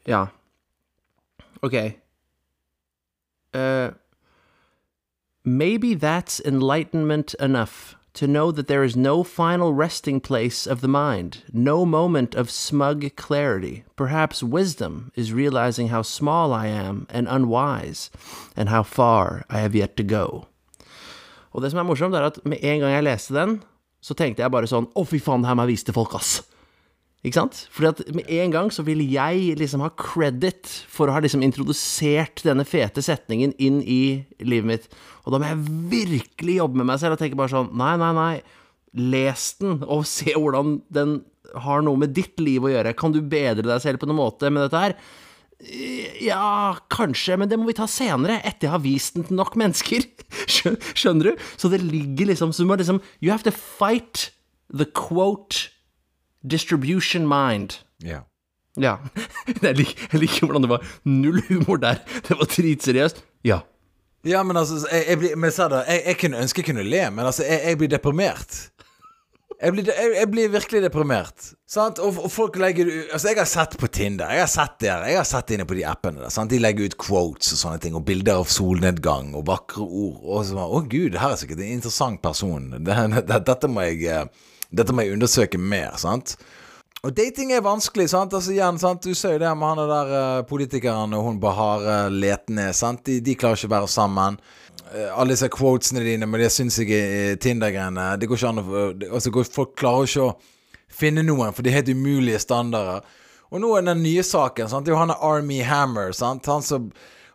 Ja. 0.05 0.27
Ok. 1.65 1.73
Eh, 3.55 3.91
maybe 5.45 5.93
that's 5.93 6.41
enlightenment 6.41 7.33
enough 7.39 7.95
to 8.15 8.27
know 8.27 8.51
that 8.51 8.67
there 8.67 8.83
is 8.83 8.95
no 8.95 9.23
final 9.23 9.73
resting 9.73 10.19
place 10.19 10.65
of 10.65 10.81
the 10.81 10.87
mind, 10.87 11.43
no 11.53 11.85
moment 11.85 12.35
of 12.35 12.49
smug 12.49 13.15
clarity. 13.15 13.83
Perhaps 13.95 14.43
wisdom 14.43 15.11
is 15.15 15.33
realizing 15.33 15.89
how 15.89 16.01
small 16.01 16.53
I 16.53 16.67
am 16.67 17.07
and 17.09 17.27
unwise, 17.27 18.09
and 18.55 18.69
how 18.69 18.83
far 18.83 19.45
I 19.49 19.59
have 19.59 19.75
yet 19.75 19.95
to 19.97 20.03
go. 20.03 20.47
Og 21.53 21.61
det 21.61 21.71
som 21.71 21.79
er 21.79 21.87
morsomt, 21.87 22.15
er 22.15 22.27
at 22.27 22.39
med 22.43 22.59
en 22.61 22.79
gang 22.83 22.91
jeg 22.91 23.03
leste 23.03 23.33
den, 23.35 23.61
så 24.03 24.13
tenkte 24.13 24.43
jeg 24.43 24.51
bare 24.51 24.67
sånn 24.67 24.89
Å, 24.91 25.05
fy 25.07 25.19
faen, 25.23 25.43
det 25.43 25.47
her 25.47 25.55
må 25.55 25.63
jeg 25.63 25.75
vise 25.75 25.87
til 25.87 25.95
folk, 25.95 26.15
ass. 26.19 26.41
Ikke 27.25 27.39
sant? 27.39 27.63
Fordi 27.73 27.89
at 27.89 28.01
med 28.13 28.27
en 28.37 28.53
gang 28.53 28.67
så 28.73 28.83
vil 28.85 29.01
jeg 29.09 29.55
liksom 29.57 29.81
ha 29.81 29.89
credit 29.97 30.69
for 30.91 31.09
å 31.09 31.15
ha 31.15 31.23
liksom 31.23 31.41
introdusert 31.45 32.43
denne 32.45 32.67
fete 32.69 33.01
setningen 33.05 33.55
inn 33.57 33.79
i 33.81 34.01
livet 34.45 34.69
mitt. 34.69 34.85
Og 35.25 35.33
da 35.33 35.41
må 35.41 35.49
jeg 35.49 35.63
virkelig 35.95 36.59
jobbe 36.59 36.81
med 36.81 36.91
meg 36.91 37.01
selv 37.01 37.17
og 37.17 37.23
tenke 37.23 37.39
bare 37.39 37.53
sånn 37.55 37.73
Nei, 37.77 37.95
nei, 38.01 38.11
nei. 38.17 38.33
Les 38.95 39.47
den, 39.61 39.81
og 39.81 40.05
se 40.15 40.35
hvordan 40.37 40.79
den 40.93 41.19
har 41.65 41.83
noe 41.85 41.99
med 41.99 42.13
ditt 42.13 42.37
liv 42.41 42.65
å 42.65 42.71
gjøre. 42.71 42.93
Kan 42.97 43.15
du 43.15 43.23
bedre 43.25 43.65
deg 43.65 43.81
selv 43.81 44.01
på 44.01 44.09
noen 44.09 44.21
måte 44.21 44.51
med 44.53 44.67
dette 44.67 44.85
her? 44.85 44.97
Ja, 46.21 46.75
kanskje, 46.91 47.39
men 47.39 47.49
det 47.49 47.57
må 47.57 47.65
vi 47.69 47.77
ta 47.77 47.87
senere, 47.89 48.41
etter 48.45 48.67
jeg 48.67 48.73
har 48.75 48.83
vist 48.83 49.15
den 49.15 49.25
til 49.25 49.39
nok 49.39 49.55
mennesker. 49.57 50.05
Skjønner 50.99 51.31
du? 51.31 51.45
Så 51.57 51.71
det 51.71 51.81
ligger 51.81 52.29
liksom 52.29 52.51
Så 52.53 52.65
du 52.65 52.69
må 52.69 52.75
liksom 52.77 52.99
You 53.23 53.31
have 53.31 53.45
to 53.47 53.53
fight 53.55 54.29
the 54.69 54.85
quote 54.85 55.69
distribution 56.47 57.27
mind. 57.29 57.79
Ja. 58.03 58.23
Ja. 58.77 58.97
Jeg 59.63 59.77
liker, 59.77 60.07
jeg 60.11 60.19
liker 60.19 60.47
hvordan 60.49 60.65
det 60.65 60.69
var 60.69 60.83
null 61.07 61.39
humor 61.47 61.79
der. 61.79 62.01
Det 62.27 62.35
var 62.35 62.49
dritseriøst. 62.51 63.21
Ja. 63.47 63.61
Ja, 64.25 64.41
men 64.43 64.57
altså, 64.57 64.81
jeg, 64.89 65.05
jeg, 65.07 65.17
blir, 65.21 65.35
men 65.37 65.51
det, 65.53 65.81
jeg, 65.87 66.01
jeg 66.05 66.17
kunne 66.17 66.39
ønske 66.41 66.61
jeg 66.61 66.65
kunne 66.71 66.83
le, 66.83 67.03
men 67.13 67.27
altså, 67.29 67.43
jeg, 67.45 67.61
jeg 67.69 67.77
blir 67.77 67.91
deprimert. 67.93 68.55
Jeg 69.61 69.71
blir, 69.71 69.87
jeg, 69.95 70.27
blir 70.31 70.49
virkelig 70.51 70.81
deprimert. 70.83 71.45
Sant? 71.69 72.01
Og, 72.03 72.17
og 72.25 72.31
folk 72.33 72.57
legger 72.59 72.89
Altså, 73.13 73.29
jeg 73.29 73.39
har 73.39 73.47
sett 73.47 73.77
på 73.79 73.87
Tinder. 73.87 74.33
Jeg 74.33 74.43
har 74.43 74.49
sett 74.51 74.75
der 74.83 75.05
Jeg 75.07 75.19
har 75.21 75.27
sett 75.29 75.53
inne 75.55 75.67
på 75.69 75.77
de 75.77 75.85
appene 75.87 76.25
der. 76.25 76.33
Sant? 76.33 76.51
De 76.51 76.59
legger 76.59 76.89
ut 76.89 76.97
quotes 76.99 77.53
og 77.55 77.61
sånne 77.61 77.79
ting, 77.83 77.95
og 77.95 78.03
bilder 78.07 78.41
av 78.41 78.49
solnedgang 78.51 79.31
og 79.37 79.45
vakre 79.47 79.85
ord. 79.85 80.19
Og 80.25 80.43
så 80.49 80.59
Å, 80.65 80.81
gud, 80.83 81.13
det 81.13 81.21
her 81.23 81.37
er 81.37 81.39
sikkert 81.39 81.63
en 81.63 81.77
interessant 81.77 82.21
person. 82.25 82.67
Det, 82.75 82.97
det, 83.15 83.39
dette 83.47 83.71
må 83.71 83.85
jeg 83.87 84.03
eh, 84.11 84.51
Dette 84.75 84.95
må 84.95 85.05
jeg 85.05 85.15
undersøke 85.15 85.59
mer, 85.61 85.95
sant? 86.01 86.35
Og 87.05 87.13
dating 87.13 87.51
er 87.53 87.61
vanskelig, 87.61 88.07
sant? 88.09 88.33
Altså 88.33 88.55
igjen, 88.55 88.79
sant? 88.81 89.05
Du 89.05 89.13
ser 89.13 89.35
jo 89.35 89.41
det 89.43 89.51
med 89.53 89.67
han 89.69 89.91
der 89.91 90.13
uh, 90.15 90.45
politikeren 90.49 91.13
og 91.13 91.27
hun 91.27 91.41
Bahare 91.41 92.07
letende, 92.09 92.71
sant? 92.73 93.03
De, 93.05 93.19
de 93.21 93.35
klarer 93.37 93.59
ikke 93.59 93.69
å 93.69 93.75
være 93.75 93.91
sammen. 93.93 94.39
Uh, 94.89 95.11
alle 95.13 95.35
disse 95.35 95.51
quotesene 95.53 96.01
dine 96.05 96.27
men 96.29 96.41
det 96.41 96.49
sinnssyke 96.53 96.97
Tinder-greiene 97.41 98.09
Det 98.19 98.27
går 98.29 98.37
ikke 98.37 98.49
an 98.51 98.61
å 98.61 98.81
altså, 99.17 99.31
Folk 99.53 99.77
klarer 99.79 100.09
ikke 100.09 100.25
å 100.25 100.33
finne 100.95 101.23
noen, 101.25 101.53
for 101.53 101.61
det 101.61 101.71
er 101.71 101.81
helt 101.81 101.93
umulige 101.93 102.41
standarder. 102.41 103.05
Og 103.53 103.61
nå 103.61 103.69
er 103.77 103.85
den 103.85 104.01
nye 104.03 104.23
saken, 104.25 104.69
sant? 104.71 104.87
Det 104.87 104.93
er 104.93 104.95
jo 104.95 105.03
han 105.03 105.13
er 105.13 105.25
Army 105.29 105.61
Hammer, 105.67 106.13
sant? 106.15 106.47
Han, 106.49 106.65
som, 106.65 106.89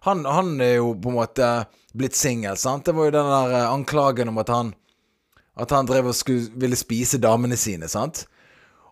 han, 0.07 0.25
han 0.27 0.57
er 0.65 0.79
jo 0.81 0.95
på 0.99 1.13
en 1.13 1.19
måte 1.21 1.51
blitt 1.97 2.19
singel, 2.19 2.59
sant? 2.59 2.87
Det 2.89 2.97
var 2.97 3.09
jo 3.09 3.15
den 3.15 3.31
der 3.31 3.55
eh, 3.59 3.71
anklagen 3.71 4.33
om 4.33 4.41
at 4.43 4.51
han 4.53 4.73
At 5.59 5.73
han 5.75 5.89
drev 5.89 6.13
og 6.13 6.17
skulle, 6.17 6.51
ville 6.61 6.79
spise 6.79 7.19
damene 7.21 7.59
sine, 7.59 7.89
sant? 7.91 8.25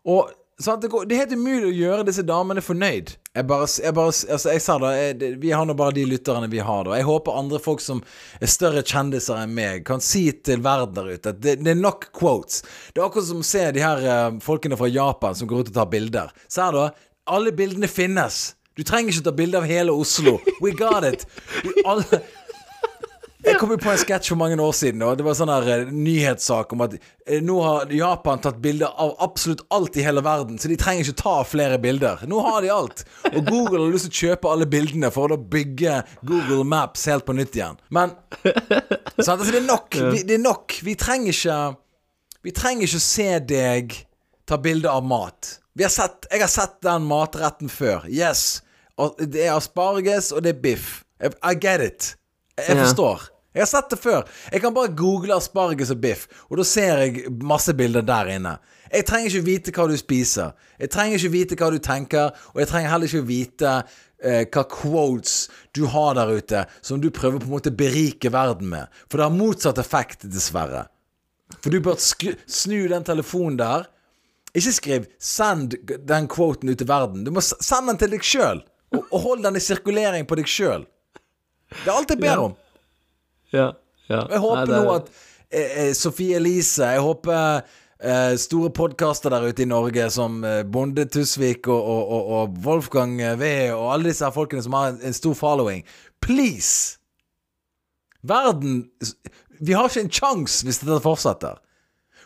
Og 0.09 0.31
sant, 0.59 0.83
det, 0.83 0.91
går, 0.91 1.07
det 1.07 1.15
er 1.15 1.25
helt 1.25 1.39
umulig 1.39 1.69
å 1.69 1.77
gjøre 1.77 2.07
disse 2.09 2.25
damene 2.27 2.63
fornøyd. 2.65 3.15
Jeg 3.39 3.47
bare, 3.47 3.69
jeg 3.79 3.95
bare 3.95 4.11
altså 4.11 4.51
jeg 4.51 4.63
sa 4.65 4.77
da, 4.83 4.91
jeg, 4.97 5.17
det, 5.21 5.29
Vi 5.43 5.53
har 5.55 5.67
nå 5.69 5.77
bare 5.79 5.95
de 5.95 6.07
lytterne 6.09 6.49
vi 6.51 6.59
har, 6.65 6.85
da. 6.89 6.97
Jeg 6.99 7.07
håper 7.07 7.39
andre 7.39 7.61
folk 7.63 7.83
som 7.85 8.03
er 8.41 8.51
større 8.51 8.83
kjendiser 8.83 9.39
enn 9.39 9.55
meg, 9.55 9.85
kan 9.89 10.03
si 10.03 10.27
til 10.33 10.65
verden 10.65 10.97
der 10.97 11.13
ute 11.15 11.35
at 11.35 11.43
det, 11.45 11.59
det 11.63 11.75
er 11.75 11.81
nok 11.81 12.11
quotes. 12.17 12.65
Det 12.91 13.03
er 13.03 13.07
akkurat 13.07 13.31
som 13.31 13.45
å 13.45 13.51
se 13.51 13.65
de 13.77 13.85
her 13.85 14.07
uh, 14.09 14.39
folkene 14.43 14.79
fra 14.81 14.91
Japan 14.91 15.39
som 15.39 15.51
går 15.51 15.63
ut 15.63 15.73
og 15.73 15.79
tar 15.79 15.91
bilder. 15.93 16.35
Se 16.51 16.65
her, 16.65 16.75
da. 16.75 16.89
Alle 17.29 17.53
bildene 17.55 17.91
finnes. 17.91 18.49
Du 18.79 18.85
trenger 18.87 19.11
ikke 19.11 19.27
ta 19.27 19.35
bilde 19.35 19.59
av 19.59 19.67
hele 19.67 19.95
Oslo. 19.95 20.37
We 20.63 20.71
got 20.79 21.07
it. 21.07 21.25
Vi 21.65 21.83
alle 21.83 22.23
jeg 23.47 23.55
kom 23.61 23.71
jo 23.71 23.79
på 23.79 23.91
en 23.93 23.99
sketsj 24.01 24.33
for 24.33 24.41
mange 24.41 24.57
år 24.59 24.73
siden, 24.75 25.03
og 25.07 25.19
det 25.19 25.25
var 25.27 25.37
sånn 25.39 25.51
her 25.53 25.69
eh, 25.71 25.91
nyhetssak 25.95 26.73
om 26.75 26.83
at 26.87 26.97
eh, 26.99 27.39
nå 27.45 27.59
har 27.63 27.93
Japan 27.95 28.41
tatt 28.43 28.59
bilder 28.63 28.91
av 28.99 29.13
absolutt 29.23 29.63
alt 29.75 29.99
i 29.99 30.05
hele 30.07 30.25
verden, 30.27 30.59
så 30.59 30.71
de 30.71 30.79
trenger 30.81 31.07
ikke 31.07 31.23
ta 31.23 31.37
flere 31.47 31.79
bilder. 31.83 32.25
Nå 32.31 32.43
har 32.43 32.65
de 32.65 32.73
alt. 32.75 33.05
Og 33.31 33.39
Google 33.47 33.85
har 33.85 33.95
lyst 33.95 34.09
til 34.09 34.15
å 34.15 34.33
kjøpe 34.33 34.51
alle 34.51 34.67
bildene 34.71 35.13
for 35.15 35.35
å 35.35 35.39
bygge 35.39 36.01
Google 36.27 36.67
Maps 36.67 37.07
helt 37.11 37.29
på 37.29 37.37
nytt 37.39 37.55
igjen. 37.59 37.79
Men 37.95 38.17
sant, 38.43 39.39
altså, 39.39 39.53
det 39.53 39.63
er 39.63 39.69
nok. 39.71 40.01
Vi, 40.17 40.25
det 40.27 40.39
er 40.41 40.43
nok. 40.43 40.81
Vi 40.85 40.99
trenger 40.99 41.35
ikke 41.35 41.63
Vi 42.47 42.55
trenger 42.55 42.87
ikke 42.87 43.03
se 43.03 43.31
deg 43.55 43.99
ta 44.49 44.59
bilde 44.63 44.91
av 44.91 45.05
mat. 45.07 45.59
Vi 45.79 45.85
har 45.87 45.93
sett, 45.95 46.27
jeg 46.31 46.43
har 46.43 46.51
sett 46.51 46.79
den 46.83 47.07
matretten 47.07 47.71
før. 47.71 48.09
Yes. 48.11 48.65
Og 48.99 49.19
det 49.21 49.45
er 49.47 49.55
asparges, 49.55 50.33
og 50.35 50.43
det 50.43 50.57
er 50.57 50.63
biff. 50.63 50.89
I 51.23 51.55
get 51.55 51.85
it. 51.85 52.15
Jeg 52.67 52.81
forstår. 52.81 53.29
Jeg 53.55 53.65
har 53.65 53.71
sett 53.71 53.91
det 53.91 53.99
før. 53.99 54.27
Jeg 54.53 54.63
kan 54.63 54.75
bare 54.77 54.93
google 54.95 55.35
asparges 55.35 55.91
og 55.91 56.03
biff, 56.03 56.27
og 56.51 56.61
da 56.61 56.67
ser 56.69 57.01
jeg 57.03 57.31
masse 57.43 57.73
bilder 57.75 58.05
der 58.07 58.35
inne. 58.37 58.59
Jeg 58.93 59.07
trenger 59.09 59.33
ikke 59.33 59.47
vite 59.47 59.73
hva 59.75 59.87
du 59.91 59.97
spiser. 60.01 60.53
Jeg 60.81 60.93
trenger 60.93 61.19
ikke 61.19 61.33
vite 61.33 61.59
hva 61.61 61.71
du 61.73 61.79
tenker, 61.83 62.37
og 62.55 62.61
jeg 62.63 62.71
trenger 62.71 62.93
heller 62.93 63.11
ikke 63.11 63.29
vite 63.29 63.73
eh, 64.23 64.45
hva 64.47 64.65
quotes 64.73 65.35
du 65.77 65.87
har 65.91 66.15
der 66.17 66.33
ute 66.39 66.63
som 66.81 67.01
du 67.03 67.11
prøver 67.15 67.43
på 67.43 67.49
en 67.49 67.57
måte 67.57 67.75
berike 67.75 68.33
verden 68.33 68.71
med. 68.73 68.89
For 69.09 69.19
det 69.19 69.29
har 69.29 69.37
motsatt 69.37 69.81
effekt, 69.83 70.29
dessverre. 70.29 70.87
For 71.59 71.73
du 71.73 71.81
bør 71.85 71.99
snu 71.99 72.81
den 72.93 73.09
telefonen 73.09 73.59
der. 73.61 73.89
Ikke 74.57 74.73
skriv 74.73 75.07
'send 75.19 75.77
den 76.09 76.29
quoten 76.29 76.69
ut 76.69 76.79
til 76.79 76.89
verden'. 76.89 77.25
Du 77.25 77.31
må 77.31 77.41
sende 77.41 77.93
den 77.93 77.99
til 77.99 78.11
deg 78.11 78.25
sjøl. 78.25 78.63
Og, 78.93 79.05
og 79.13 79.21
hold 79.21 79.43
den 79.45 79.57
i 79.57 79.61
sirkulering 79.61 80.27
på 80.27 80.37
deg 80.37 80.49
sjøl. 80.49 80.87
Det 81.71 81.87
er 81.87 81.93
alt 81.97 82.11
jeg 82.15 82.21
ber 82.23 82.31
Ja. 82.33 82.39
om. 82.47 82.55
Ja. 83.53 83.67
ja. 84.09 84.23
Jeg 84.31 84.41
håper 84.45 84.67
Nei, 84.67 84.79
er- 84.79 84.85
nå 84.85 84.95
at 84.95 85.11
eh, 85.51 85.87
eh, 85.89 85.93
Sofie 85.97 86.37
Elise 86.37 86.85
Jeg 86.85 87.01
håper 87.01 87.63
eh, 88.01 88.35
store 88.41 88.71
podkaster 88.77 89.31
der 89.33 89.47
ute 89.49 89.63
i 89.65 89.69
Norge 89.69 90.11
som 90.13 90.43
eh, 90.45 90.63
Bonde 90.65 91.05
Tusvik 91.09 91.69
og, 91.69 91.81
og, 91.83 92.13
og, 92.13 92.33
og 92.43 92.59
Wolfgang 92.67 93.17
V 93.41 93.49
og 93.77 93.93
alle 93.95 94.11
disse 94.11 94.25
her 94.25 94.33
folkene 94.37 94.63
som 94.65 94.73
har 94.77 94.93
en, 94.95 95.01
en 95.03 95.17
stor 95.17 95.35
following 95.35 95.85
Please! 96.21 96.99
Verden 98.23 98.89
Vi 99.61 99.73
har 99.75 99.89
ikke 99.89 100.05
en 100.07 100.13
sjanse 100.13 100.65
hvis 100.67 100.81
dette 100.83 101.01
fortsetter. 101.05 101.57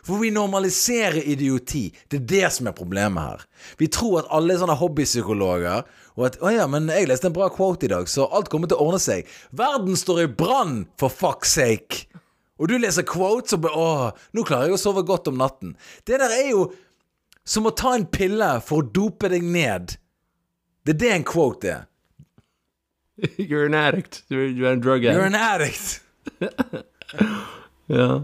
For 0.03 0.19
vi 0.19 0.33
normaliserer 0.35 1.21
idioti. 1.31 1.85
Det 2.11 2.17
er 2.19 2.25
det 2.27 2.47
som 2.51 2.67
er 2.67 2.75
problemet 2.75 3.23
her. 3.23 3.45
Vi 3.79 3.87
tror 3.87 4.19
at 4.19 4.27
alle 4.35 4.53
er 4.53 4.59
sånne 4.59 4.75
hobbypsykologer, 4.75 5.85
og 6.17 6.25
at 6.25 6.37
'Å 6.39 6.53
ja, 6.53 6.67
men 6.67 6.87
jeg 6.87 7.07
leste 7.07 7.27
en 7.27 7.33
bra 7.33 7.49
quote 7.49 7.85
i 7.85 7.91
dag, 7.91 8.07
så 8.07 8.27
alt 8.31 8.49
kommer 8.49 8.67
til 8.67 8.77
å 8.77 8.87
ordne 8.87 8.99
seg'. 9.01 9.27
Verden 9.51 9.95
står 9.95 10.23
i 10.23 10.27
brann, 10.27 10.87
for 10.97 11.09
fuck's 11.09 11.53
sake! 11.57 12.05
Og 12.59 12.69
du 12.69 12.77
leser 12.77 13.03
quotes 13.03 13.53
og 13.53 13.61
bare 13.61 13.73
'Å, 13.73 14.11
nå 14.33 14.43
klarer 14.43 14.69
jeg 14.69 14.77
å 14.77 14.83
sove 14.83 15.03
godt 15.05 15.27
om 15.27 15.37
natten'. 15.37 15.75
Det 16.05 16.19
der 16.19 16.29
er 16.29 16.49
jo 16.51 16.71
som 17.45 17.65
å 17.65 17.75
ta 17.75 17.93
en 17.95 18.05
pille 18.05 18.61
for 18.61 18.81
å 18.81 18.91
dope 18.93 19.29
deg 19.29 19.43
ned. 19.43 19.97
Det 20.85 20.95
er 20.95 20.99
det 20.99 21.11
en 21.11 21.23
quote 21.23 21.65
er. 21.67 21.87
You're 23.37 23.65
an 23.65 23.73
addict. 23.73 24.23
You're, 24.29 24.47
you're 24.47 24.71
a 24.71 24.75
drug 24.75 25.05
addict. 25.05 25.17
You're 25.17 25.25
an 25.25 25.35
addict. 25.35 26.01
Ja. 27.87 28.23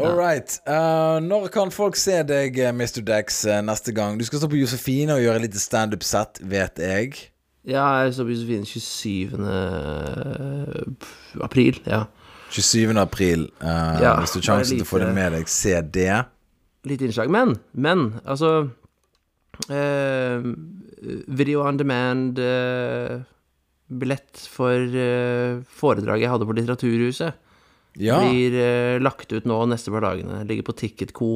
All 0.00 0.16
right. 0.16 0.60
Uh, 0.68 1.18
når 1.24 1.48
kan 1.52 1.70
folk 1.74 1.96
se 2.00 2.22
deg, 2.26 2.58
eh, 2.58 2.72
Mr. 2.72 3.02
Dex, 3.06 3.44
eh, 3.44 3.60
neste 3.64 3.92
gang? 3.96 4.18
Du 4.18 4.24
skal 4.24 4.38
stå 4.40 4.48
på 4.50 4.60
Josefine 4.60 5.12
og 5.16 5.22
gjøre 5.24 5.42
litt 5.44 5.58
standup-sett, 5.60 6.40
vet 6.42 6.78
jeg. 6.80 7.30
ja, 7.68 8.04
jeg 8.04 8.14
står 8.16 8.24
på 8.24 8.34
Josefine 8.34 8.64
27. 8.66 9.36
april. 11.44 11.80
Ja. 11.86 12.04
27. 12.50 12.98
april. 12.98 13.48
Uh, 13.62 14.00
Ja, 14.02 14.16
hvis 14.20 14.32
du 14.34 14.40
har 14.40 14.46
sjansen 14.48 14.78
til 14.78 14.86
å 14.86 14.90
få 14.90 14.98
det 15.02 15.14
med 15.14 15.32
deg, 15.36 15.48
se 15.50 15.80
det. 15.82 16.24
Litt 16.88 17.02
innslag. 17.04 17.30
Men, 17.30 17.58
men, 17.72 18.20
altså 18.24 18.70
uh, 19.70 20.38
Video 21.28 21.62
on 21.64 21.78
demand 21.80 22.38
eh, 22.38 23.20
Billett 23.88 24.42
for 24.52 24.76
foredraget 25.80 26.22
jeg 26.26 26.30
hadde 26.30 26.46
på 26.46 26.56
Litteraturhuset. 26.58 27.38
Ja. 28.00 28.20
Blir 28.24 28.56
eh, 28.56 28.98
lagt 29.02 29.32
ut 29.32 29.46
nå 29.48 29.58
neste 29.68 29.92
par 29.92 30.04
dagene. 30.06 30.42
Ligger 30.48 30.70
på 30.70 30.76
Ticketco. 30.80 31.34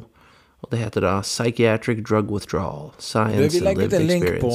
Og 0.64 0.70
det 0.72 0.80
heter 0.80 1.04
da 1.04 1.18
Psychiatric 1.20 2.00
Drug 2.08 2.30
Withdrawal. 2.32 2.94
Du, 2.96 3.02
Science 3.04 3.52
vi 3.52 3.60
legger 3.60 3.90
ut 3.90 3.96
en 3.98 4.06
link 4.08 4.28
på, 4.40 4.52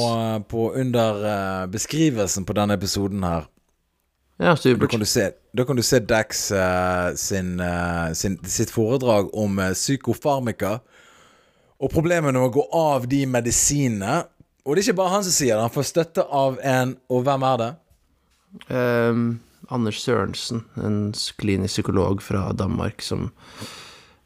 på 0.50 0.64
under 0.74 1.20
uh, 1.22 1.66
beskrivelsen 1.70 2.48
på 2.50 2.56
denne 2.58 2.80
episoden 2.80 3.22
her. 3.24 3.46
Ja, 4.40 4.56
Da 4.56 4.88
kan 4.88 5.04
du 5.04 5.06
se, 5.06 5.32
kan 5.68 5.76
du 5.76 5.84
se 5.84 6.00
Dax 6.00 6.52
uh, 6.52 7.14
sin, 7.16 7.60
uh, 7.60 8.14
sin, 8.14 8.40
sitt 8.46 8.72
foredrag 8.72 9.30
om 9.38 9.62
psykofarmika. 9.74 10.80
Og 11.80 11.92
problemet 11.94 12.34
med 12.34 12.42
å 12.42 12.50
gå 12.58 12.66
av 12.74 13.06
de 13.08 13.26
medisinene. 13.30 14.24
Og 14.66 14.74
det 14.74 14.82
er 14.82 14.90
ikke 14.90 15.02
bare 15.04 15.14
han 15.14 15.28
som 15.28 15.36
sier 15.36 15.54
det. 15.54 15.68
Han 15.68 15.76
får 15.78 15.88
støtte 15.92 16.26
av 16.26 16.58
en 16.66 16.98
Og 17.10 17.22
hvem 17.28 17.46
er 17.54 17.62
det? 17.62 17.70
Ehm, 18.68 19.40
Anders 19.70 20.02
Sørensen, 20.02 20.64
en 20.82 21.12
klinisk 21.38 21.80
psykolog 21.80 22.24
fra 22.26 22.50
Danmark, 22.58 23.04
som 23.06 23.30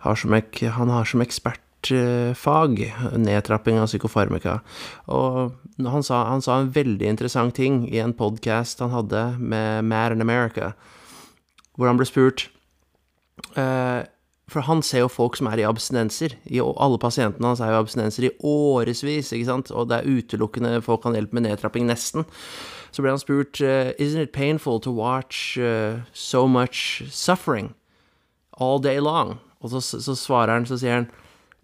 har 0.03 0.15
som, 0.19 0.35
han 0.77 0.91
har 0.91 1.07
som 1.07 1.23
ekspertfag 1.23 2.79
nedtrapping 3.19 3.79
av 3.79 3.89
psykofarmaka. 3.91 4.59
Og 5.11 5.53
han 5.83 6.05
sa, 6.05 6.23
han 6.29 6.43
sa 6.43 6.59
en 6.59 6.71
veldig 6.75 7.07
interessant 7.11 7.55
ting 7.55 7.83
i 7.91 7.99
en 8.03 8.15
podkast 8.15 8.83
han 8.83 8.93
hadde 8.93 9.23
med 9.39 9.83
Mad 9.87 10.15
in 10.15 10.23
America, 10.23 10.73
hvor 11.75 11.89
han 11.89 11.97
ble 11.97 12.05
spurt 12.05 12.49
eh, 13.57 14.03
For 14.51 14.67
han 14.67 14.83
ser 14.85 15.01
jo 15.01 15.09
folk 15.09 15.39
som 15.39 15.47
er 15.49 15.63
i 15.63 15.65
abstinenser. 15.65 16.35
Alle 16.61 16.99
pasientene 17.01 17.47
hans 17.47 17.63
er 17.63 17.71
jo 17.73 17.79
abstinenser 17.81 18.27
i 18.27 18.33
årevis, 18.45 19.31
ikke? 19.33 19.55
Og 19.73 19.87
det 19.89 19.97
er 19.99 20.19
utelukkende 20.19 20.81
folk 20.85 21.07
han 21.07 21.15
hjelper 21.17 21.39
med 21.39 21.47
nedtrapping, 21.47 21.87
nesten. 21.89 22.27
Så 22.93 23.01
ble 23.01 23.09
han 23.09 23.19
spurt 23.19 23.61
eh, 23.61 23.91
Isn't 23.99 24.21
it 24.21 24.33
painful 24.33 24.79
to 24.79 24.91
watch 24.91 25.57
eh, 25.57 25.99
so 26.13 26.47
much 26.47 27.01
suffering 27.09 27.73
all 28.51 28.79
day 28.79 28.99
long? 28.99 29.39
Og 29.61 29.69
så, 29.69 29.81
så 29.81 30.15
svarer 30.15 30.53
han, 30.53 30.65
så 30.65 30.77
sier 30.77 30.93
han 30.93 31.11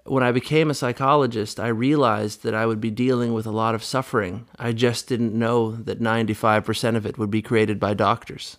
When 0.05 0.23
I 0.23 0.31
became 0.31 0.71
a 0.71 0.73
psychologist, 0.73 1.59
I 1.59 1.67
realized 1.67 2.41
that 2.41 2.55
I 2.55 2.65
would 2.65 2.81
be 2.81 2.89
dealing 2.89 3.33
with 3.33 3.45
a 3.45 3.51
lot 3.51 3.75
of 3.75 3.83
suffering. 3.83 4.47
I 4.57 4.71
just 4.71 5.07
didn't 5.07 5.33
know 5.33 5.75
that 5.85 5.99
95% 5.99 6.95
of 6.97 7.05
it 7.05 7.19
would 7.19 7.29
be 7.29 7.41
created 7.43 7.79
by 7.79 7.93
doctors. 7.93 8.57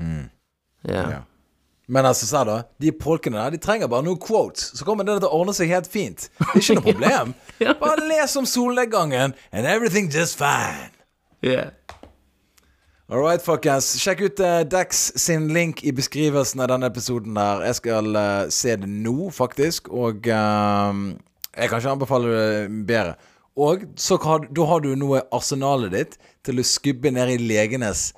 Yeah. 0.00 1.10
Ja. 1.10 1.22
Men 1.88 2.06
altså, 2.06 2.26
sa 2.26 2.44
da, 2.44 2.62
de 2.78 2.92
folkene 3.02 3.36
der, 3.36 3.50
de 3.50 3.56
trenger 3.56 3.88
bare 3.88 4.04
noen 4.04 4.18
quotes, 4.20 4.70
så 4.78 4.84
kommer 4.84 5.04
det 5.08 5.16
til 5.22 5.30
å 5.30 5.40
ordne 5.40 5.54
seg 5.56 5.72
helt 5.72 5.88
fint. 5.88 6.28
Det 6.38 6.46
er 6.52 6.60
ikke 6.60 6.76
noe 6.76 6.86
problem. 6.92 7.34
Bare 7.80 8.04
les 8.06 8.36
om 8.36 8.46
solnedgangen, 8.46 9.34
and 9.52 9.66
everything 9.66 10.12
just 10.12 10.38
fine. 10.38 10.92
Yeah. 11.42 11.70
All 13.08 13.22
right, 13.24 13.40
folkens. 13.40 13.86
Sjekk 13.96 14.20
ut 14.20 14.40
uh, 14.44 14.58
Dex 14.68 15.06
sin 15.16 15.46
link 15.56 15.78
i 15.80 15.94
beskrivelsen 15.96 16.60
av 16.60 16.66
denne 16.68 16.90
episoden 16.90 17.38
der. 17.38 17.62
Jeg 17.64 17.78
skal 17.78 18.10
uh, 18.12 18.50
se 18.52 18.74
det 18.82 18.90
nå, 18.90 19.30
faktisk, 19.32 19.88
og 19.88 20.28
ehm, 20.28 21.06
jeg 21.54 21.70
kan 21.70 21.80
ikke 21.80 21.94
anbefale 21.94 22.34
det 22.34 22.82
bedre. 22.90 23.14
Og 23.56 23.86
så 23.96 24.18
da 24.20 24.66
har 24.68 24.84
du 24.84 24.90
noe 25.00 25.22
arsenalet 25.32 25.96
ditt 25.96 26.18
til 26.44 26.60
å 26.60 26.66
skubbe 26.68 27.14
ned 27.16 27.32
i 27.32 27.38
legenes 27.40 28.10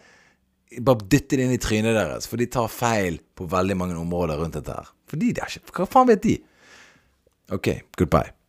Bare 0.83 1.07
dytte 1.07 1.39
det 1.39 1.47
inn 1.47 1.55
i 1.55 1.63
trynet 1.63 1.95
deres, 1.95 2.27
for 2.31 2.39
de 2.39 2.51
tar 2.51 2.69
feil 2.71 3.23
på 3.35 3.47
veldig 3.51 3.79
mange 3.79 3.99
områder 3.99 4.43
rundt 4.43 4.59
dette 4.59 4.75
her. 4.75 4.91
Fordi 5.11 5.31
de 5.35 5.43
er 5.43 5.55
ikke 5.59 5.79
Hva 5.81 5.91
faen 5.95 6.11
vet 6.11 6.27
de? 6.27 6.37
OK, 7.55 7.73
goodbye. 7.99 8.40